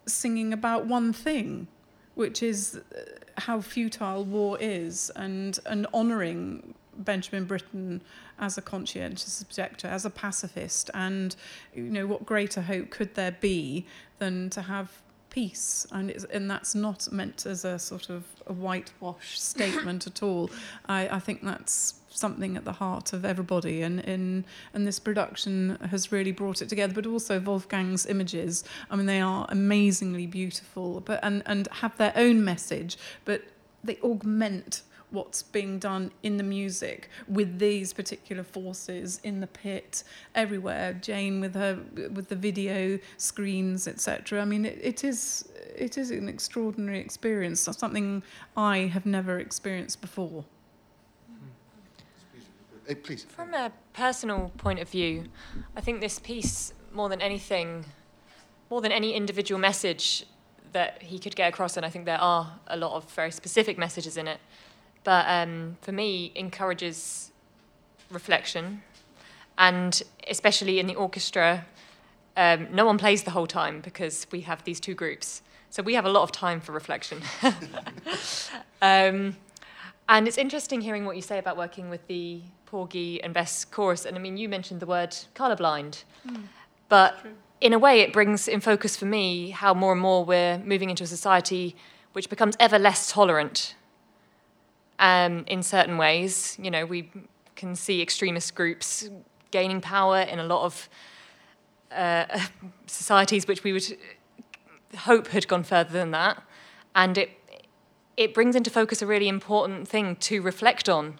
singing 0.08 0.52
about 0.52 0.88
one 0.88 1.14
thing, 1.14 1.68
which 2.16 2.42
is 2.42 2.78
uh, 2.78 3.02
how 3.42 3.62
futile 3.62 4.26
war 4.26 4.58
is, 4.60 5.12
and 5.16 5.60
and 5.68 5.86
honouring 5.94 6.74
Benjamin 6.97 7.45
Britten 7.45 8.01
as 8.39 8.58
a 8.58 8.62
conscientious 8.62 9.41
objector, 9.41 9.88
as 9.88 10.05
a 10.05 10.10
pacifist, 10.10 10.89
and 10.93 11.36
you 11.73 11.84
know 11.84 12.08
what 12.08 12.25
greater 12.25 12.62
hope 12.62 12.89
could 12.89 13.15
there 13.15 13.36
be 13.39 13.86
than 14.19 14.49
to 14.51 14.63
have 14.63 15.01
peace? 15.29 15.86
and 15.91 16.10
it's, 16.10 16.23
and 16.25 16.49
that's 16.49 16.73
not 16.73 17.12
meant 17.12 17.45
as 17.45 17.65
a 17.65 17.77
sort 17.77 18.10
of 18.10 18.23
a 18.47 18.53
whitewash 18.53 19.39
statement 19.39 20.08
at 20.08 20.23
all. 20.23 20.49
I, 20.88 21.10
I 21.10 21.19
think 21.19 21.43
that's 21.43 21.95
something 22.10 22.56
at 22.56 22.63
the 22.63 22.71
heart 22.73 23.12
of 23.13 23.25
everybody, 23.25 23.81
and 23.81 24.00
in 24.00 24.46
and 24.73 24.87
this 24.87 25.00
production 25.00 25.77
has 25.91 26.12
really 26.12 26.31
brought 26.31 26.62
it 26.62 26.69
together. 26.69 26.93
But 26.93 27.06
also 27.06 27.39
Wolfgang's 27.39 28.06
images. 28.06 28.63
I 28.89 28.96
mean, 28.96 29.06
they 29.06 29.21
are 29.21 29.46
amazingly 29.50 30.25
beautiful, 30.25 31.02
but 31.02 31.19
and 31.21 31.43
and 31.46 31.67
have 31.71 31.98
their 31.98 32.13
own 32.15 32.43
message, 32.43 32.98
but 33.25 33.43
they 33.83 33.98
augment 33.98 34.81
what's 35.12 35.43
being 35.43 35.79
done 35.79 36.12
in 36.23 36.37
the 36.37 36.43
music 36.43 37.10
with 37.27 37.60
these 37.60 37.93
particular 37.93 38.43
forces 38.43 39.19
in 39.23 39.39
the 39.39 39.47
pit 39.47 40.03
everywhere. 40.33 40.93
Jane 40.93 41.39
with 41.41 41.56
her 41.56 41.79
with 42.12 42.29
the 42.29 42.35
video 42.35 42.99
screens 43.17 43.87
etc 43.87 44.41
i 44.41 44.45
mean 44.45 44.65
it, 44.65 44.77
it 44.81 45.03
is 45.03 45.49
it 45.75 45.97
is 45.97 46.12
an 46.12 46.29
extraordinary 46.29 46.99
experience 46.99 47.60
something 47.60 48.23
i 48.56 48.79
have 48.79 49.06
never 49.06 49.39
experienced 49.39 50.01
before. 50.01 50.45
Hey, 52.87 52.93
please. 52.95 53.23
From 53.23 53.53
a 53.56 53.71
personal 53.93 54.51
point 54.58 54.77
of 54.79 54.87
view, 54.87 55.25
I 55.75 55.81
think 55.81 56.01
this 56.01 56.19
piece, 56.19 56.71
more 56.93 57.10
than 57.10 57.19
anything, 57.19 57.85
more 58.69 58.79
than 58.79 58.91
any 58.91 59.13
individual 59.13 59.60
message 59.60 60.25
that 60.71 61.01
he 61.01 61.17
could 61.17 61.35
get 61.35 61.49
across, 61.51 61.77
and 61.77 61.85
I 61.85 61.89
think 61.89 62.06
there 62.06 62.21
are 62.21 62.60
a 62.67 62.77
lot 62.77 62.93
of 62.93 63.10
very 63.12 63.31
specific 63.31 63.77
messages 63.79 64.17
in 64.17 64.27
it, 64.27 64.39
but 65.06 65.25
um, 65.29 65.77
for 65.81 65.93
me, 65.93 66.33
encourages 66.35 67.31
reflection, 68.10 68.81
and 69.58 70.03
especially 70.27 70.79
in 70.79 70.87
the 70.87 70.95
orchestra, 70.95 71.65
um, 72.35 72.67
no 72.71 72.85
one 72.85 72.97
plays 72.97 73.23
the 73.23 73.31
whole 73.31 73.47
time 73.47 73.79
because 73.79 74.27
we 74.31 74.41
have 74.41 74.63
these 74.65 74.81
two 74.81 74.95
groups. 74.95 75.41
So 75.69 75.83
we 75.83 75.93
have 75.93 76.06
a 76.06 76.10
lot 76.10 76.23
of 76.23 76.31
time 76.31 76.60
for 76.60 76.71
reflection. 76.73 77.21
um, 78.81 79.37
and 80.10 80.27
it's 80.27 80.37
interesting 80.37 80.81
hearing 80.81 81.06
what 81.06 81.15
you 81.15 81.21
say 81.21 81.37
about 81.37 81.56
working 81.56 81.89
with 81.89 82.06
the 82.08 82.41
Porgy 82.65 83.21
and 83.23 83.33
Bess 83.33 83.63
chorus. 83.63 84.06
And 84.06 84.17
I 84.17 84.19
mean, 84.19 84.37
you 84.37 84.49
mentioned 84.49 84.79
the 84.79 84.85
word 84.85 85.12
colorblind, 85.35 86.03
mm. 86.27 86.43
but 86.89 87.19
True. 87.21 87.31
in 87.62 87.73
a 87.73 87.79
way, 87.79 88.01
it 88.01 88.12
brings 88.12 88.47
in 88.47 88.60
focus 88.60 88.97
for 88.97 89.06
me 89.06 89.51
how 89.51 89.73
more 89.73 89.91
and 89.91 90.01
more 90.01 90.25
we're 90.25 90.58
moving 90.60 90.89
into 90.89 91.03
a 91.03 91.08
society 91.08 91.75
which 92.13 92.29
becomes 92.29 92.56
ever 92.60 92.79
less 92.79 93.12
tolerant 93.12 93.75
um, 95.00 95.43
in 95.48 95.63
certain 95.63 95.98
ways. 95.98 96.58
You 96.62 96.71
know, 96.71 96.85
we 96.85 97.12
can 97.56 97.75
see 97.75 98.02
extremist 98.02 98.56
groups 98.56 99.10
gaining 99.52 99.81
power 99.81 100.19
in 100.19 100.39
a 100.39 100.43
lot 100.43 100.65
of 100.65 100.89
uh, 101.91 102.25
societies 102.87 103.48
which 103.48 103.63
we 103.63 103.73
would 103.73 103.98
hope 104.98 105.27
had 105.27 105.48
gone 105.48 105.63
further 105.63 105.91
than 105.91 106.12
that. 106.12 106.41
And 106.93 107.17
it, 107.17 107.29
it 108.17 108.33
brings 108.33 108.56
into 108.56 108.69
focus 108.69 109.02
a 109.02 109.08
really 109.08 109.27
important 109.27 109.87
thing 109.87 110.15
to 110.17 110.41
reflect 110.41 110.89
on. 110.89 111.19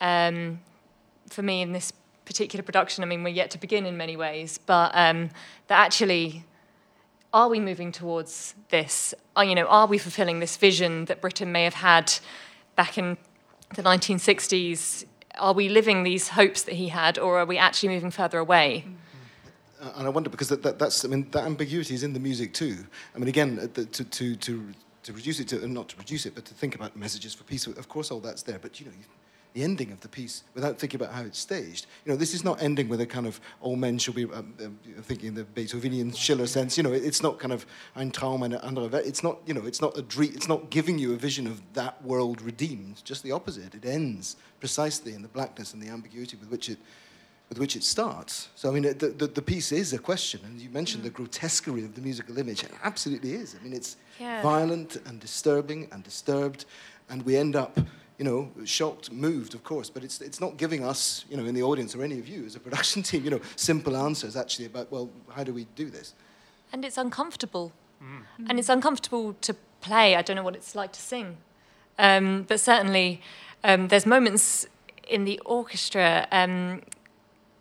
Um, 0.00 0.60
for 1.28 1.42
me, 1.42 1.62
in 1.62 1.72
this 1.72 1.92
particular 2.24 2.62
production, 2.62 3.02
I 3.02 3.06
mean, 3.06 3.22
we're 3.22 3.30
yet 3.30 3.50
to 3.52 3.58
begin 3.58 3.86
in 3.86 3.96
many 3.96 4.16
ways, 4.16 4.58
but 4.58 4.92
um, 4.94 5.30
that 5.68 5.78
actually, 5.80 6.44
are 7.32 7.48
we 7.48 7.58
moving 7.60 7.90
towards 7.90 8.54
this? 8.70 9.14
Are, 9.34 9.44
you 9.44 9.54
know, 9.54 9.66
are 9.66 9.86
we 9.86 9.98
fulfilling 9.98 10.40
this 10.40 10.56
vision 10.56 11.06
that 11.06 11.20
Britten 11.20 11.52
may 11.52 11.64
have 11.64 11.74
had 11.74 12.12
back 12.78 12.96
in 12.96 13.18
the 13.74 13.82
1960s, 13.82 15.04
are 15.38 15.52
we 15.52 15.68
living 15.68 16.04
these 16.04 16.28
hopes 16.28 16.62
that 16.62 16.76
he 16.76 16.88
had, 16.88 17.18
or 17.18 17.40
are 17.40 17.44
we 17.44 17.58
actually 17.58 17.88
moving 17.90 18.12
further 18.12 18.38
away? 18.38 18.84
Uh, 19.80 19.90
and 19.96 20.06
I 20.06 20.10
wonder 20.10 20.30
because 20.30 20.48
that, 20.48 20.62
that, 20.62 20.78
that's 20.78 21.04
I 21.04 21.08
mean 21.08 21.26
that 21.32 21.44
ambiguity 21.44 21.94
is 21.94 22.02
in 22.04 22.12
the 22.12 22.20
music 22.20 22.54
too. 22.54 22.76
I 23.14 23.18
mean 23.18 23.28
again 23.28 23.58
uh, 23.60 23.66
the, 23.74 23.84
to 23.84 24.04
to 24.04 24.36
to 24.36 24.52
to 25.02 25.12
reduce 25.12 25.40
it 25.40 25.48
to 25.48 25.66
not 25.68 25.88
to 25.88 25.96
reduce 25.96 26.24
it, 26.26 26.34
but 26.34 26.44
to 26.46 26.54
think 26.54 26.74
about 26.74 26.96
messages 26.96 27.34
for 27.34 27.44
peace. 27.44 27.66
Of 27.66 27.88
course, 27.88 28.10
all 28.12 28.20
that's 28.20 28.42
there, 28.42 28.58
but 28.58 28.80
you 28.80 28.86
know. 28.86 28.92
You, 28.92 29.04
the 29.54 29.62
ending 29.62 29.92
of 29.92 30.00
the 30.00 30.08
piece 30.08 30.44
without 30.54 30.78
thinking 30.78 31.00
about 31.00 31.14
how 31.14 31.22
it's 31.22 31.38
staged. 31.38 31.86
You 32.04 32.12
know, 32.12 32.16
this 32.16 32.34
is 32.34 32.44
not 32.44 32.62
ending 32.62 32.88
with 32.88 33.00
a 33.00 33.06
kind 33.06 33.26
of 33.26 33.40
all 33.60 33.76
men 33.76 33.98
shall 33.98 34.14
be 34.14 34.24
um, 34.24 34.54
um, 34.64 34.78
thinking 35.02 35.28
in 35.28 35.34
the 35.34 35.44
Beethovenian 35.44 36.16
Schiller 36.16 36.46
sense. 36.46 36.76
You 36.76 36.82
know, 36.82 36.92
it, 36.92 37.04
it's 37.04 37.22
not 37.22 37.38
kind 37.38 37.52
of 37.52 37.66
ein 37.96 38.10
Traum 38.10 38.42
eine 38.42 38.62
andere 38.62 38.88
Welt. 38.88 39.06
It's 39.06 39.22
not, 39.22 39.38
you 39.46 39.54
know, 39.54 39.66
it's 39.66 39.80
not 39.80 39.96
a 39.96 40.02
dream. 40.02 40.32
It's 40.34 40.48
not 40.48 40.70
giving 40.70 40.98
you 40.98 41.12
a 41.14 41.16
vision 41.16 41.46
of 41.46 41.60
that 41.74 42.02
world 42.04 42.42
redeemed. 42.42 43.02
Just 43.04 43.22
the 43.22 43.32
opposite. 43.32 43.74
It 43.74 43.84
ends 43.84 44.36
precisely 44.60 45.14
in 45.14 45.22
the 45.22 45.28
blackness 45.28 45.72
and 45.72 45.82
the 45.82 45.88
ambiguity 45.88 46.36
with 46.36 46.50
which 46.50 46.68
it 46.68 46.78
with 47.48 47.58
which 47.58 47.76
it 47.76 47.82
starts. 47.82 48.48
So, 48.54 48.68
I 48.68 48.72
mean, 48.72 48.82
the, 48.82 49.08
the, 49.08 49.26
the 49.26 49.42
piece 49.42 49.72
is 49.72 49.94
a 49.94 49.98
question, 49.98 50.40
and 50.44 50.60
you 50.60 50.68
mentioned 50.68 51.00
mm. 51.00 51.06
the 51.06 51.10
grotesquerie 51.10 51.84
of 51.84 51.94
the 51.94 52.02
musical 52.02 52.36
image. 52.38 52.62
It 52.62 52.72
absolutely 52.84 53.32
is. 53.32 53.56
I 53.58 53.64
mean, 53.64 53.72
it's 53.72 53.96
yeah. 54.20 54.42
violent 54.42 54.96
and 55.06 55.18
disturbing 55.18 55.88
and 55.90 56.04
disturbed, 56.04 56.66
and 57.08 57.22
we 57.22 57.36
end 57.36 57.56
up 57.56 57.80
you 58.18 58.24
know, 58.24 58.50
shocked, 58.64 59.12
moved, 59.12 59.54
of 59.54 59.62
course, 59.62 59.88
but 59.88 60.02
it's, 60.02 60.20
it's 60.20 60.40
not 60.40 60.56
giving 60.56 60.84
us, 60.84 61.24
you 61.30 61.36
know, 61.36 61.44
in 61.44 61.54
the 61.54 61.62
audience 61.62 61.94
or 61.94 62.02
any 62.02 62.18
of 62.18 62.26
you 62.26 62.44
as 62.44 62.56
a 62.56 62.60
production 62.60 63.02
team, 63.04 63.24
you 63.24 63.30
know, 63.30 63.40
simple 63.56 63.96
answers 63.96 64.36
actually 64.36 64.66
about, 64.66 64.90
well, 64.90 65.08
how 65.30 65.44
do 65.44 65.52
we 65.52 65.66
do 65.76 65.88
this? 65.88 66.14
And 66.72 66.84
it's 66.84 66.98
uncomfortable. 66.98 67.72
Mm. 68.02 68.50
And 68.50 68.58
it's 68.58 68.68
uncomfortable 68.68 69.34
to 69.40 69.54
play. 69.80 70.16
I 70.16 70.22
don't 70.22 70.36
know 70.36 70.42
what 70.42 70.56
it's 70.56 70.74
like 70.74 70.92
to 70.92 71.00
sing. 71.00 71.36
Um, 71.98 72.42
but 72.42 72.60
certainly, 72.60 73.22
um, 73.64 73.88
there's 73.88 74.06
moments 74.06 74.66
in 75.08 75.24
the 75.24 75.38
orchestra. 75.44 76.26
Um, 76.32 76.82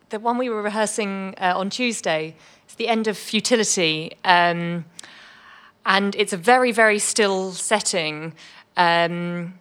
the 0.09 0.19
one 0.19 0.37
we 0.37 0.49
were 0.49 0.61
rehearsing 0.61 1.35
uh, 1.39 1.53
on 1.55 1.69
Tuesday, 1.69 2.35
it's 2.65 2.75
the 2.75 2.87
end 2.87 3.07
of 3.07 3.17
Futility. 3.17 4.13
Um, 4.23 4.85
and 5.85 6.15
it's 6.15 6.33
a 6.33 6.37
very, 6.37 6.71
very 6.71 6.99
still 6.99 7.53
setting. 7.53 8.33
Um, 8.75 9.53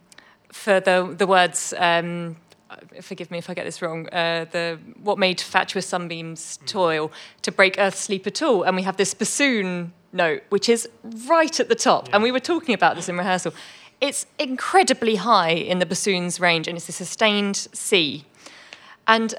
for 0.53 0.81
the 0.81 1.15
the 1.17 1.27
words. 1.27 1.75
Um, 1.77 2.37
forgive 3.01 3.31
me 3.31 3.39
if 3.39 3.49
I 3.49 3.55
get 3.55 3.65
this 3.65 3.81
wrong. 3.81 4.09
Uh, 4.09 4.47
the 4.51 4.79
what 5.03 5.19
made 5.19 5.41
fatuous 5.41 5.87
sunbeams 5.87 6.57
hmm. 6.57 6.67
toil 6.67 7.13
to 7.43 7.53
break 7.53 7.77
earth's 7.79 8.01
sleep 8.01 8.27
at 8.27 8.43
all, 8.43 8.63
and 8.63 8.77
we 8.77 8.83
have 8.83 8.97
this 8.97 9.15
bassoon 9.15 9.93
note 10.13 10.43
which 10.49 10.69
is 10.69 10.89
right 11.27 11.61
at 11.61 11.69
the 11.69 11.75
top. 11.75 12.09
Yeah. 12.09 12.17
And 12.17 12.23
we 12.23 12.33
were 12.33 12.41
talking 12.41 12.75
about 12.75 12.97
this 12.97 13.09
in 13.09 13.17
rehearsal. 13.17 13.53
It's 14.01 14.27
incredibly 14.39 15.17
high 15.17 15.51
in 15.51 15.79
the 15.79 15.87
bassoon's 15.87 16.39
range, 16.41 16.69
and 16.69 16.77
it's 16.77 16.89
a 16.89 16.93
sustained 16.93 17.57
C. 17.57 18.25
And 19.07 19.35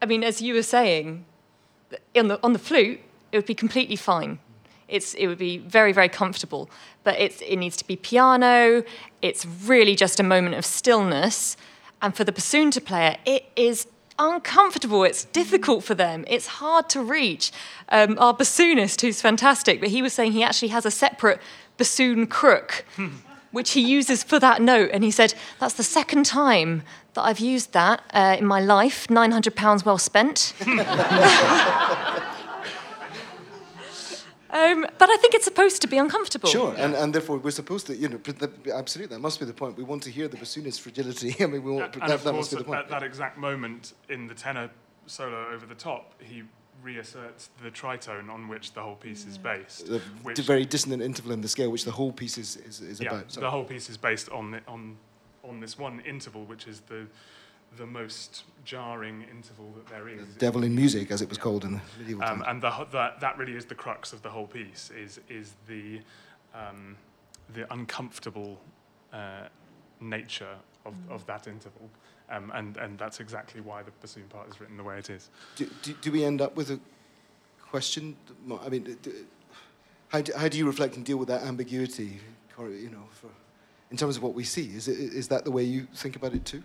I 0.00 0.06
mean, 0.06 0.24
as 0.24 0.42
you 0.42 0.54
were 0.54 0.62
saying, 0.62 1.24
on 2.16 2.28
the 2.28 2.38
on 2.42 2.52
the 2.52 2.58
flute, 2.58 3.00
it 3.30 3.36
would 3.38 3.46
be 3.46 3.54
completely 3.54 3.96
fine 3.96 4.38
it's, 4.92 5.14
it 5.14 5.26
would 5.26 5.38
be 5.38 5.58
very, 5.58 5.92
very 5.92 6.08
comfortable. 6.08 6.70
But 7.02 7.18
it's, 7.18 7.40
it 7.40 7.56
needs 7.56 7.76
to 7.78 7.86
be 7.86 7.96
piano. 7.96 8.84
It's 9.22 9.44
really 9.46 9.96
just 9.96 10.20
a 10.20 10.22
moment 10.22 10.54
of 10.54 10.64
stillness. 10.64 11.56
And 12.00 12.14
for 12.14 12.24
the 12.24 12.32
bassoon 12.32 12.70
to 12.72 12.80
player, 12.80 13.16
it 13.24 13.46
is 13.56 13.86
uncomfortable. 14.18 15.04
It's 15.04 15.24
difficult 15.24 15.82
for 15.84 15.94
them. 15.94 16.24
It's 16.28 16.46
hard 16.46 16.88
to 16.90 17.02
reach. 17.02 17.50
Um, 17.88 18.18
our 18.18 18.34
bassoonist, 18.34 19.00
who's 19.00 19.20
fantastic, 19.20 19.80
but 19.80 19.88
he 19.88 20.02
was 20.02 20.12
saying 20.12 20.32
he 20.32 20.42
actually 20.42 20.68
has 20.68 20.84
a 20.84 20.90
separate 20.90 21.40
bassoon 21.78 22.26
crook, 22.26 22.84
which 23.50 23.72
he 23.72 23.80
uses 23.80 24.22
for 24.22 24.38
that 24.38 24.60
note. 24.60 24.90
And 24.92 25.02
he 25.02 25.10
said, 25.10 25.34
That's 25.58 25.74
the 25.74 25.82
second 25.82 26.26
time 26.26 26.82
that 27.14 27.22
I've 27.22 27.40
used 27.40 27.72
that 27.72 28.02
uh, 28.12 28.36
in 28.38 28.46
my 28.46 28.60
life. 28.60 29.06
£900 29.08 29.84
well 29.84 29.98
spent. 29.98 30.54
Um, 34.52 34.86
but 34.98 35.08
I 35.08 35.16
think 35.16 35.34
it's 35.34 35.46
supposed 35.46 35.80
to 35.80 35.88
be 35.88 35.96
uncomfortable. 35.96 36.48
Sure, 36.48 36.74
and, 36.76 36.94
and 36.94 37.14
therefore 37.14 37.38
we're 37.38 37.50
supposed 37.50 37.86
to, 37.86 37.96
you 37.96 38.08
know, 38.08 38.20
absolutely, 38.74 39.16
that 39.16 39.20
must 39.20 39.40
be 39.40 39.46
the 39.46 39.54
point. 39.54 39.78
We 39.78 39.82
want 39.82 40.02
to 40.02 40.10
hear 40.10 40.28
the 40.28 40.36
bassoonist's 40.36 40.78
fragility. 40.78 41.34
I 41.40 41.46
mean, 41.46 41.62
we 41.62 41.72
want, 41.72 41.94
and, 41.94 42.02
that, 42.02 42.10
and 42.10 42.20
that 42.20 42.32
must 42.34 42.50
be 42.50 42.58
the 42.58 42.64
point. 42.64 42.80
At 42.80 42.88
that 42.90 43.02
exact 43.02 43.38
moment 43.38 43.94
in 44.10 44.26
the 44.26 44.34
tenor 44.34 44.70
solo 45.06 45.48
over 45.48 45.64
the 45.64 45.74
top, 45.74 46.20
he 46.22 46.42
reasserts 46.82 47.48
the 47.62 47.70
tritone 47.70 48.28
on 48.28 48.48
which 48.48 48.74
the 48.74 48.82
whole 48.82 48.96
piece 48.96 49.24
is 49.24 49.38
based. 49.38 49.86
The 49.86 50.00
which, 50.22 50.38
very 50.40 50.66
dissonant 50.66 51.02
interval 51.02 51.32
in 51.32 51.40
the 51.40 51.48
scale, 51.48 51.70
which 51.70 51.84
the 51.84 51.92
whole 51.92 52.12
piece 52.12 52.36
is, 52.36 52.56
is, 52.56 52.80
is 52.80 53.00
yeah, 53.00 53.08
about. 53.08 53.28
The 53.28 53.50
whole 53.50 53.64
piece 53.64 53.88
is 53.88 53.96
based 53.96 54.28
on, 54.30 54.50
the, 54.50 54.60
on, 54.68 54.96
on 55.44 55.60
this 55.60 55.78
one 55.78 56.00
interval, 56.00 56.44
which 56.44 56.66
is 56.66 56.80
the 56.80 57.06
the 57.76 57.86
most 57.86 58.44
jarring 58.64 59.24
interval 59.30 59.72
that 59.76 59.86
there 59.86 60.08
is. 60.08 60.34
The 60.34 60.40
devil 60.40 60.64
in 60.64 60.74
music, 60.74 61.10
as 61.10 61.22
it 61.22 61.28
was 61.28 61.38
yeah. 61.38 61.44
called 61.44 61.64
in 61.64 61.72
the 61.72 61.80
medieval 61.98 62.24
um, 62.24 62.44
And 62.46 62.62
the, 62.62 62.70
the, 62.90 63.12
that 63.20 63.38
really 63.38 63.54
is 63.54 63.64
the 63.64 63.74
crux 63.74 64.12
of 64.12 64.22
the 64.22 64.30
whole 64.30 64.46
piece, 64.46 64.90
is, 64.90 65.20
is 65.28 65.54
the, 65.66 66.00
um, 66.54 66.96
the 67.54 67.72
uncomfortable 67.72 68.60
uh, 69.12 69.48
nature 70.00 70.56
of, 70.84 70.94
mm. 70.94 71.14
of 71.14 71.26
that 71.26 71.46
interval. 71.48 71.88
Um, 72.30 72.50
and, 72.54 72.76
and 72.76 72.98
that's 72.98 73.20
exactly 73.20 73.60
why 73.60 73.82
the 73.82 73.90
bassoon 74.00 74.24
part 74.28 74.48
is 74.48 74.60
written 74.60 74.76
the 74.76 74.82
way 74.82 74.98
it 74.98 75.10
is. 75.10 75.30
Do, 75.56 75.68
do, 75.82 75.92
do 76.00 76.12
we 76.12 76.24
end 76.24 76.40
up 76.40 76.56
with 76.56 76.70
a 76.70 76.80
question? 77.60 78.16
I 78.64 78.68
mean, 78.68 78.96
do, 79.02 79.12
how, 80.08 80.20
do, 80.20 80.32
how 80.36 80.48
do 80.48 80.56
you 80.56 80.66
reflect 80.66 80.96
and 80.96 81.04
deal 81.04 81.16
with 81.16 81.28
that 81.28 81.42
ambiguity, 81.42 82.20
you 82.58 82.90
know, 82.90 83.04
for, 83.10 83.28
in 83.90 83.96
terms 83.96 84.16
of 84.16 84.22
what 84.22 84.34
we 84.34 84.44
see? 84.44 84.74
Is, 84.74 84.88
it, 84.88 84.98
is 84.98 85.28
that 85.28 85.44
the 85.44 85.50
way 85.50 85.62
you 85.62 85.86
think 85.94 86.16
about 86.16 86.34
it 86.34 86.44
too? 86.44 86.62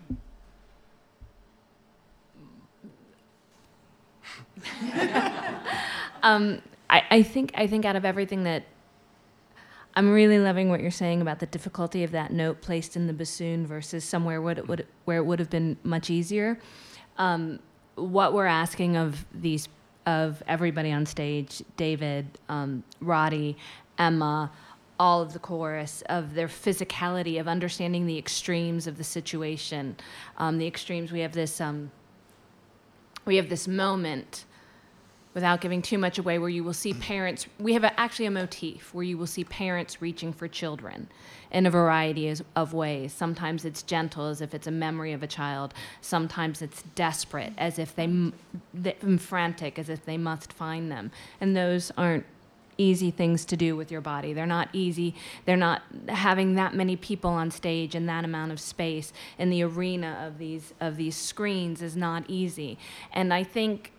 um, 6.22 6.62
I, 6.90 7.02
I 7.10 7.22
think 7.22 7.52
I 7.54 7.66
think 7.66 7.84
out 7.84 7.96
of 7.96 8.04
everything 8.04 8.44
that 8.44 8.64
I'm 9.94 10.10
really 10.10 10.38
loving 10.38 10.68
what 10.68 10.80
you're 10.80 10.90
saying 10.90 11.20
about 11.20 11.40
the 11.40 11.46
difficulty 11.46 12.04
of 12.04 12.12
that 12.12 12.32
note 12.32 12.60
placed 12.60 12.96
in 12.96 13.06
the 13.06 13.12
bassoon 13.12 13.66
versus 13.66 14.04
somewhere 14.04 14.40
would 14.40 14.58
it 14.58 14.68
would 14.68 14.86
where 15.04 15.18
it 15.18 15.24
would 15.24 15.38
have 15.38 15.50
been 15.50 15.76
much 15.82 16.10
easier. 16.10 16.58
Um, 17.16 17.58
what 17.96 18.32
we're 18.32 18.46
asking 18.46 18.96
of 18.96 19.24
these 19.34 19.68
of 20.06 20.42
everybody 20.46 20.90
on 20.90 21.04
stage, 21.04 21.62
David, 21.76 22.26
um, 22.48 22.82
Roddy, 23.00 23.56
Emma, 23.98 24.50
all 24.98 25.20
of 25.20 25.32
the 25.32 25.38
chorus, 25.38 26.02
of 26.08 26.34
their 26.34 26.48
physicality, 26.48 27.38
of 27.38 27.46
understanding 27.46 28.06
the 28.06 28.16
extremes 28.16 28.86
of 28.86 28.96
the 28.96 29.04
situation. 29.04 29.96
Um, 30.38 30.58
the 30.58 30.66
extremes. 30.66 31.12
We 31.12 31.20
have 31.20 31.32
this. 31.32 31.60
Um, 31.60 31.90
we 33.24 33.36
have 33.36 33.50
this 33.50 33.68
moment 33.68 34.44
without 35.38 35.60
giving 35.60 35.80
too 35.80 35.98
much 35.98 36.18
away, 36.18 36.36
where 36.36 36.48
you 36.48 36.64
will 36.64 36.72
see 36.72 36.92
parents. 36.92 37.46
We 37.60 37.72
have 37.74 37.84
a, 37.84 38.00
actually 38.00 38.26
a 38.26 38.30
motif 38.32 38.92
where 38.92 39.04
you 39.04 39.16
will 39.16 39.28
see 39.28 39.44
parents 39.44 40.02
reaching 40.02 40.32
for 40.32 40.48
children 40.48 41.08
in 41.52 41.64
a 41.64 41.70
variety 41.70 42.34
of 42.56 42.74
ways. 42.74 43.12
Sometimes 43.12 43.64
it's 43.64 43.84
gentle, 43.84 44.26
as 44.26 44.40
if 44.40 44.52
it's 44.52 44.66
a 44.66 44.72
memory 44.72 45.12
of 45.12 45.22
a 45.22 45.28
child. 45.28 45.74
Sometimes 46.00 46.60
it's 46.60 46.82
desperate, 46.96 47.52
as 47.56 47.78
if 47.78 47.94
they, 47.94 48.32
they 48.74 48.96
frantic, 49.16 49.78
as 49.78 49.88
if 49.88 50.04
they 50.04 50.18
must 50.18 50.52
find 50.52 50.90
them. 50.90 51.12
And 51.40 51.56
those 51.56 51.92
aren't 51.96 52.26
easy 52.76 53.12
things 53.12 53.44
to 53.44 53.56
do 53.56 53.76
with 53.76 53.92
your 53.92 54.00
body. 54.00 54.32
They're 54.32 54.44
not 54.44 54.68
easy. 54.72 55.14
They're 55.44 55.56
not 55.56 55.82
having 56.08 56.56
that 56.56 56.74
many 56.74 56.96
people 56.96 57.30
on 57.30 57.52
stage 57.52 57.94
and 57.94 58.08
that 58.08 58.24
amount 58.24 58.50
of 58.50 58.58
space 58.58 59.12
in 59.38 59.50
the 59.50 59.62
arena 59.62 60.24
of 60.26 60.38
these 60.38 60.74
of 60.80 60.96
these 60.96 61.14
screens 61.14 61.80
is 61.80 61.96
not 61.96 62.24
easy. 62.26 62.76
And 63.12 63.32
I 63.32 63.44
think 63.44 63.92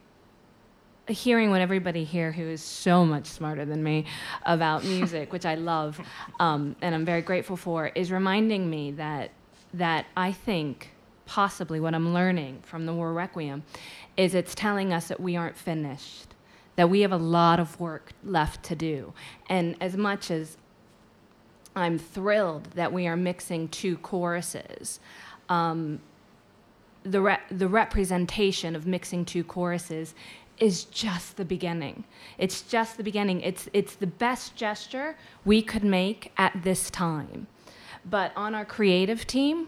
hearing 1.12 1.50
what 1.50 1.62
everybody 1.62 2.04
here 2.04 2.32
who 2.32 2.44
is 2.44 2.62
so 2.62 3.06
much 3.06 3.26
smarter 3.26 3.66
than 3.66 3.84
me 3.84 4.06
about 4.46 4.84
music, 4.96 5.32
which 5.34 5.46
I 5.46 5.56
love 5.56 6.00
um, 6.40 6.76
and 6.82 6.94
I'm 6.96 7.06
very 7.06 7.22
grateful 7.22 7.58
for, 7.58 7.88
is 7.88 8.12
reminding 8.12 8.70
me 8.70 8.92
that 8.92 9.32
that 9.74 10.08
I 10.18 10.32
think 10.32 10.92
possibly 11.26 11.80
what 11.80 11.94
I'm 11.94 12.12
learning 12.12 12.60
from 12.64 12.88
the 12.88 12.94
War 12.94 13.14
Requiem 13.14 13.62
is 14.18 14.34
it's 14.34 14.56
telling 14.56 14.92
us 14.92 15.10
that 15.10 15.20
we 15.20 15.36
aren't 15.36 15.56
finished, 15.56 16.34
that 16.76 16.90
we 16.90 17.02
have 17.02 17.12
a 17.12 17.18
lot 17.18 17.60
of 17.60 17.80
work 17.80 18.14
left 18.24 18.64
to 18.64 18.76
do, 18.76 19.14
and 19.48 19.76
as 19.80 19.96
much 19.96 20.32
as 20.32 20.58
I'm 21.76 22.00
thrilled 22.00 22.72
that 22.76 22.92
we 22.92 23.08
are 23.08 23.16
mixing 23.16 23.68
two 23.68 23.98
choruses. 23.98 25.00
Um, 25.48 26.02
the, 27.04 27.22
re- 27.22 27.40
the 27.50 27.68
representation 27.68 28.76
of 28.76 28.86
mixing 28.86 29.24
two 29.24 29.44
choruses 29.44 30.14
is 30.60 30.86
just 30.86 31.38
the 31.38 31.46
beginning. 31.46 32.04
It's 32.38 32.62
just 32.62 32.98
the 32.98 33.04
beginning. 33.04 33.42
It's, 33.42 33.70
it's 33.74 33.96
the 33.96 34.08
best 34.08 34.56
gesture 34.56 35.16
we 35.46 35.62
could 35.62 35.84
make 35.84 36.32
at 36.38 36.64
this 36.64 36.90
time. 36.90 37.48
But 38.06 38.32
on 38.36 38.56
our 38.56 38.66
creative 38.66 39.28
team, 39.28 39.68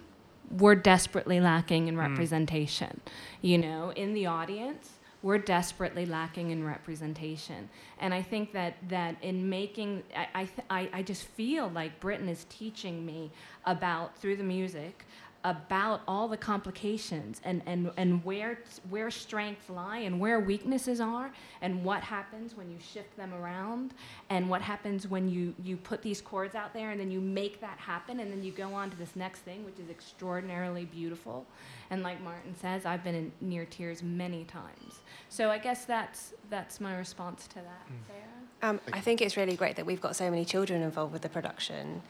we're 0.50 0.76
desperately 0.76 1.39
lacking 1.39 1.88
in 1.88 1.96
hmm. 1.96 2.02
representation. 2.02 3.02
Mm. 3.06 3.12
You 3.42 3.58
know, 3.58 3.94
in 3.96 4.14
the 4.14 4.26
audience, 4.26 4.89
we're 5.24 5.38
desperately 5.38 6.06
lacking 6.06 6.50
in 6.50 6.64
representation. 6.64 7.70
And 8.00 8.14
I 8.14 8.22
think 8.22 8.54
that, 8.54 8.76
that 8.89 9.16
in 9.22 9.48
making, 9.48 10.04
I, 10.34 10.50
I, 10.70 10.89
I 10.92 11.04
just 11.04 11.24
feel 11.24 11.70
like 11.70 12.00
Britten 12.00 12.28
is 12.28 12.46
teaching 12.50 13.06
me 13.06 13.32
about, 13.66 14.18
through 14.18 14.38
the 14.38 14.44
music, 14.44 15.06
about 15.44 16.02
all 16.08 16.28
the 16.28 16.38
complications 16.38 17.42
and, 17.44 17.62
and, 17.66 17.92
and 17.98 18.24
where, 18.24 18.60
where 18.89 19.10
strengths 19.10 19.70
lie 19.70 20.00
and 20.00 20.20
where 20.20 20.39
weaknesses 20.39 21.02
are 21.02 21.32
and 21.62 21.84
what 21.84 22.02
happens 22.04 22.56
when 22.56 22.70
you 22.70 22.78
shift 22.80 23.16
them 23.18 23.34
around 23.34 23.94
and 24.30 24.50
what 24.50 24.62
happens 24.62 25.08
when 25.08 25.28
you, 25.28 25.54
you 25.64 25.78
put 25.78 26.02
these 26.02 26.22
chords 26.22 26.54
out 26.54 26.74
there 26.74 26.92
and 26.92 27.00
then 27.00 27.10
you 27.10 27.20
make 27.20 27.60
that 27.60 27.78
happen 27.80 28.20
and 28.20 28.32
then 28.32 28.44
you 28.44 28.52
go 28.52 28.74
on 28.74 28.89
to 28.89 28.98
this 28.98 29.16
next 29.16 29.39
thing 29.39 29.66
which 29.66 29.80
is 29.80 29.89
extraordinarily 29.89 30.86
beautiful. 30.86 31.46
And 31.89 32.04
like 32.04 32.22
martyn 32.22 32.56
says 32.56 32.86
i've 32.86 33.04
been 33.04 33.16
in 33.16 33.32
near 33.42 33.66
tears 33.66 34.04
many 34.04 34.44
times. 34.44 35.00
So 35.30 35.50
i 35.50 35.58
guess 35.58 35.86
that's 35.86 36.34
that's 36.50 36.80
my 36.80 36.96
response 36.96 37.48
to 37.48 37.56
that. 37.56 37.88
Mm. 37.88 38.08
sarah? 38.08 38.70
Um, 38.70 38.80
i 38.94 39.00
think 39.00 39.22
it's 39.22 39.38
really 39.38 39.56
great 39.56 39.76
that 39.78 39.86
we've 39.86 40.02
got 40.02 40.16
so 40.16 40.30
many 40.30 40.46
children 40.46 40.82
involved 40.84 41.14
with 41.14 41.24
the 41.24 41.30
production 41.30 42.02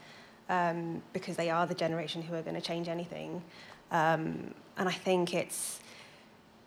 um, 0.48 1.02
because 1.12 1.36
they 1.36 1.50
are 1.50 1.66
the 1.66 1.74
generation 1.74 2.22
who 2.22 2.34
are 2.34 2.42
going 2.42 2.54
to 2.54 2.60
change 2.60 2.88
anything. 2.88 3.42
Um, 3.90 4.54
and 4.76 4.88
I 4.88 4.92
think 4.92 5.34
it's 5.34 5.80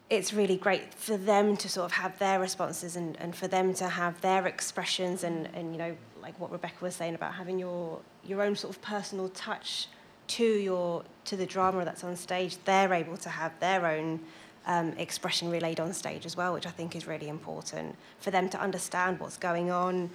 it's 0.07 0.33
really 0.33 0.55
great 0.55 0.93
for 0.93 1.17
them 1.17 1.57
to 1.57 1.67
sort 1.67 1.85
of 1.85 1.91
have 1.93 2.19
their 2.19 2.39
responses 2.39 2.95
and, 2.95 3.19
and 3.19 3.35
for 3.35 3.47
them 3.47 3.73
to 3.73 3.87
have 3.89 4.21
their 4.21 4.45
expressions 4.45 5.23
and, 5.23 5.49
and 5.55 5.71
you 5.71 5.79
know 5.79 5.97
like 6.21 6.39
what 6.39 6.51
Rebecca 6.51 6.75
was 6.81 6.95
saying 6.95 7.15
about 7.15 7.33
having 7.33 7.57
your 7.57 7.99
your 8.23 8.41
own 8.41 8.55
sort 8.55 8.75
of 8.75 8.81
personal 8.81 9.29
touch 9.29 9.87
to 10.27 10.43
your 10.43 11.03
to 11.25 11.35
the 11.35 11.45
drama 11.45 11.85
that's 11.85 12.03
on 12.03 12.15
stage. 12.15 12.57
They're 12.65 12.93
able 12.93 13.17
to 13.17 13.29
have 13.29 13.59
their 13.59 13.85
own 13.87 14.19
um, 14.67 14.93
expression 14.97 15.49
relayed 15.49 15.79
on 15.79 15.93
stage 15.93 16.25
as 16.25 16.35
well, 16.35 16.53
which 16.53 16.65
I 16.65 16.71
think 16.71 16.95
is 16.95 17.07
really 17.07 17.29
important 17.29 17.95
for 18.19 18.31
them 18.31 18.49
to 18.49 18.59
understand 18.59 19.19
what's 19.19 19.37
going 19.37 19.69
on 19.71 20.09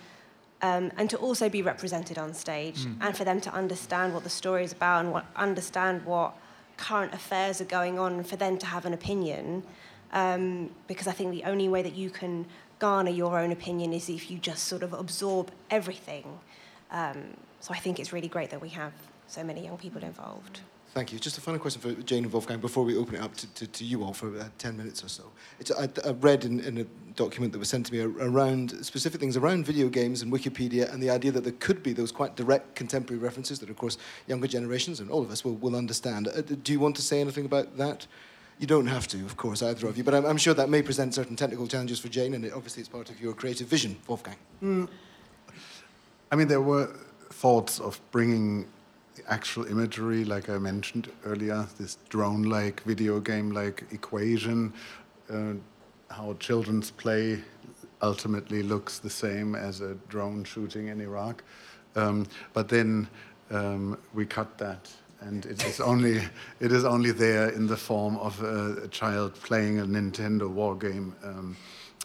um, 0.62 0.92
and 0.96 1.08
to 1.10 1.16
also 1.16 1.48
be 1.48 1.62
represented 1.62 2.18
on 2.18 2.34
stage 2.34 2.84
mm. 2.84 2.96
and 3.00 3.16
for 3.16 3.24
them 3.24 3.40
to 3.40 3.52
understand 3.52 4.12
what 4.12 4.24
the 4.24 4.30
story 4.30 4.64
is 4.64 4.72
about 4.72 5.04
and 5.04 5.12
what, 5.12 5.24
understand 5.36 6.04
what 6.04 6.36
current 6.76 7.12
affairs 7.14 7.60
are 7.60 7.66
going 7.66 7.98
on 7.98 8.14
and 8.14 8.26
for 8.26 8.36
them 8.36 8.58
to 8.58 8.66
have 8.66 8.84
an 8.84 8.92
opinion 8.92 9.62
um, 10.12 10.70
because 10.86 11.06
I 11.06 11.12
think 11.12 11.30
the 11.30 11.44
only 11.44 11.68
way 11.68 11.82
that 11.82 11.94
you 11.94 12.10
can 12.10 12.46
garner 12.78 13.10
your 13.10 13.38
own 13.38 13.52
opinion 13.52 13.92
is 13.92 14.08
if 14.08 14.30
you 14.30 14.38
just 14.38 14.64
sort 14.64 14.82
of 14.82 14.92
absorb 14.92 15.50
everything. 15.70 16.40
Um, 16.90 17.36
so 17.60 17.72
I 17.72 17.78
think 17.78 18.00
it's 18.00 18.12
really 18.12 18.28
great 18.28 18.50
that 18.50 18.60
we 18.60 18.70
have 18.70 18.92
so 19.28 19.44
many 19.44 19.64
young 19.64 19.78
people 19.78 20.02
involved. 20.02 20.60
Thank 20.92 21.12
you. 21.12 21.20
Just 21.20 21.38
a 21.38 21.40
final 21.40 21.60
question 21.60 21.80
for 21.80 21.92
Jane 22.02 22.24
and 22.24 22.32
Wolfgang 22.32 22.58
before 22.58 22.82
we 22.82 22.96
open 22.96 23.14
it 23.14 23.20
up 23.20 23.36
to, 23.36 23.46
to, 23.54 23.66
to 23.68 23.84
you 23.84 24.02
all 24.02 24.12
for 24.12 24.36
uh, 24.36 24.48
10 24.58 24.76
minutes 24.76 25.04
or 25.04 25.08
so. 25.08 25.22
I, 25.78 25.88
I 26.04 26.10
read 26.10 26.44
in, 26.44 26.58
in, 26.58 26.78
a 26.78 26.84
document 27.14 27.52
that 27.52 27.60
was 27.60 27.68
sent 27.68 27.86
to 27.86 27.92
me 27.92 28.00
around 28.00 28.84
specific 28.84 29.20
things 29.20 29.36
around 29.36 29.66
video 29.66 29.88
games 29.88 30.20
and 30.22 30.32
Wikipedia 30.32 30.92
and 30.92 31.00
the 31.00 31.08
idea 31.08 31.30
that 31.30 31.44
there 31.44 31.54
could 31.60 31.84
be 31.84 31.92
those 31.92 32.10
quite 32.10 32.34
direct 32.34 32.74
contemporary 32.74 33.22
references 33.22 33.60
that, 33.60 33.70
of 33.70 33.76
course, 33.76 33.98
younger 34.26 34.48
generations 34.48 34.98
and 34.98 35.10
all 35.10 35.22
of 35.22 35.30
us 35.30 35.44
will, 35.44 35.54
will 35.56 35.76
understand. 35.76 36.26
Uh, 36.26 36.40
do 36.40 36.72
you 36.72 36.80
want 36.80 36.96
to 36.96 37.02
say 37.02 37.20
anything 37.20 37.44
about 37.44 37.76
that? 37.76 38.08
You 38.58 38.66
don't 38.66 38.88
have 38.88 39.06
to, 39.08 39.18
of 39.18 39.36
course, 39.36 39.62
either 39.62 39.86
of 39.86 39.96
you, 39.96 40.02
but 40.02 40.14
I'm, 40.14 40.26
I'm 40.26 40.38
sure 40.38 40.54
that 40.54 40.68
may 40.68 40.82
present 40.82 41.14
certain 41.14 41.36
technical 41.36 41.68
challenges 41.68 42.00
for 42.00 42.08
Jane, 42.08 42.34
and 42.34 42.44
it, 42.44 42.52
obviously 42.52 42.80
it's 42.80 42.88
part 42.88 43.10
of 43.10 43.20
your 43.20 43.32
creative 43.32 43.68
vision, 43.68 43.96
Wolfgang. 44.08 44.36
Mm. 44.60 44.88
I 46.32 46.36
mean, 46.36 46.48
there 46.48 46.60
were 46.60 46.90
thoughts 47.30 47.78
of 47.78 48.00
bringing 48.10 48.66
actual 49.30 49.66
imagery, 49.66 50.24
like 50.24 50.50
I 50.50 50.58
mentioned 50.58 51.10
earlier, 51.24 51.66
this 51.78 51.98
drone 52.08 52.42
like, 52.42 52.82
video 52.82 53.20
game 53.20 53.52
like 53.52 53.84
equation, 53.92 54.72
uh, 55.32 55.54
how 56.10 56.34
children's 56.34 56.90
play 56.90 57.40
ultimately 58.02 58.62
looks 58.62 58.98
the 58.98 59.10
same 59.10 59.54
as 59.54 59.80
a 59.80 59.94
drone 60.08 60.44
shooting 60.44 60.88
in 60.88 61.00
Iraq. 61.00 61.42
Um, 61.96 62.26
but 62.52 62.68
then 62.68 63.08
um, 63.50 63.98
we 64.12 64.26
cut 64.26 64.58
that. 64.58 64.90
And 65.20 65.44
it 65.44 65.62
is 65.64 65.80
only 65.80 66.22
it 66.60 66.72
is 66.72 66.84
only 66.84 67.12
there 67.12 67.50
in 67.50 67.66
the 67.66 67.76
form 67.76 68.16
of 68.16 68.42
a, 68.42 68.84
a 68.84 68.88
child 68.88 69.34
playing 69.34 69.78
a 69.78 69.84
Nintendo 69.84 70.48
war 70.48 70.74
game. 70.74 71.14
Um, 71.22 71.56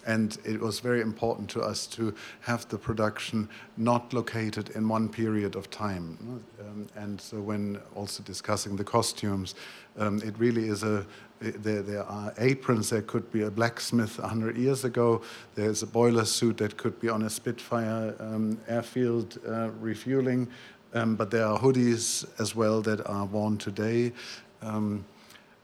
and 0.05 0.37
it 0.43 0.59
was 0.59 0.79
very 0.79 1.01
important 1.01 1.49
to 1.51 1.61
us 1.61 1.87
to 1.87 2.13
have 2.41 2.67
the 2.69 2.77
production 2.77 3.49
not 3.77 4.13
located 4.13 4.69
in 4.71 4.87
one 4.87 5.09
period 5.09 5.55
of 5.55 5.69
time. 5.69 6.43
Um, 6.59 6.87
and 6.95 7.19
so 7.19 7.41
when 7.41 7.79
also 7.95 8.23
discussing 8.23 8.75
the 8.75 8.83
costumes, 8.83 9.55
um, 9.97 10.21
it 10.23 10.37
really 10.37 10.67
is 10.67 10.83
a 10.83 11.05
there, 11.41 11.81
there, 11.81 12.03
are 12.03 12.33
aprons 12.37 12.89
that 12.89 13.07
could 13.07 13.29
be 13.31 13.41
a 13.41 13.51
blacksmith 13.51 14.17
100 14.19 14.57
years 14.57 14.85
ago. 14.85 15.21
There's 15.53 15.83
a 15.83 15.87
boiler 15.87 16.23
suit 16.23 16.57
that 16.57 16.77
could 16.77 16.99
be 17.01 17.09
on 17.09 17.23
a 17.23 17.29
Spitfire 17.29 18.15
um, 18.19 18.57
airfield 18.69 19.37
uh, 19.45 19.69
refueling. 19.81 20.47
Um, 20.93 21.15
but 21.17 21.29
there 21.29 21.45
are 21.45 21.59
hoodies 21.59 22.25
as 22.39 22.55
well 22.55 22.81
that 22.83 23.05
are 23.05 23.25
worn 23.25 23.57
today. 23.57 24.13
Um, 24.61 25.05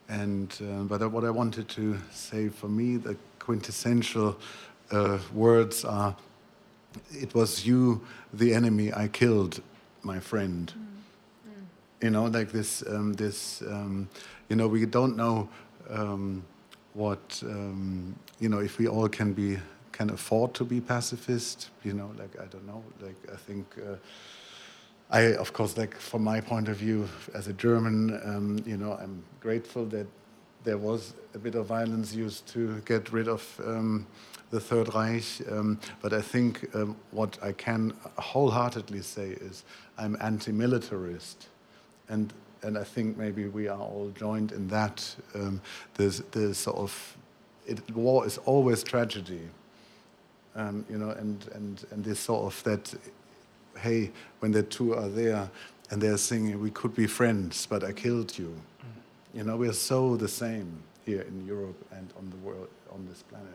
and 0.09 0.53
uh, 0.61 0.83
but 0.83 1.09
what 1.09 1.23
I 1.23 1.29
wanted 1.29 1.69
to 1.69 1.97
say 2.11 2.49
for 2.49 2.67
me, 2.67 2.97
the 2.97 3.15
quintessential 3.41 4.37
uh, 4.91 5.17
words 5.33 5.83
are 5.83 6.15
it 7.11 7.33
was 7.33 7.65
you 7.65 8.01
the 8.33 8.53
enemy 8.53 8.93
i 8.93 9.07
killed 9.07 9.61
my 10.03 10.19
friend 10.19 10.73
mm. 10.77 11.51
Mm. 11.51 11.63
you 12.03 12.09
know 12.09 12.25
like 12.25 12.51
this 12.51 12.83
um, 12.87 13.13
this 13.13 13.61
um, 13.63 14.07
you 14.49 14.55
know 14.55 14.67
we 14.67 14.85
don't 14.85 15.17
know 15.17 15.49
um, 15.89 16.43
what 16.93 17.41
um, 17.45 18.15
you 18.39 18.49
know 18.49 18.59
if 18.59 18.77
we 18.77 18.87
all 18.87 19.09
can 19.09 19.33
be 19.33 19.57
can 19.91 20.09
afford 20.09 20.53
to 20.53 20.63
be 20.63 20.79
pacifist 20.79 21.69
you 21.83 21.93
know 21.93 22.11
like 22.17 22.39
i 22.39 22.45
don't 22.45 22.67
know 22.67 22.83
like 23.01 23.17
i 23.33 23.37
think 23.37 23.65
uh, 23.77 23.95
I, 25.11 25.33
of 25.35 25.51
course, 25.51 25.75
like 25.75 25.97
from 25.97 26.23
my 26.23 26.39
point 26.39 26.69
of 26.69 26.77
view 26.77 27.09
as 27.33 27.49
a 27.49 27.53
German, 27.53 28.17
um, 28.23 28.63
you 28.65 28.77
know, 28.77 28.93
I'm 28.93 29.21
grateful 29.41 29.85
that 29.87 30.07
there 30.63 30.77
was 30.77 31.13
a 31.33 31.39
bit 31.39 31.55
of 31.55 31.65
violence 31.65 32.13
used 32.13 32.47
to 32.47 32.79
get 32.81 33.11
rid 33.11 33.27
of 33.27 33.59
um, 33.65 34.05
the 34.51 34.59
Third 34.59 34.93
Reich. 34.93 35.41
Um, 35.49 35.79
but 36.01 36.13
I 36.13 36.21
think 36.21 36.69
um, 36.75 36.95
what 37.11 37.37
I 37.41 37.53
can 37.53 37.93
wholeheartedly 38.17 39.01
say 39.01 39.29
is 39.29 39.63
I'm 39.97 40.17
anti-militarist, 40.21 41.47
and 42.09 42.33
and 42.63 42.77
I 42.77 42.83
think 42.83 43.17
maybe 43.17 43.47
we 43.47 43.67
are 43.67 43.79
all 43.79 44.11
joined 44.13 44.51
in 44.51 44.67
that. 44.67 45.15
Um, 45.33 45.61
there's 45.95 46.19
there's 46.31 46.57
sort 46.57 46.77
of 46.77 47.17
it, 47.65 47.95
war 47.95 48.25
is 48.25 48.37
always 48.39 48.83
tragedy, 48.83 49.47
um, 50.55 50.85
you 50.89 50.97
know, 50.97 51.09
and 51.11 51.47
and 51.53 51.85
and 51.91 52.03
this 52.03 52.19
sort 52.19 52.45
of 52.45 52.63
that. 52.63 52.93
Hey, 53.77 54.11
when 54.39 54.51
the 54.51 54.63
two 54.63 54.93
are 54.93 55.07
there 55.07 55.49
and 55.89 56.01
they're 56.01 56.17
singing, 56.17 56.61
"We 56.61 56.71
could 56.71 56.93
be 56.93 57.07
friends, 57.07 57.65
but 57.65 57.83
I 57.83 57.93
killed 57.93 58.37
you." 58.37 58.53
You 59.33 59.43
know, 59.43 59.55
we're 59.55 59.73
so 59.73 60.17
the 60.17 60.27
same 60.27 60.83
here 61.05 61.21
in 61.21 61.45
Europe 61.45 61.85
and 61.91 62.11
on 62.17 62.29
the 62.29 62.37
world, 62.37 62.67
on 62.91 63.05
this 63.07 63.23
planet. 63.23 63.47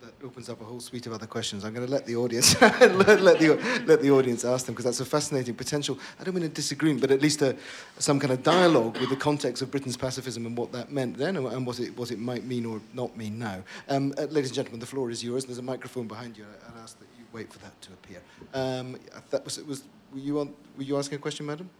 That 0.00 0.14
opens 0.24 0.48
up 0.48 0.60
a 0.60 0.64
whole 0.64 0.80
suite 0.80 1.06
of 1.06 1.12
other 1.12 1.26
questions. 1.26 1.64
I'm 1.64 1.72
going 1.72 1.86
to 1.86 1.92
let 1.92 2.06
the 2.06 2.16
audience 2.16 2.60
let, 2.60 3.38
the, 3.38 3.82
let 3.86 4.02
the 4.02 4.10
audience 4.10 4.44
ask 4.44 4.66
them 4.66 4.74
because 4.74 4.84
that's 4.84 4.98
a 4.98 5.04
fascinating 5.04 5.54
potential. 5.54 5.96
I 6.18 6.24
don't 6.24 6.34
mean 6.34 6.42
a 6.42 6.48
disagreement, 6.48 7.00
but 7.00 7.12
at 7.12 7.22
least 7.22 7.40
a, 7.42 7.56
some 7.98 8.18
kind 8.18 8.32
of 8.32 8.42
dialogue 8.42 8.98
with 8.98 9.10
the 9.10 9.16
context 9.16 9.62
of 9.62 9.70
Britten's 9.70 9.96
pacifism 9.96 10.44
and 10.44 10.56
what 10.56 10.72
that 10.72 10.90
meant 10.90 11.16
then 11.18 11.36
and, 11.36 11.46
and 11.46 11.64
what 11.64 11.78
it 11.78 11.96
what 11.96 12.10
it 12.10 12.18
might 12.18 12.44
mean 12.44 12.66
or 12.66 12.80
not 12.94 13.16
mean 13.16 13.38
now. 13.38 13.62
Um, 13.88 14.12
uh, 14.18 14.22
ladies 14.22 14.50
and 14.50 14.56
gentlemen, 14.56 14.80
the 14.80 14.86
floor 14.86 15.08
is 15.08 15.22
yours. 15.22 15.44
There's 15.44 15.58
a 15.58 15.62
microphone 15.62 16.08
behind 16.08 16.36
you. 16.36 16.46
I'd 16.66 16.82
ask 16.82 16.98
that 16.98 17.06
you 17.16 17.24
wait 17.32 17.52
for 17.52 17.60
that 17.60 17.80
to 17.82 17.92
appear. 17.92 18.22
Um, 18.54 18.98
that 19.30 19.44
was, 19.44 19.62
was 19.62 19.84
were 20.12 20.18
you 20.18 20.40
on, 20.40 20.52
were 20.76 20.82
you 20.82 20.98
asking 20.98 21.18
a 21.18 21.20
question, 21.20 21.46
madam? 21.46 21.70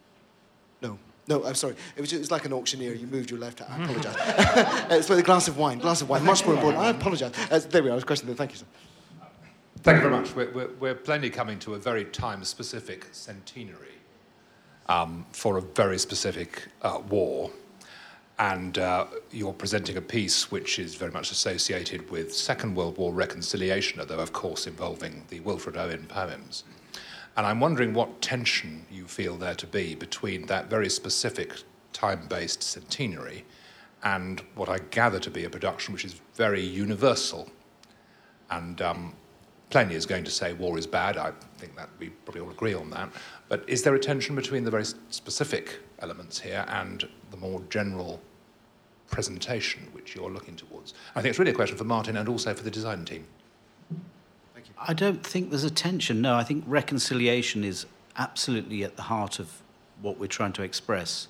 No. 0.81 0.97
No, 1.29 1.45
I'm 1.45 1.55
sorry. 1.55 1.77
It 1.97 2.01
was, 2.01 2.11
just, 2.11 2.19
it 2.19 2.23
was 2.23 2.31
like 2.31 2.45
an 2.45 2.53
auctioneer. 2.53 2.95
You 2.95 3.07
moved 3.07 3.31
your 3.31 3.39
left 3.39 3.61
hand. 3.61 3.73
I 3.73 3.85
apologise. 3.85 4.17
it's 4.91 5.07
for 5.07 5.15
the 5.15 5.23
glass 5.23 5.47
of 5.47 5.57
wine. 5.57 5.79
Glass 5.79 6.03
of 6.03 6.09
wine. 6.09 6.25
Much 6.25 6.45
more 6.45 6.55
important. 6.55 6.83
I 6.83 6.91
apologise. 6.91 7.33
Uh, 7.51 7.61
there 7.71 7.83
we 7.83 7.91
are. 7.91 7.93
I 7.93 7.95
was 7.95 8.05
questioning. 8.05 8.35
Thank 8.35 8.53
you, 8.53 8.59
sir. 8.59 8.67
Thank 9.83 9.97
you 9.97 10.09
very 10.09 10.13
much. 10.13 10.35
We're, 10.35 10.51
we're, 10.53 10.71
we're 10.81 10.95
plainly 10.95 11.31
coming 11.31 11.59
to 11.61 11.75
a 11.75 11.79
very 11.79 12.05
time-specific 12.07 13.09
centenary 13.13 13.95
um, 14.89 15.27
for 15.33 15.59
a 15.59 15.61
very 15.61 15.99
specific 15.99 16.69
uh, 16.83 17.01
war. 17.09 17.51
And 18.39 18.79
uh, 18.79 19.07
you're 19.31 19.53
presenting 19.53 19.97
a 19.97 20.01
piece 20.01 20.51
which 20.51 20.79
is 20.79 20.95
very 20.95 21.13
much 21.13 21.31
associated 21.31 22.11
with 22.11 22.35
Second 22.35 22.75
World 22.75 22.97
War 22.97 23.13
reconciliation, 23.13 24.01
although, 24.01 24.19
of 24.19 24.33
course, 24.33 24.67
involving 24.67 25.25
the 25.29 25.41
Wilfred 25.41 25.77
Owen 25.77 26.07
poems. 26.09 26.65
And 27.37 27.47
I'm 27.47 27.61
wondering 27.61 27.95
what 27.95 28.21
tension 28.21 28.87
you 28.91 29.07
feel 29.07 29.37
there 29.37 29.55
to 29.55 29.67
be 29.67 29.95
between 29.95 30.47
that 30.47 30.69
very 30.69 30.91
specific 30.91 31.63
time 31.93 32.27
based 32.29 32.63
centenary 32.63 33.45
and 34.05 34.41
what 34.55 34.69
I 34.69 34.79
gather 34.91 35.21
to 35.21 35.31
be 35.31 35.45
a 35.45 35.51
production 35.51 35.95
which 35.95 36.05
is 36.05 36.21
very 36.35 36.61
universal. 36.61 37.49
And 38.51 38.83
um, 38.83 39.15
Plenty 39.73 39.95
is 39.95 40.05
going 40.05 40.23
to 40.25 40.31
say 40.31 40.53
war 40.53 40.77
is 40.77 40.87
bad. 40.87 41.17
I 41.17 41.33
think 41.57 41.75
that 41.77 41.89
we 41.99 42.11
probably 42.11 42.43
all 42.43 42.51
agree 42.51 42.75
on 42.75 42.91
that. 42.91 43.09
But 43.49 43.67
is 43.67 43.83
there 43.83 43.95
a 43.95 43.99
tension 43.99 44.37
between 44.37 44.65
the 44.65 44.71
very 44.71 44.85
specific 44.85 45.81
elements 46.01 46.39
here 46.39 46.67
and 46.69 47.09
the 47.31 47.39
more 47.39 47.63
general 47.71 48.21
presentation 49.11 49.89
which 49.93 50.15
you're 50.15 50.29
looking 50.31 50.57
towards? 50.57 50.93
I 51.17 51.23
think 51.23 51.31
it's 51.31 51.39
really 51.39 51.53
a 51.53 51.55
question 51.55 51.79
for 51.79 51.85
Martyn 51.85 52.19
and 52.19 52.29
also 52.29 52.53
for 52.53 52.63
the 52.63 52.71
design 52.71 53.07
team. 53.07 53.27
I 54.87 54.95
don't 54.95 55.25
think 55.25 55.51
there's 55.51 55.65
a 55.65 55.71
tension. 55.71 56.21
No, 56.21 56.35
I 56.35 56.45
think 56.45 56.65
reconciliation 56.67 57.65
is 57.65 57.87
absolutely 58.17 58.85
at 58.85 58.97
the 58.97 59.03
heart 59.03 59.39
of 59.39 59.63
what 60.01 60.19
we're 60.19 60.27
trying 60.27 60.53
to 60.55 60.63
express 60.63 61.29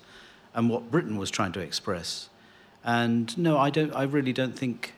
and 0.53 0.69
what 0.69 0.91
Britten 0.91 1.17
was 1.17 1.31
trying 1.31 1.51
to 1.53 1.59
express. 1.59 2.29
And 2.83 3.35
no, 3.37 3.57
I 3.57 3.69
don't 3.69 3.93
I 3.95 4.03
really 4.03 4.33
don't 4.33 4.57
think 4.57 4.93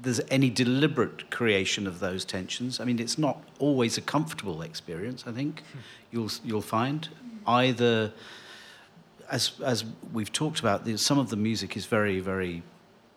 there's 0.00 0.20
any 0.30 0.48
deliberate 0.50 1.30
creation 1.30 1.86
of 1.86 2.00
those 2.00 2.24
tensions. 2.24 2.80
I 2.80 2.84
mean, 2.84 2.98
it's 2.98 3.18
not 3.18 3.42
always 3.58 3.98
a 3.98 4.00
comfortable 4.00 4.62
experience, 4.62 5.24
I 5.26 5.32
think. 5.32 5.62
You'll 6.10 6.30
you'll 6.44 6.62
find 6.62 7.08
either 7.46 8.12
as 9.30 9.52
as 9.64 9.84
we've 10.12 10.32
talked 10.32 10.60
about, 10.60 10.86
some 10.98 11.18
of 11.18 11.30
the 11.30 11.36
music 11.36 11.76
is 11.76 11.86
very 11.86 12.20
very 12.20 12.62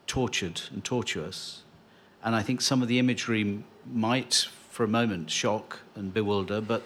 tortured 0.08 0.62
and 0.72 0.84
tortuous. 0.84 1.64
And 2.24 2.36
I 2.36 2.42
think 2.42 2.62
some 2.62 2.82
of 2.82 2.88
the 2.88 2.98
imagery 2.98 3.64
might, 3.92 4.48
for 4.70 4.84
a 4.84 4.88
moment, 4.88 5.30
shock 5.30 5.80
and 5.96 6.14
bewilder, 6.14 6.62
but 6.62 6.84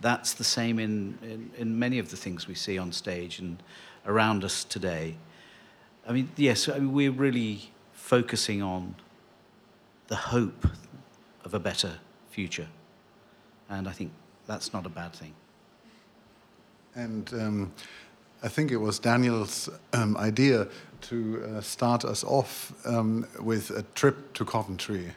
that's 0.00 0.34
the 0.34 0.44
same 0.44 0.78
in, 0.78 1.18
in, 1.22 1.50
in, 1.58 1.78
many 1.78 1.98
of 1.98 2.10
the 2.10 2.16
things 2.16 2.46
we 2.46 2.54
see 2.54 2.78
on 2.78 2.92
stage 2.92 3.38
and 3.38 3.62
around 4.06 4.44
us 4.44 4.64
today. 4.64 5.16
I 6.06 6.12
mean, 6.12 6.30
yes, 6.36 6.68
I 6.68 6.78
mean, 6.78 6.92
we're 6.92 7.10
really 7.10 7.70
focusing 7.92 8.62
on 8.62 8.94
the 10.06 10.16
hope 10.16 10.66
of 11.44 11.54
a 11.54 11.58
better 11.58 11.98
future. 12.30 12.68
And 13.68 13.88
I 13.88 13.92
think 13.92 14.12
that's 14.46 14.72
not 14.72 14.86
a 14.86 14.88
bad 14.88 15.12
thing. 15.12 15.34
And 16.94 17.32
um, 17.34 17.72
I 18.42 18.48
think 18.48 18.70
it 18.70 18.76
was 18.76 18.98
Daniel's 18.98 19.68
um, 19.92 20.16
idea 20.16 20.68
to 21.02 21.44
uh, 21.44 21.60
start 21.60 22.04
us 22.04 22.24
off 22.24 22.72
um, 22.86 23.26
with 23.40 23.70
a 23.70 23.82
trip 23.94 24.32
to 24.34 24.44
Coventry 24.44 25.12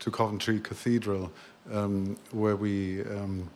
to 0.00 0.10
Coventry 0.10 0.60
Cathedral, 0.60 1.30
um, 1.72 2.16
where 2.32 2.56
we 2.56 3.02
um, 3.02 3.48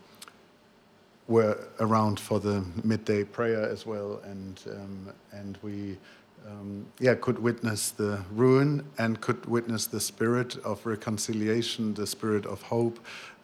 were 1.26 1.59
around 1.80 2.20
for 2.20 2.38
the 2.38 2.64
midday 2.82 3.24
prayer 3.24 3.68
as 3.68 3.86
well, 3.86 4.20
and 4.24 4.61
um, 4.70 5.12
and 5.32 5.59
we. 5.62 5.99
Um, 6.47 6.84
yeah, 6.99 7.14
could 7.14 7.38
witness 7.38 7.90
the 7.90 8.22
ruin 8.30 8.84
and 8.99 9.18
could 9.22 9.47
witness 9.47 9.86
the 9.86 9.99
spirit 9.99 10.59
of 10.59 10.84
reconciliation, 10.84 11.95
the 11.95 12.07
spirit 12.07 12.45
of 12.45 12.61
hope, 12.61 12.99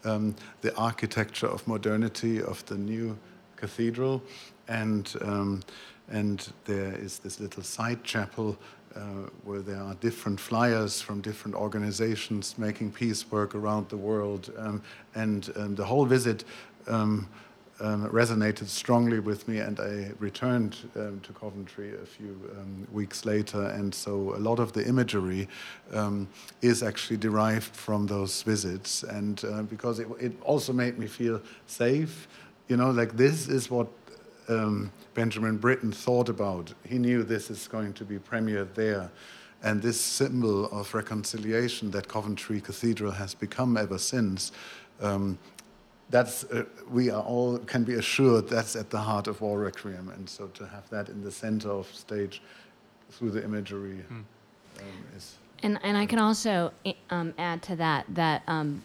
um, 0.04 0.36
the 0.60 0.76
architecture 0.76 1.46
of 1.46 1.66
modernity 1.66 2.42
of 2.42 2.62
the 2.66 2.74
new 2.74 3.16
cathedral, 3.56 4.22
and 4.68 5.14
um, 5.22 5.62
and 6.10 6.52
there 6.64 6.94
is 6.94 7.20
this 7.20 7.40
little 7.40 7.62
side 7.62 8.04
chapel 8.04 8.58
where 9.44 9.60
there 9.60 9.80
are 9.80 9.94
different 9.94 10.40
flyers 10.40 11.00
from 11.00 11.20
different 11.20 11.56
organizations 11.56 12.58
making 12.58 12.92
peace 12.92 13.30
work 13.30 13.54
around 13.54 13.88
the 13.88 13.96
world. 13.96 14.52
Um, 14.58 14.82
and 15.14 15.44
the 15.76 15.84
whole 15.84 16.06
visit 16.06 16.44
um, 16.86 17.28
um 17.80 18.08
resonated 18.10 18.68
strongly 18.68 19.20
with 19.20 19.48
me, 19.48 19.58
and 19.58 19.80
I 19.80 20.12
returned 20.18 20.76
um, 20.96 21.20
to 21.20 21.32
Coventry 21.32 21.94
a 21.94 22.06
few 22.06 22.36
weeks 22.92 23.24
later. 23.24 23.62
And 23.62 23.94
so 23.94 24.34
a 24.36 24.40
lot 24.40 24.58
of 24.58 24.72
the 24.72 24.86
imagery 24.86 25.48
is 26.60 26.82
actually 26.82 27.16
derived 27.16 27.74
from 27.74 28.06
those 28.06 28.42
visits, 28.42 29.02
and 29.02 29.42
uh, 29.44 29.62
because 29.62 29.98
it, 29.98 30.08
it 30.18 30.32
also 30.42 30.72
made 30.72 30.98
me 30.98 31.06
feel 31.06 31.40
safe. 31.66 32.28
You 32.68 32.76
know, 32.76 32.90
like 32.90 33.16
this 33.16 33.48
is 33.48 33.70
what 33.70 33.88
um, 34.50 34.92
Benjamin 35.14 35.56
Britten 35.56 35.92
thought 35.92 36.28
about. 36.28 36.72
He 36.86 36.98
knew 36.98 37.22
this 37.22 37.50
is 37.50 37.68
going 37.68 37.92
to 37.94 38.04
be 38.04 38.18
premiered 38.18 38.74
there. 38.74 39.10
And 39.62 39.82
this 39.82 40.00
symbol 40.00 40.66
of 40.66 40.92
reconciliation 40.94 41.90
that 41.90 42.08
Coventry 42.08 42.60
Cathedral 42.60 43.12
has 43.12 43.34
become 43.34 43.76
ever 43.76 43.98
since, 43.98 44.52
um, 45.00 45.38
that's, 46.08 46.44
uh, 46.44 46.64
we 46.90 47.10
are 47.10 47.22
all 47.22 47.58
can 47.58 47.84
be 47.84 47.94
assured 47.94 48.48
that's 48.48 48.74
at 48.74 48.90
the 48.90 48.98
heart 48.98 49.28
of 49.28 49.40
War 49.40 49.58
Requiem. 49.60 50.08
And 50.08 50.28
so 50.28 50.48
to 50.48 50.66
have 50.66 50.88
that 50.90 51.08
in 51.08 51.22
the 51.22 51.30
center 51.30 51.70
of 51.70 51.86
stage 51.94 52.42
through 53.10 53.30
the 53.30 53.44
imagery 53.44 53.98
hmm. 53.98 54.14
um, 54.78 54.84
is. 55.16 55.36
And, 55.62 55.78
and 55.82 55.96
I 55.96 56.06
can 56.06 56.18
also 56.18 56.72
um, 57.10 57.34
add 57.36 57.62
to 57.64 57.76
that 57.76 58.06
that 58.08 58.42
um, 58.46 58.82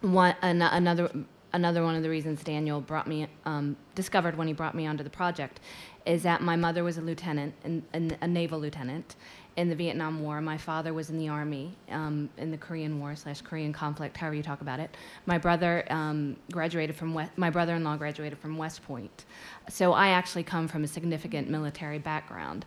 one, 0.00 0.36
an, 0.40 0.62
another 0.62 1.10
another 1.52 1.82
one 1.82 1.94
of 1.94 2.02
the 2.02 2.10
reasons 2.10 2.42
Daniel 2.42 2.80
brought 2.80 3.06
me 3.06 3.26
um, 3.44 3.76
discovered 3.94 4.36
when 4.36 4.46
he 4.46 4.52
brought 4.52 4.74
me 4.74 4.86
onto 4.86 5.02
the 5.02 5.10
project 5.10 5.60
is 6.06 6.22
that 6.22 6.40
my 6.40 6.56
mother 6.56 6.84
was 6.84 6.96
a 6.98 7.00
lieutenant, 7.02 7.54
in, 7.64 7.82
in, 7.92 8.16
a 8.20 8.26
naval 8.26 8.58
lieutenant 8.58 9.16
in 9.56 9.68
the 9.68 9.74
Vietnam 9.74 10.22
War. 10.22 10.40
My 10.40 10.56
father 10.56 10.94
was 10.94 11.10
in 11.10 11.18
the 11.18 11.28
army 11.28 11.74
um, 11.90 12.30
in 12.38 12.50
the 12.50 12.56
Korean 12.56 12.98
War 13.00 13.14
slash 13.14 13.42
Korean 13.42 13.72
conflict, 13.72 14.16
however 14.16 14.36
you 14.36 14.42
talk 14.42 14.60
about 14.60 14.80
it. 14.80 14.96
My 15.26 15.36
brother 15.36 15.84
um, 15.90 16.36
graduated 16.50 16.96
from 16.96 17.28
my 17.36 17.50
brother-in-law 17.50 17.96
graduated 17.96 18.38
from 18.38 18.56
West 18.56 18.82
Point, 18.84 19.26
so 19.68 19.92
I 19.92 20.08
actually 20.08 20.44
come 20.44 20.68
from 20.68 20.84
a 20.84 20.88
significant 20.88 21.50
military 21.50 21.98
background, 21.98 22.64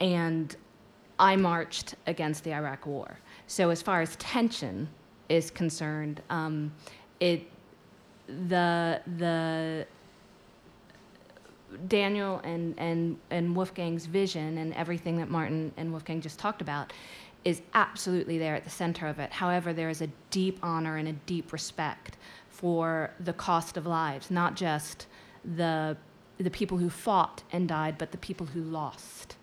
and 0.00 0.54
I 1.18 1.36
marched 1.36 1.94
against 2.06 2.44
the 2.44 2.52
Iraq 2.52 2.84
War. 2.86 3.18
So 3.46 3.70
as 3.70 3.80
far 3.80 4.02
as 4.02 4.16
tension 4.16 4.88
is 5.28 5.50
concerned, 5.50 6.20
um, 6.30 6.72
it 7.20 7.46
the 8.26 9.00
the 9.18 9.86
Daniel 11.88 12.40
and, 12.44 12.78
and, 12.78 13.18
and 13.30 13.54
Wolfgang's 13.54 14.06
vision 14.06 14.58
and 14.58 14.72
everything 14.74 15.16
that 15.18 15.28
Martyn 15.28 15.72
and 15.76 15.90
Wolfgang 15.90 16.20
just 16.20 16.38
talked 16.38 16.62
about 16.62 16.92
is 17.44 17.62
absolutely 17.74 18.38
there 18.38 18.54
at 18.54 18.64
the 18.64 18.70
center 18.70 19.06
of 19.06 19.18
it. 19.18 19.32
However, 19.32 19.72
there 19.72 19.90
is 19.90 20.00
a 20.00 20.08
deep 20.30 20.58
honor 20.62 20.96
and 20.96 21.08
a 21.08 21.12
deep 21.12 21.52
respect 21.52 22.16
for 22.48 23.10
the 23.20 23.32
cost 23.32 23.76
of 23.76 23.86
lives, 23.86 24.30
not 24.30 24.54
just 24.56 25.06
the, 25.56 25.96
the 26.38 26.50
people 26.50 26.78
who 26.78 26.88
fought 26.88 27.42
and 27.52 27.68
died, 27.68 27.98
but 27.98 28.12
the 28.12 28.18
people 28.18 28.46
who 28.46 28.62
lost. 28.62 29.36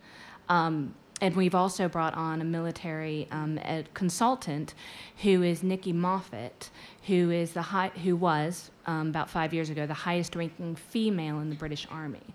Um, 0.50 0.96
and 1.22 1.36
we've 1.36 1.56
also 1.56 1.88
brought 1.88 2.16
on 2.16 2.42
a 2.42 2.44
military 2.44 3.28
um, 3.32 3.58
a 3.60 3.86
consultant 3.94 4.74
who 5.22 5.44
is 5.44 5.64
Nicky 5.64 5.94
Moffat, 5.94 6.70
who 7.08 7.30
is 7.30 7.54
the 7.54 7.62
high, 7.62 7.90
who 8.04 8.16
was 8.16 8.72
um, 8.88 9.10
about 9.10 9.30
five 9.30 9.54
years 9.54 9.70
ago 9.70 9.86
the 9.86 9.94
highest 9.94 10.36
ranking 10.36 10.76
female 10.76 11.40
in 11.40 11.50
the 11.50 11.56
British 11.56 11.88
Army. 11.90 12.26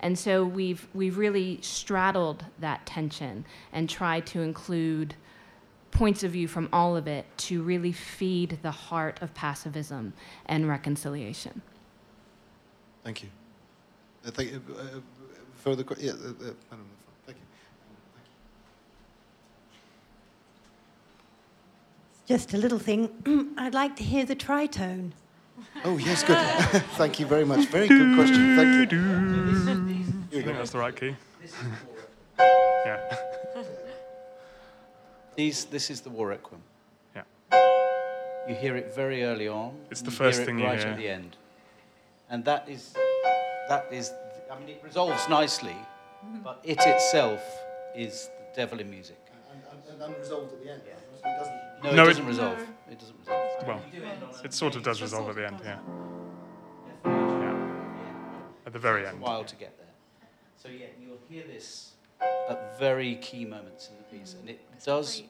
And 0.00 0.18
so 0.18 0.44
we've 0.44 0.86
we've 0.92 1.16
really 1.16 1.60
straddled 1.62 2.44
that 2.58 2.84
tension 2.84 3.44
and 3.72 3.88
tried 3.88 4.26
to 4.26 4.42
include 4.42 5.14
points 5.92 6.24
of 6.24 6.32
view 6.32 6.48
from 6.48 6.68
all 6.72 6.96
of 6.96 7.06
it 7.06 7.26
to 7.36 7.62
really 7.62 7.92
feed 7.92 8.58
the 8.62 8.70
heart 8.70 9.20
of 9.22 9.32
pacifism 9.34 10.12
and 10.46 10.68
reconciliation. 10.68 11.62
Thank 13.04 13.22
you. 13.22 13.28
Uh, 14.26 14.30
thank. 14.30 14.54
Uh, 14.54 14.56
uh, 14.56 15.00
further 15.56 15.84
yeah, 15.98 16.12
uh, 16.12 16.14
uh, 16.14 16.52
Madam, 16.70 16.86
thank 17.26 17.38
you. 17.38 17.44
Just 22.26 22.54
a 22.54 22.56
little 22.56 22.78
thing. 22.78 23.54
I'd 23.58 23.74
like 23.74 23.96
to 23.96 24.04
hear 24.04 24.24
the 24.24 24.36
tritone. 24.36 25.12
Oh 25.84 25.96
yes, 25.98 26.22
good. 26.22 26.36
thank 26.96 27.18
you 27.18 27.26
very 27.26 27.44
much. 27.44 27.66
Very 27.66 27.88
good 27.88 28.14
question. 28.14 28.56
Thank 28.56 28.92
you. 28.92 28.98
I 30.38 30.42
think 30.42 30.56
that's 30.56 30.70
the 30.70 30.78
right 30.78 30.94
key. 30.94 31.16
yeah. 32.38 33.16
These, 35.34 35.64
this 35.66 35.90
is 35.90 36.00
the 36.00 36.10
War 36.10 36.28
Requiem. 36.28 36.62
Yeah. 37.16 37.22
You 38.48 38.54
hear 38.54 38.76
it 38.76 38.94
very 38.94 39.24
early 39.24 39.48
on. 39.48 39.74
It's 39.90 40.02
the 40.02 40.10
first 40.10 40.38
hear 40.38 40.42
it 40.42 40.46
thing 40.46 40.58
you 40.58 40.66
hear. 40.66 40.74
right 40.74 40.86
at 40.86 40.96
the 40.96 41.08
end, 41.08 41.36
and 42.30 42.44
that 42.44 42.68
is 42.68 42.94
that 43.68 43.86
is. 43.90 44.12
I 44.50 44.58
mean, 44.58 44.68
it 44.68 44.80
resolves 44.84 45.28
nicely, 45.28 45.70
mm-hmm. 45.70 46.42
but 46.44 46.60
it 46.62 46.78
itself 46.80 47.40
is 47.96 48.28
the 48.38 48.56
devil 48.56 48.80
in 48.80 48.90
music. 48.90 49.18
And, 49.50 50.02
unresolved 50.02 50.52
at 50.52 50.62
the 50.62 50.70
end. 50.72 50.82
No, 51.24 51.90
it 51.90 51.94
No, 51.96 52.02
it- 52.02 52.06
doesn't 52.06 52.26
resolve. 52.26 52.58
It 52.90 52.98
doesn't 52.98 53.18
resolve. 53.18 53.66
Well, 53.66 53.80
it 54.44 54.52
sort 54.52 54.76
of 54.76 54.82
does 54.82 55.00
resolve 55.00 55.28
at 55.30 55.34
the 55.36 55.46
end, 55.46 55.60
yeah. 55.64 55.78
Yeah. 57.04 58.62
At 58.66 58.72
the 58.72 58.78
very 58.78 59.02
It's 59.02 59.10
end. 59.12 59.18
a 59.20 59.24
while 59.24 59.44
to 59.44 59.56
get 59.56 59.76
there. 59.78 59.86
So 60.56 60.68
yeah, 60.68 60.86
you'll 61.00 61.18
hear 61.28 61.44
this 61.46 61.92
at 62.48 62.78
very 62.78 63.16
key 63.16 63.44
moments 63.44 63.88
in 63.88 63.96
the 63.96 64.18
piece, 64.18 64.34
and 64.38 64.48
it 64.48 64.60
does. 64.84 65.22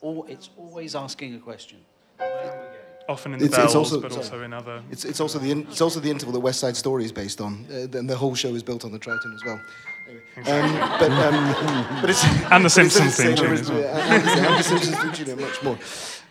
All, 0.00 0.24
it's 0.28 0.50
always 0.56 0.94
asking 0.94 1.34
a 1.34 1.38
question. 1.38 1.78
Where 2.18 2.28
are 2.28 2.42
we 2.44 2.48
going? 2.50 2.70
Often 3.08 3.34
in 3.34 3.38
the 3.40 3.44
It's- 3.46 3.64
it's 3.64 3.74
also- 3.74 4.00
but 4.00 4.12
sorry. 4.12 4.24
also 4.24 4.42
in 4.42 4.52
other. 4.52 4.82
It's, 4.90 5.04
it's 5.04 5.20
also 5.20 5.38
the 5.38 5.50
in, 5.50 5.62
it's 5.68 5.80
also 5.80 6.00
the 6.00 6.10
interval 6.10 6.32
that 6.32 6.40
West 6.40 6.60
Side 6.60 6.76
Story 6.76 7.04
is 7.04 7.12
based 7.12 7.40
on, 7.40 7.66
uh, 7.70 7.98
and 7.98 8.08
the 8.08 8.16
whole 8.16 8.34
show 8.34 8.54
is 8.54 8.62
built 8.62 8.84
on 8.84 8.92
the 8.92 8.98
tritone 8.98 9.34
as 9.34 9.44
well. 9.44 9.60
Anyway, 10.06 10.50
um, 10.50 10.98
but, 10.98 11.10
um, 11.10 12.00
but 12.00 12.10
it's 12.10 12.24
And 12.24 12.40
the 12.42 12.48
but 12.50 12.64
it's 12.64 12.74
Simpsons 12.74 13.16
the 13.16 13.22
theme 13.22 13.36
tune 13.36 13.52
as 13.52 13.70
well. 13.70 13.84
and, 13.84 14.28
and 14.28 14.58
the, 14.58 14.62
Simpsons 14.62 14.96
theme 14.98 15.12
tune, 15.12 15.30
and 15.30 15.40
much 15.40 15.62
more. 15.62 15.78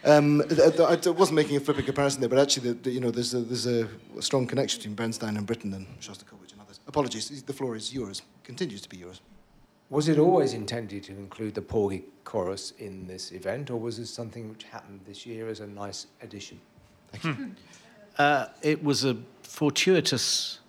Um, 0.06 0.44
th- 0.50 0.76
th- 0.76 1.08
I 1.08 1.10
wasn't 1.12 1.36
making 1.36 1.56
a 1.56 1.60
flippant 1.60 1.86
comparison 1.86 2.20
there, 2.20 2.30
but 2.30 2.38
actually, 2.40 2.74
the, 2.74 2.76
the, 2.76 2.92
you 2.92 3.00
know, 3.00 3.10
there's 3.10 3.34
a, 3.34 3.40
there's 3.40 3.66
a 3.66 3.88
strong 4.20 4.46
connection 4.48 4.80
between 4.80 4.96
Bernstein 4.96 5.38
and 5.38 5.46
Britten 5.46 5.74
and 5.74 5.88
Shostakovich 6.00 6.52
and 6.52 6.62
others. 6.62 6.80
Apologies, 6.88 7.42
the 7.44 7.54
floor 7.54 7.76
is 7.76 7.94
yours. 7.94 8.22
Continues 8.44 8.82
to 8.82 8.90
be 8.90 8.98
yours. 8.98 9.22
Was 9.90 10.10
it 10.10 10.18
always 10.20 10.54
intended 10.54 11.04
to 11.04 11.12
include 11.12 11.54
the 11.54 11.62
Porgy 11.62 12.04
chorus 12.24 12.72
in 12.80 13.06
this 13.08 13.32
event, 13.32 13.70
or 13.70 13.80
was 13.80 13.98
this 13.98 14.10
something 14.10 14.50
which 14.50 14.64
happened 14.64 15.02
this 15.06 15.26
year 15.26 15.48
as 15.48 15.60
a 15.60 15.68
nice 15.68 16.08
addition? 16.22 16.60
Uh, 18.18 18.48
it 18.62 18.84
was 18.84 19.06
a 19.06 19.18
fortuitous 19.44 20.60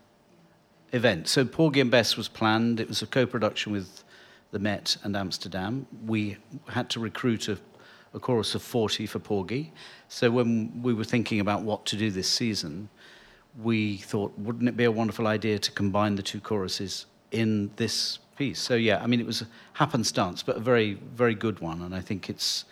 event. 0.94 1.28
So 1.28 1.44
Porgy 1.44 1.80
and 1.80 1.90
Bess 1.90 2.16
was 2.16 2.28
planned. 2.28 2.78
It 2.80 2.88
was 2.88 3.02
a 3.02 3.06
co-production 3.06 3.72
with 3.72 4.04
the 4.52 4.58
Met 4.60 4.96
and 5.02 5.16
Amsterdam. 5.16 5.86
We 6.06 6.36
had 6.68 6.88
to 6.90 7.00
recruit 7.00 7.48
a, 7.48 7.58
a 8.14 8.20
chorus 8.20 8.54
of 8.54 8.62
40 8.62 9.06
for 9.06 9.18
Porgy. 9.18 9.72
So 10.08 10.30
when 10.30 10.82
we 10.82 10.94
were 10.94 11.04
thinking 11.04 11.40
about 11.40 11.62
what 11.62 11.84
to 11.86 11.96
do 11.96 12.10
this 12.10 12.28
season, 12.28 12.88
we 13.60 13.98
thought, 13.98 14.38
wouldn't 14.38 14.68
it 14.68 14.76
be 14.76 14.84
a 14.84 14.92
wonderful 14.92 15.26
idea 15.26 15.58
to 15.58 15.72
combine 15.72 16.14
the 16.14 16.22
two 16.22 16.40
choruses 16.40 17.06
in 17.32 17.70
this 17.74 18.20
piece? 18.36 18.60
So 18.60 18.76
yeah, 18.76 19.02
I 19.02 19.08
mean, 19.08 19.18
it 19.18 19.26
was 19.26 19.42
a 19.42 19.48
happenstance, 19.72 20.44
but 20.44 20.56
a 20.56 20.60
very, 20.60 20.94
very 21.14 21.34
good 21.34 21.58
one. 21.58 21.82
And 21.82 21.92
I 21.92 22.00
think 22.00 22.30
it's, 22.30 22.64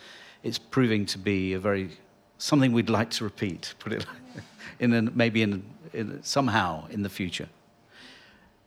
it's 0.45 0.59
proving 0.59 1.07
to 1.07 1.19
be 1.19 1.55
a 1.55 1.59
very 1.59 1.91
something 2.39 2.73
we'd 2.73 2.91
like 2.91 3.11
to 3.11 3.25
repeat. 3.25 3.75
Put 3.81 3.93
it 3.93 4.07
like, 4.07 4.45
in 4.79 4.93
a, 4.93 5.03
maybe 5.03 5.43
in, 5.43 5.65
in 5.93 6.23
somehow 6.23 6.87
in 6.89 7.03
the 7.03 7.09
future. 7.09 7.49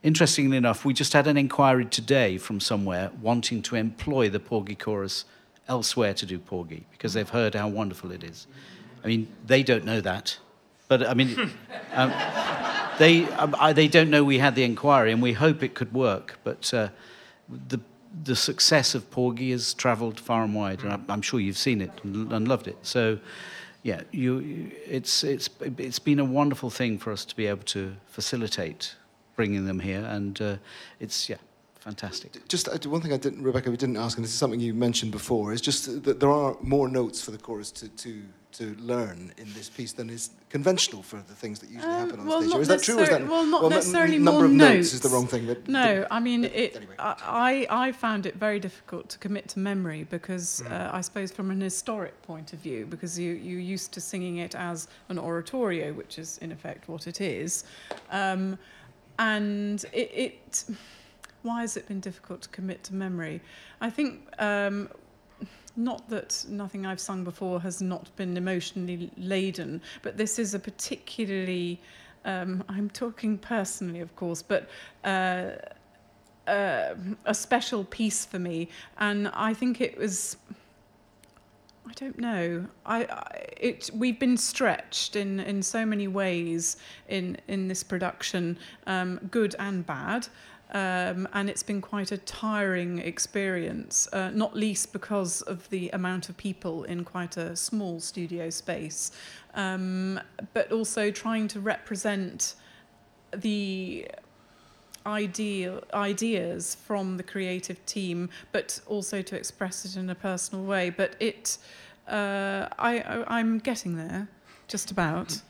Interestingly 0.05 0.55
enough, 0.55 0.85
we 0.85 0.93
just 0.93 1.13
had 1.13 1.25
an 1.25 1.35
inquiry 1.35 1.83
today 1.83 2.37
from 2.37 2.59
somewhere 2.59 3.09
wanting 3.23 3.63
to 3.63 3.75
employ 3.75 4.29
the 4.29 4.39
Porgy 4.39 4.75
chorus 4.75 5.25
elsewhere 5.67 6.13
to 6.13 6.27
do 6.27 6.37
Porgy 6.37 6.85
because 6.91 7.15
they've 7.15 7.27
heard 7.27 7.55
how 7.55 7.67
wonderful 7.67 8.11
it 8.11 8.23
is. 8.23 8.45
I 9.03 9.07
mean, 9.07 9.27
they 9.47 9.63
don't 9.63 9.83
know 9.83 10.01
that, 10.01 10.37
but 10.87 11.07
I 11.07 11.15
mean, 11.15 11.49
um, 11.93 12.13
they 12.99 13.23
um, 13.29 13.55
I, 13.59 13.73
they 13.73 13.87
don't 13.87 14.11
know 14.11 14.23
we 14.23 14.37
had 14.37 14.53
the 14.53 14.63
inquiry, 14.63 15.11
and 15.11 15.23
we 15.23 15.33
hope 15.33 15.63
it 15.63 15.73
could 15.73 15.91
work. 15.91 16.37
But 16.43 16.71
uh, 16.71 16.89
the 17.49 17.79
the 18.23 18.35
success 18.35 18.93
of 18.93 19.09
Porgy 19.09 19.49
has 19.49 19.73
travelled 19.73 20.19
far 20.19 20.43
and 20.43 20.53
wide, 20.53 20.83
and 20.83 20.93
I'm, 20.93 21.05
I'm 21.09 21.21
sure 21.23 21.39
you've 21.39 21.57
seen 21.57 21.81
it 21.81 21.89
and, 22.03 22.31
and 22.31 22.47
loved 22.47 22.67
it. 22.67 22.77
So, 22.83 23.17
yeah, 23.81 24.01
you, 24.11 24.37
you, 24.37 24.71
it's 24.85 25.23
it's 25.23 25.49
it's 25.79 25.97
been 25.97 26.19
a 26.19 26.25
wonderful 26.25 26.69
thing 26.69 26.99
for 26.99 27.11
us 27.11 27.25
to 27.25 27.35
be 27.35 27.47
able 27.47 27.63
to 27.63 27.95
facilitate 28.05 28.93
bringing 29.35 29.65
them 29.65 29.79
here, 29.79 30.03
and 30.05 30.41
uh, 30.41 30.55
it's 30.99 31.29
yeah, 31.29 31.37
fantastic. 31.79 32.47
Just 32.47 32.67
uh, 32.67 32.89
one 32.89 33.01
thing 33.01 33.13
I 33.13 33.17
didn't, 33.17 33.43
Rebecca, 33.43 33.69
we 33.69 33.77
didn't 33.77 33.97
ask, 33.97 34.17
and 34.17 34.23
this 34.23 34.31
is 34.31 34.37
something 34.39 34.59
you 34.59 34.73
mentioned 34.73 35.11
before, 35.11 35.53
is 35.53 35.61
just 35.61 36.03
that 36.03 36.19
there 36.19 36.31
are 36.31 36.55
more 36.61 36.87
notes 36.87 37.21
for 37.21 37.31
the 37.31 37.37
chorus 37.37 37.71
to, 37.71 37.89
to, 37.89 38.23
to 38.53 38.75
learn 38.79 39.33
in 39.37 39.51
this 39.53 39.69
piece 39.69 39.91
than 39.91 40.09
is 40.09 40.29
conventional 40.49 41.03
for 41.03 41.17
the 41.17 41.33
things 41.35 41.59
that 41.59 41.69
usually 41.69 41.91
happen 41.91 42.13
on 42.13 42.19
Um, 42.21 42.27
well, 42.27 42.41
stage. 42.41 42.61
is 42.61 42.67
that 42.69 42.81
true? 42.81 42.97
Or 42.97 43.03
is 43.03 43.09
that 43.09 43.27
well, 43.27 43.45
not 43.45 43.63
n- 43.65 43.69
necessarily 43.71 44.17
number 44.17 44.31
more 44.31 44.45
of 44.45 44.51
notes. 44.51 44.93
is 44.93 45.01
the 45.01 45.09
wrong 45.09 45.27
thing. 45.27 45.45
But, 45.45 45.67
No, 45.67 46.07
I 46.09 46.21
mean, 46.21 46.45
it, 46.45 46.81
I, 46.97 47.67
I 47.69 47.91
found 47.91 48.25
it 48.25 48.35
very 48.37 48.59
difficult 48.61 49.09
to 49.09 49.17
commit 49.17 49.49
to 49.49 49.59
memory 49.59 50.05
because 50.09 50.61
uh, 50.69 50.89
I 50.93 51.01
suppose 51.01 51.31
from 51.33 51.51
an 51.51 51.59
historic 51.59 52.19
point 52.21 52.53
of 52.53 52.59
view, 52.59 52.85
because 52.85 53.19
you, 53.19 53.33
you're 53.33 53.59
used 53.59 53.91
to 53.91 53.99
singing 54.01 54.37
it 54.37 54.55
as 54.55 54.87
an 55.09 55.19
oratorio, 55.19 55.91
which 55.91 56.17
is 56.17 56.37
in 56.37 56.53
effect 56.53 56.87
what 56.87 57.07
it 57.07 57.19
is. 57.19 57.65
Um, 58.09 58.57
and 59.19 59.83
it, 59.93 60.11
it, 60.13 60.65
why 61.43 61.61
has 61.61 61.77
it 61.77 61.87
been 61.87 61.99
difficult 61.99 62.41
to 62.43 62.49
commit 62.49 62.83
to 62.85 62.93
memory? 62.93 63.41
I 63.81 63.89
think 63.89 64.21
um, 64.39 64.89
not 65.75 66.09
that 66.09 66.45
nothing 66.49 66.85
I've 66.85 66.99
sung 66.99 67.23
before 67.23 67.61
has 67.61 67.81
not 67.81 68.15
been 68.15 68.37
emotionally 68.37 69.11
laden, 69.17 69.81
but 70.01 70.17
this 70.17 70.39
is 70.39 70.53
a 70.53 70.59
particularly, 70.59 71.79
um, 72.23 72.63
I'm 72.69 72.89
talking 72.89 73.37
personally, 73.37 73.99
of 73.99 74.15
course, 74.15 74.41
but 74.41 74.69
uh, 75.03 75.51
uh, 76.47 76.95
a 77.25 77.33
special 77.33 77.83
piece 77.83 78.25
for 78.25 78.39
me. 78.39 78.69
And 78.97 79.29
I 79.29 79.53
think 79.53 79.81
it 79.81 79.97
was. 79.97 80.37
I 81.87 81.93
don't 81.93 82.17
know. 82.17 82.65
I, 82.85 83.03
I 83.03 83.45
it 83.57 83.89
we've 83.93 84.19
been 84.19 84.37
stretched 84.37 85.15
in, 85.15 85.39
in 85.39 85.61
so 85.61 85.85
many 85.85 86.07
ways 86.07 86.77
in 87.07 87.37
in 87.47 87.67
this 87.67 87.83
production, 87.83 88.57
um, 88.87 89.19
good 89.31 89.55
and 89.59 89.85
bad. 89.85 90.27
Um, 90.71 91.27
and 91.33 91.47
it's 91.47 91.61
been 91.61 91.79
quite 91.79 92.11
a 92.11 92.17
tiring 92.17 92.97
experience, 92.97 94.09
uh, 94.11 94.31
not 94.31 94.55
least 94.55 94.91
because 94.91 95.43
of 95.43 95.69
the 95.69 95.89
amount 95.89 96.27
of 96.27 96.35
people 96.37 96.83
in 96.85 97.03
quite 97.05 97.37
a 97.37 97.55
small 97.55 97.99
studio 97.99 98.49
space, 98.49 99.11
um, 99.53 100.19
but 100.53 100.71
also 100.71 101.11
trying 101.11 101.47
to 101.49 101.59
represent 101.59 102.55
the 103.31 104.07
ideal 105.05 105.81
ideas 105.93 106.75
from 106.85 107.17
the 107.17 107.23
creative 107.23 107.83
team, 107.85 108.29
but 108.51 108.79
also 108.87 109.21
to 109.21 109.35
express 109.35 109.85
it 109.85 109.97
in 109.99 110.09
a 110.09 110.15
personal 110.15 110.63
way. 110.63 110.89
But 110.89 111.15
it, 111.19 111.57
uh, 112.07 112.67
I, 112.79 112.99
I, 112.99 113.37
I'm 113.39 113.59
getting 113.59 113.95
there, 113.97 114.27
just 114.67 114.91
about. 114.91 115.41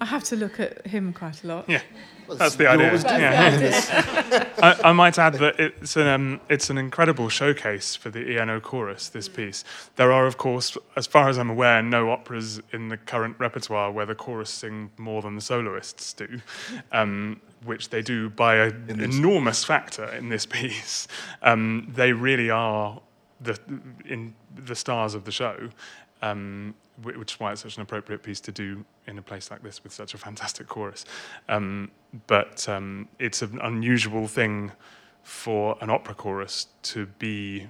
I 0.00 0.04
have 0.06 0.24
to 0.24 0.36
look 0.36 0.58
at 0.58 0.84
him 0.86 1.12
quite 1.12 1.44
a 1.44 1.46
lot. 1.46 1.68
Yeah, 1.68 1.80
Well, 2.26 2.36
that's 2.36 2.56
the 2.56 2.66
idea. 2.66 2.86
always 2.86 3.04
do. 3.04 3.10
Yeah. 3.10 3.56
That's 3.56 4.58
I, 4.84 4.88
I 4.88 4.92
might 4.92 5.16
add 5.16 5.34
that 5.34 5.60
it's 5.60 5.96
an 5.96 6.08
um, 6.08 6.40
it's 6.48 6.70
an 6.70 6.78
incredible 6.78 7.28
showcase 7.28 7.94
for 7.94 8.10
the 8.10 8.36
ENO 8.36 8.58
chorus. 8.58 9.08
This 9.10 9.28
piece. 9.28 9.62
There 9.94 10.10
are, 10.10 10.26
of 10.26 10.38
course, 10.38 10.76
as 10.96 11.06
far 11.06 11.28
as 11.28 11.38
I'm 11.38 11.50
aware, 11.50 11.82
no 11.84 12.10
operas 12.10 12.60
in 12.72 12.88
the 12.88 12.96
current 12.96 13.36
repertoire 13.38 13.92
where 13.92 14.04
the 14.06 14.16
chorus 14.16 14.50
sing 14.50 14.90
more 14.98 15.22
than 15.22 15.36
the 15.36 15.40
soloists 15.40 16.12
do, 16.14 16.40
um, 16.90 17.40
which 17.64 17.90
they 17.90 18.02
do 18.02 18.28
by 18.30 18.56
an 18.56 19.00
enormous 19.00 19.64
factor 19.64 20.06
in 20.06 20.28
this 20.28 20.46
piece. 20.58 21.08
Um, 21.42 21.90
they 21.94 22.12
really 22.12 22.50
are 22.50 23.00
the 23.40 23.58
in 24.04 24.34
the 24.54 24.74
stars 24.74 25.14
of 25.14 25.24
the 25.24 25.32
show. 25.32 25.70
Um, 26.20 26.74
which 27.02 27.32
is 27.34 27.40
why 27.40 27.52
it's 27.52 27.62
such 27.62 27.76
an 27.76 27.82
appropriate 27.82 28.22
piece 28.22 28.38
to 28.40 28.52
do 28.52 28.84
in 29.06 29.18
a 29.18 29.22
place 29.22 29.50
like 29.50 29.62
this 29.62 29.82
with 29.82 29.92
such 29.92 30.14
a 30.14 30.18
fantastic 30.18 30.68
chorus. 30.68 31.04
Um, 31.48 31.90
but 32.26 32.68
um, 32.68 33.08
it's 33.18 33.42
an 33.42 33.58
unusual 33.62 34.28
thing 34.28 34.72
for 35.22 35.76
an 35.80 35.90
opera 35.90 36.14
chorus 36.14 36.66
to 36.82 37.06
be 37.06 37.66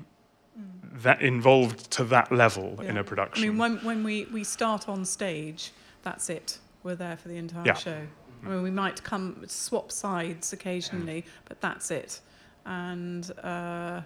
that 0.95 1.23
involved 1.23 1.91
to 1.93 2.05
that 2.05 2.31
level 2.31 2.79
in 2.83 2.99
a 2.99 3.05
production. 3.05 3.45
I 3.45 3.49
mean, 3.49 3.59
when, 3.59 3.77
when 3.79 4.05
we, 4.05 4.27
we 4.27 4.45
start 4.45 4.89
on 4.89 5.05
stage, 5.05 5.73
that's 6.03 6.29
it. 6.29 6.59
We're 6.83 6.97
there 6.97 7.17
for 7.17 7.29
the 7.29 7.37
entire 7.37 7.65
Yeah. 7.67 7.75
show. 7.75 8.07
I 8.45 8.49
mean, 8.49 8.63
we 8.63 8.71
might 8.71 9.03
come 9.05 9.45
swap 9.47 9.93
sides 9.93 10.53
occasionally, 10.53 11.25
but 11.49 11.61
that's 11.61 11.91
it. 11.91 12.21
And 12.67 13.31
uh, 13.43 14.01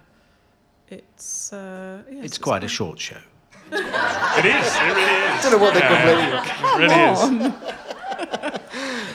it's 0.89 1.51
uh, 1.53 2.03
yes, 2.11 2.25
It's 2.25 2.37
quite 2.37 2.63
a 2.63 2.67
short 2.67 2.99
show. 2.99 3.17
it 3.71 3.75
is. 3.75 3.81
It 3.83 4.83
really 4.83 5.01
is. 5.03 5.43
don't 5.43 5.51
know 5.51 5.57
what 5.57 5.73
they're 5.73 5.83
Yeah. 5.83 6.43
complaining 6.45 6.81
It 6.81 7.47
really 7.47 7.49
is. 7.49 7.53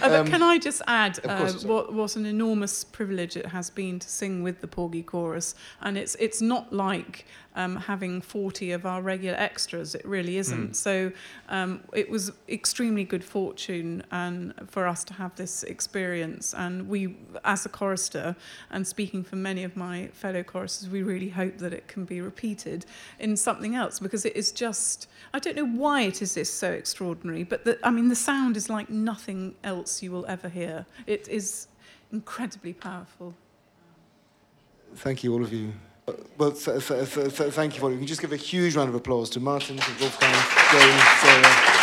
Uh, 0.03 0.09
but 0.09 0.13
Um, 0.21 0.27
can 0.27 0.43
I 0.43 0.59
just 0.59 0.83
add 0.89 1.19
of 1.21 1.31
uh, 1.31 1.39
course, 1.39 1.65
what, 1.65 1.93
what 1.93 2.17
an 2.17 2.27
enormous 2.27 2.83
privilege 2.83 3.37
it 3.37 3.47
has 3.47 3.71
been 3.71 3.99
to 4.01 4.09
sing 4.09 4.43
with 4.43 4.61
the 4.61 4.67
Porgy 4.67 5.03
Chorus? 5.03 5.55
And 5.81 5.97
it's 5.97 6.17
it's 6.19 6.41
not 6.43 6.73
like 6.73 7.25
um, 7.55 7.77
having 7.77 8.21
40 8.21 8.73
of 8.73 8.87
our 8.87 9.03
regular 9.03 9.37
extras. 9.37 9.95
It 9.95 10.05
really 10.05 10.37
isn't. 10.39 10.73
Mm. 10.73 10.77
So 10.77 11.13
um, 11.49 11.81
it 11.93 12.09
was 12.09 12.33
extremely 12.49 13.05
good 13.05 13.25
fortune 13.25 14.03
and 14.11 14.55
for 14.69 14.87
us 14.87 15.05
to 15.05 15.15
have 15.15 15.35
this 15.37 15.63
experience. 15.65 16.55
And 16.55 16.89
we, 16.89 17.17
as 17.45 17.67
a 17.67 17.69
chorister, 17.69 18.37
and 18.71 18.87
speaking 18.87 19.23
for 19.23 19.37
many 19.37 19.65
of 19.65 19.77
my 19.77 20.09
fellow 20.09 20.43
choristers, 20.43 20.89
we 20.89 21.03
really 21.03 21.29
hope 21.29 21.59
that 21.59 21.73
it 21.73 21.89
can 21.89 22.05
be 22.05 22.21
repeated 22.21 22.87
in 23.19 23.37
something 23.37 23.75
else 23.75 23.99
because 23.99 24.25
it 24.25 24.37
is 24.37 24.53
just. 24.53 25.09
I 25.35 25.39
don't 25.39 25.57
know 25.57 25.67
why 25.67 26.03
it 26.03 26.21
is 26.21 26.35
this 26.35 26.53
so 26.53 26.73
extraordinary, 26.73 27.45
but 27.45 27.65
the, 27.65 27.79
I 27.83 27.91
mean 27.91 28.09
the 28.09 28.15
sound 28.15 28.57
is 28.57 28.69
like 28.69 28.91
nothing 28.91 29.55
else 29.65 30.03
you 30.03 30.13
will 30.13 30.27
ever 30.27 30.49
hear. 30.49 30.87
It 31.07 31.29
is 31.29 31.69
incredibly 32.13 32.75
powerful. 32.75 33.35
Thank 34.97 35.25
you, 35.25 35.33
all 35.33 35.43
of 35.43 35.53
you. 35.53 35.73
Well, 36.07 36.51
th- 36.53 36.87
th- 36.89 37.15
th- 37.15 37.53
thank 37.53 37.75
you 37.75 37.81
for 37.81 37.87
it. 37.91 37.93
We 37.93 37.99
can 37.99 38.07
just 38.07 38.21
give 38.21 38.33
a 38.33 38.37
huge 38.37 38.75
round 38.75 38.89
of 38.89 38.95
applause 38.95 39.31
to 39.31 39.41
Martyn, 39.41 39.77
to 39.77 39.91
Wolfgang, 40.01 40.35
Jane, 40.73 40.99
Sarah. 41.21 41.82